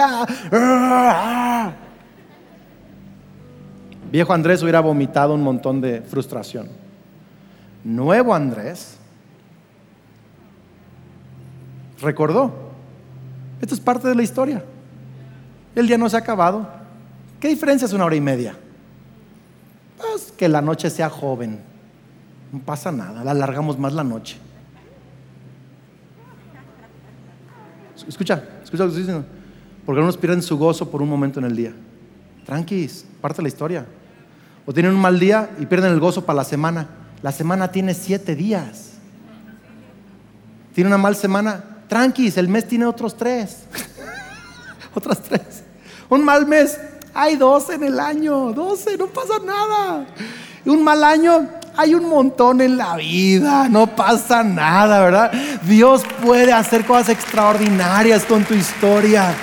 Viejo 4.11 4.33
Andrés 4.33 4.63
hubiera 4.63 4.79
vomitado 4.79 5.35
un 5.35 5.43
montón 5.43 5.81
de 5.81 6.01
frustración. 6.01 6.67
Nuevo 7.83 8.33
Andrés 8.33 8.97
recordó, 12.01 12.51
esto 13.61 13.75
es 13.75 13.81
parte 13.81 14.07
de 14.07 14.15
la 14.15 14.23
historia. 14.23 14.63
El 15.75 15.85
día 15.85 15.99
no 15.99 16.09
se 16.09 16.15
ha 16.15 16.21
acabado. 16.21 16.67
¿Qué 17.39 17.49
diferencia 17.49 17.85
es 17.85 17.93
una 17.93 18.05
hora 18.05 18.15
y 18.15 18.21
media? 18.21 18.55
Pues 19.95 20.31
que 20.31 20.49
la 20.49 20.63
noche 20.63 20.89
sea 20.89 21.07
joven. 21.07 21.59
No 22.51 22.59
pasa 22.61 22.91
nada, 22.91 23.23
la 23.23 23.29
alargamos 23.29 23.77
más 23.77 23.93
la 23.93 24.03
noche. 24.03 24.48
Escucha, 28.09 28.43
escucha 28.63 28.83
lo 28.83 28.89
que 28.89 28.99
estoy 28.99 29.03
diciendo. 29.03 29.25
Porque 29.85 29.99
algunos 29.99 30.17
pierden 30.17 30.41
su 30.41 30.57
gozo 30.57 30.89
por 30.89 31.01
un 31.01 31.09
momento 31.09 31.39
en 31.39 31.45
el 31.45 31.55
día. 31.55 31.73
Tranquis, 32.45 33.05
parte 33.21 33.37
de 33.37 33.43
la 33.43 33.47
historia. 33.47 33.85
O 34.65 34.73
tienen 34.73 34.93
un 34.93 34.99
mal 34.99 35.19
día 35.19 35.51
y 35.59 35.67
pierden 35.67 35.93
el 35.93 35.99
gozo 35.99 36.25
para 36.25 36.37
la 36.37 36.43
semana. 36.43 36.87
La 37.21 37.31
semana 37.31 37.71
tiene 37.71 37.93
siete 37.93 38.35
días. 38.35 38.93
Tiene 40.73 40.87
una 40.87 40.97
mal 40.97 41.15
semana. 41.15 41.63
Tranquis, 41.87 42.37
el 42.37 42.49
mes 42.49 42.67
tiene 42.67 42.85
otros 42.85 43.15
tres. 43.15 43.63
Otras 44.95 45.21
tres. 45.21 45.63
Un 46.09 46.25
mal 46.25 46.47
mes, 46.47 46.79
hay 47.13 47.35
12 47.35 47.75
en 47.75 47.83
el 47.83 47.99
año, 47.99 48.53
12, 48.53 48.97
no 48.97 49.05
pasa 49.05 49.37
nada. 49.45 50.07
Un 50.65 50.83
mal 50.83 51.03
año, 51.03 51.47
hay 51.79 51.95
un 51.95 52.09
montón 52.09 52.59
en 52.59 52.75
la 52.75 52.97
vida, 52.97 53.69
no 53.69 53.87
pasa 53.87 54.43
nada, 54.43 54.99
¿verdad? 54.99 55.31
Dios 55.61 56.03
puede 56.21 56.51
hacer 56.51 56.83
cosas 56.83 57.07
extraordinarias 57.07 58.25
con 58.25 58.43
tu 58.43 58.53
historia. 58.53 59.33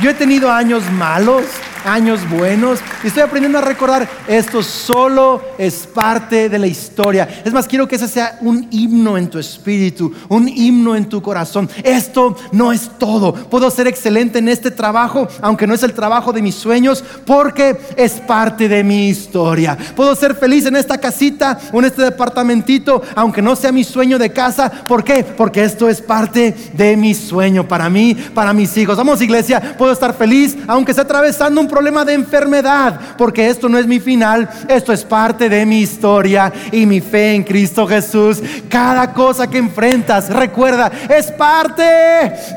Yo 0.00 0.08
he 0.08 0.14
tenido 0.14 0.50
años 0.50 0.82
malos, 0.92 1.42
años 1.84 2.28
buenos. 2.28 2.80
Y 3.02 3.08
estoy 3.08 3.22
aprendiendo 3.22 3.58
a 3.58 3.62
recordar, 3.62 4.08
esto 4.26 4.62
solo 4.62 5.42
es 5.58 5.86
parte 5.86 6.48
de 6.48 6.58
la 6.58 6.66
historia. 6.66 7.42
Es 7.44 7.52
más, 7.52 7.68
quiero 7.68 7.86
que 7.86 7.96
ese 7.96 8.08
sea 8.08 8.38
un 8.40 8.66
himno 8.70 9.16
en 9.16 9.28
tu 9.28 9.38
espíritu, 9.38 10.12
un 10.28 10.48
himno 10.48 10.96
en 10.96 11.08
tu 11.08 11.22
corazón. 11.22 11.68
Esto 11.82 12.36
no 12.52 12.72
es 12.72 12.90
todo. 12.98 13.34
Puedo 13.34 13.70
ser 13.70 13.86
excelente 13.86 14.38
en 14.38 14.48
este 14.48 14.70
trabajo, 14.70 15.28
aunque 15.40 15.66
no 15.66 15.74
es 15.74 15.82
el 15.82 15.92
trabajo 15.92 16.32
de 16.32 16.42
mis 16.42 16.54
sueños, 16.54 17.04
porque 17.26 17.78
es 17.96 18.12
parte 18.12 18.68
de 18.68 18.82
mi 18.82 19.08
historia. 19.08 19.76
Puedo 19.94 20.14
ser 20.14 20.34
feliz 20.34 20.66
en 20.66 20.76
esta 20.76 20.98
casita 20.98 21.58
o 21.72 21.78
en 21.78 21.86
este 21.86 22.02
departamentito, 22.02 23.02
aunque 23.14 23.42
no 23.42 23.56
sea 23.56 23.72
mi 23.72 23.84
sueño 23.84 24.18
de 24.18 24.32
casa. 24.32 24.70
¿Por 24.70 25.04
qué? 25.04 25.24
Porque 25.24 25.64
esto 25.64 25.88
es 25.88 26.00
parte 26.00 26.54
de 26.72 26.96
mi 26.96 27.14
sueño 27.14 27.66
para 27.66 27.88
mí, 27.90 28.14
para 28.34 28.52
mis 28.52 28.76
hijos. 28.76 28.96
Vamos, 28.96 29.20
iglesia, 29.20 29.76
puedo 29.76 29.92
estar 29.92 30.14
feliz, 30.14 30.56
aunque 30.66 30.92
esté 30.92 31.02
atravesando 31.02 31.60
un 31.60 31.68
problema 31.74 32.04
de 32.04 32.14
enfermedad, 32.14 33.00
porque 33.18 33.48
esto 33.48 33.68
no 33.68 33.78
es 33.78 33.84
mi 33.84 33.98
final, 33.98 34.48
esto 34.68 34.92
es 34.92 35.02
parte 35.02 35.48
de 35.48 35.66
mi 35.66 35.80
historia 35.80 36.52
y 36.70 36.86
mi 36.86 37.00
fe 37.00 37.34
en 37.34 37.42
Cristo 37.42 37.84
Jesús. 37.84 38.40
Cada 38.68 39.12
cosa 39.12 39.50
que 39.50 39.58
enfrentas, 39.58 40.30
recuerda, 40.30 40.92
es 41.08 41.32
parte 41.32 41.82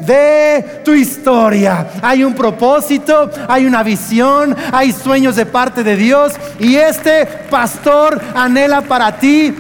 de 0.05 0.82
tu 0.86 0.93
historia. 0.93 1.88
Hay 2.03 2.24
un 2.24 2.36
propósito, 2.36 3.32
hay 3.47 3.65
una 3.65 3.82
visión, 3.82 4.55
hay 4.72 4.91
sueños 4.91 5.36
de 5.36 5.47
parte 5.47 5.84
de 5.84 5.95
Dios 5.95 6.34
y 6.59 6.76
este 6.76 7.26
pastor 7.49 8.22
anhela 8.36 8.82
para 8.82 9.18
ti 9.18 9.51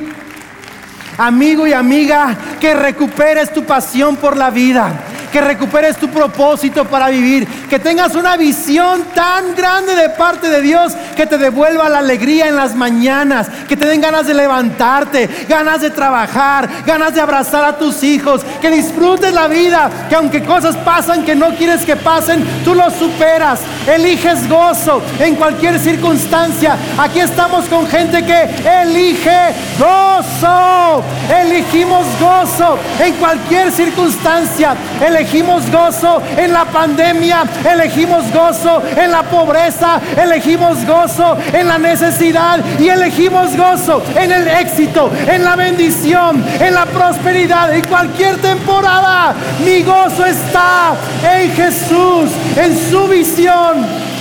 amigo 1.17 1.65
y 1.65 1.73
amiga, 1.73 2.37
que 2.59 2.75
recuperes 2.75 3.51
tu 3.51 3.63
pasión 3.63 4.17
por 4.17 4.37
la 4.37 4.51
vida 4.51 5.06
que 5.31 5.41
recuperes 5.41 5.97
tu 5.97 6.09
propósito 6.09 6.85
para 6.85 7.09
vivir, 7.09 7.47
que 7.69 7.79
tengas 7.79 8.15
una 8.15 8.37
visión 8.37 9.03
tan 9.13 9.55
grande 9.55 9.95
de 9.95 10.09
parte 10.09 10.49
de 10.49 10.61
Dios 10.61 10.93
que 11.15 11.25
te 11.25 11.37
devuelva 11.37 11.89
la 11.89 11.99
alegría 11.99 12.47
en 12.47 12.55
las 12.55 12.75
mañanas, 12.75 13.47
que 13.67 13.75
te 13.75 13.85
den 13.85 14.01
ganas 14.01 14.27
de 14.27 14.33
levantarte, 14.33 15.29
ganas 15.47 15.81
de 15.81 15.89
trabajar, 15.89 16.69
ganas 16.85 17.13
de 17.13 17.21
abrazar 17.21 17.65
a 17.65 17.77
tus 17.77 18.03
hijos, 18.03 18.41
que 18.61 18.69
disfrutes 18.69 19.33
la 19.33 19.47
vida, 19.47 19.89
que 20.09 20.15
aunque 20.15 20.43
cosas 20.43 20.75
pasan 20.77 21.23
que 21.23 21.35
no 21.35 21.55
quieres 21.55 21.85
que 21.85 21.95
pasen, 21.95 22.45
tú 22.63 22.73
lo 22.73 22.89
superas, 22.91 23.59
eliges 23.87 24.47
gozo 24.47 25.01
en 25.19 25.35
cualquier 25.35 25.79
circunstancia. 25.79 26.77
Aquí 26.97 27.19
estamos 27.19 27.65
con 27.65 27.87
gente 27.87 28.23
que 28.23 28.49
elige 28.81 29.53
gozo, 29.79 31.03
elegimos 31.33 32.05
gozo 32.19 32.77
en 32.99 33.13
cualquier 33.15 33.71
circunstancia 33.71 34.75
elegimos 35.17 35.69
gozo 35.71 36.21
en 36.37 36.53
la 36.53 36.65
pandemia, 36.65 37.43
elegimos 37.67 38.31
gozo 38.31 38.83
en 38.95 39.11
la 39.11 39.23
pobreza, 39.23 39.99
elegimos 40.15 40.85
gozo 40.85 41.35
en 41.53 41.67
la 41.67 41.79
necesidad 41.79 42.59
y 42.79 42.89
elegimos 42.89 43.55
gozo 43.57 44.03
en 44.15 44.31
el 44.31 44.47
éxito, 44.47 45.09
en 45.27 45.43
la 45.43 45.55
bendición, 45.55 46.45
en 46.59 46.73
la 46.73 46.85
prosperidad, 46.85 47.73
en 47.73 47.83
cualquier 47.85 48.37
temporada. 48.37 49.33
Mi 49.65 49.81
gozo 49.81 50.23
está 50.23 50.93
en 51.23 51.51
Jesús, 51.51 52.29
en 52.55 52.77
su 52.77 53.07
visión. 53.07 54.16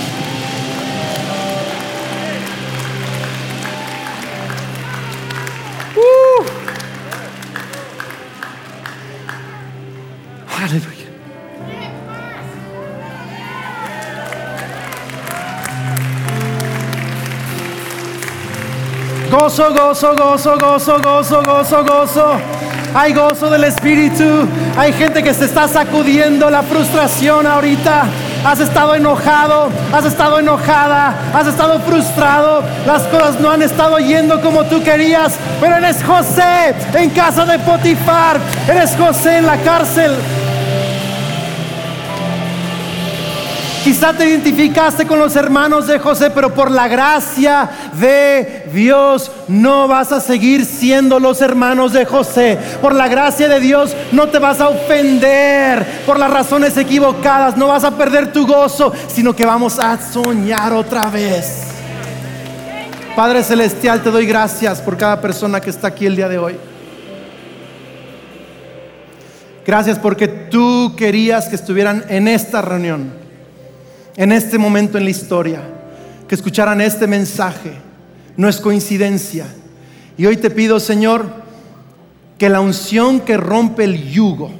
Gozo, 19.47 19.73
gozo, 19.73 20.13
gozo, 20.13 20.57
gozo, 20.57 21.01
gozo, 21.01 21.41
gozo, 21.41 21.83
gozo. 21.85 22.37
Hay 22.93 23.13
gozo 23.13 23.49
del 23.49 23.63
Espíritu. 23.63 24.45
Hay 24.77 24.91
gente 24.91 25.23
que 25.23 25.33
se 25.33 25.45
está 25.45 25.69
sacudiendo 25.69 26.49
la 26.49 26.63
frustración 26.63 27.47
ahorita. 27.47 28.07
Has 28.43 28.59
estado 28.59 28.93
enojado, 28.93 29.69
has 29.93 30.03
estado 30.03 30.39
enojada, 30.39 31.15
has 31.33 31.47
estado 31.47 31.79
frustrado. 31.79 32.61
Las 32.85 33.03
cosas 33.03 33.39
no 33.39 33.49
han 33.49 33.61
estado 33.61 33.99
yendo 33.99 34.41
como 34.41 34.65
tú 34.65 34.83
querías. 34.83 35.37
Pero 35.61 35.77
eres 35.77 36.03
José 36.03 36.75
en 36.95 37.09
casa 37.11 37.45
de 37.45 37.57
Potifar. 37.59 38.41
Eres 38.67 38.97
José 38.97 39.37
en 39.37 39.45
la 39.45 39.55
cárcel. 39.61 40.11
Quizá 43.87 44.11
te 44.11 44.27
identificaste 44.27 45.07
con 45.07 45.17
los 45.17 45.37
hermanos 45.37 45.87
de 45.87 45.97
José, 45.97 46.29
pero 46.29 46.53
por 46.53 46.69
la 46.69 46.89
gracia 46.89 47.69
de 47.93 48.56
Dios 48.73 49.31
no 49.47 49.87
vas 49.87 50.11
a 50.11 50.19
seguir 50.19 50.65
siendo 50.65 51.19
los 51.19 51.41
hermanos 51.41 51.93
de 51.93 52.05
José. 52.05 52.57
Por 52.81 52.93
la 52.93 53.07
gracia 53.07 53.47
de 53.47 53.59
Dios 53.59 53.95
no 54.11 54.27
te 54.29 54.39
vas 54.39 54.59
a 54.61 54.69
ofender 54.69 55.85
por 56.05 56.19
las 56.19 56.31
razones 56.31 56.77
equivocadas, 56.77 57.57
no 57.57 57.67
vas 57.67 57.83
a 57.83 57.97
perder 57.97 58.31
tu 58.31 58.45
gozo, 58.45 58.93
sino 59.07 59.35
que 59.35 59.45
vamos 59.45 59.79
a 59.79 59.97
soñar 59.99 60.73
otra 60.73 61.09
vez. 61.09 61.63
Padre 63.15 63.43
Celestial, 63.43 64.03
te 64.03 64.11
doy 64.11 64.25
gracias 64.25 64.79
por 64.81 64.97
cada 64.97 65.19
persona 65.19 65.59
que 65.59 65.69
está 65.69 65.87
aquí 65.87 66.05
el 66.05 66.15
día 66.15 66.29
de 66.29 66.37
hoy. 66.37 66.55
Gracias 69.65 69.99
porque 69.99 70.27
tú 70.27 70.93
querías 70.95 71.47
que 71.47 71.55
estuvieran 71.55 72.05
en 72.09 72.27
esta 72.27 72.61
reunión 72.61 73.27
en 74.17 74.31
este 74.31 74.57
momento 74.57 74.97
en 74.97 75.05
la 75.05 75.11
historia, 75.11 75.61
que 76.27 76.35
escucharan 76.35 76.81
este 76.81 77.05
mensaje. 77.07 77.86
No 78.37 78.47
es 78.47 78.61
coincidencia. 78.61 79.47
Y 80.17 80.25
hoy 80.25 80.37
te 80.37 80.49
pido, 80.49 80.79
Señor, 80.79 81.25
que 82.37 82.49
la 82.49 82.61
unción 82.61 83.19
que 83.19 83.35
rompe 83.35 83.83
el 83.83 84.09
yugo, 84.09 84.51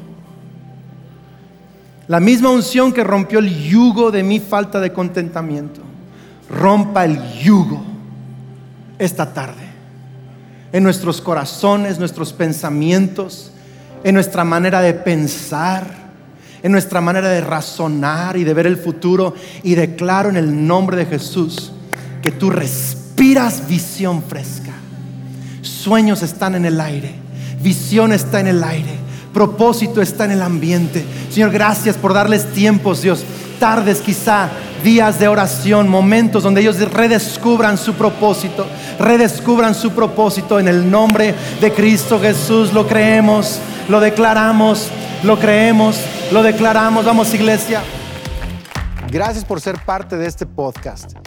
La 2.08 2.22
misma 2.22 2.50
unción 2.50 2.94
que 2.94 3.04
rompió 3.04 3.40
el 3.40 3.50
yugo 3.64 4.12
de 4.12 4.24
mi 4.24 4.40
falta 4.40 4.80
de 4.80 4.94
contentamiento, 4.94 5.82
rompa 6.50 7.04
el 7.04 7.22
yugo 7.34 7.84
esta 8.98 9.34
tarde 9.34 9.68
en 10.72 10.84
nuestros 10.84 11.22
corazones, 11.22 12.00
nuestros 12.00 12.34
pensamientos, 12.34 13.52
en 14.04 14.14
nuestra 14.14 14.44
manera 14.44 14.82
de 14.82 14.94
pensar, 14.94 15.86
en 16.64 16.72
nuestra 16.72 17.02
manera 17.02 17.30
de 17.30 17.42
razonar 17.42 18.38
y 18.38 18.44
de 18.44 18.54
ver 18.54 18.68
el 18.68 18.78
futuro. 18.78 19.34
Y 19.64 19.76
declaro 19.76 20.30
en 20.30 20.38
el 20.38 20.68
nombre 20.68 20.98
de 20.98 21.06
Jesús 21.06 21.72
que 22.22 22.32
tú 22.32 22.50
respiras 23.18 23.68
visión 23.68 24.22
fresca. 24.22 24.74
Sueños 25.64 26.22
están 26.22 26.54
en 26.54 26.66
el 26.66 26.80
aire, 26.80 27.16
visión 27.64 28.14
está 28.14 28.40
en 28.40 28.48
el 28.48 28.64
aire 28.64 29.08
propósito 29.34 30.02
está 30.02 30.26
en 30.26 30.32
el 30.32 30.42
ambiente. 30.42 31.06
Señor, 31.30 31.52
gracias 31.52 31.96
por 31.96 32.12
darles 32.12 32.52
tiempos, 32.54 33.04
Dios, 33.04 33.24
tardes 33.60 34.02
quizá, 34.02 34.50
días 34.84 35.20
de 35.20 35.28
oración, 35.28 35.88
momentos 35.88 36.42
donde 36.42 36.62
ellos 36.62 36.80
redescubran 36.92 37.78
su 37.78 37.94
propósito, 37.94 38.66
redescubran 38.98 39.76
su 39.76 39.92
propósito 39.92 40.60
en 40.60 40.68
el 40.68 40.90
nombre 40.90 41.36
de 41.62 41.72
Cristo 41.72 42.20
Jesús. 42.20 42.74
Lo 42.74 42.88
creemos, 42.88 43.60
lo 43.90 44.00
declaramos, 44.00 44.90
lo 45.22 45.38
creemos, 45.38 46.00
lo 46.32 46.42
declaramos. 46.42 47.06
Vamos, 47.06 47.32
iglesia. 47.36 47.84
Gracias 49.12 49.46
por 49.46 49.62
ser 49.62 49.78
parte 49.86 50.18
de 50.18 50.26
este 50.26 50.48
podcast. 50.48 51.27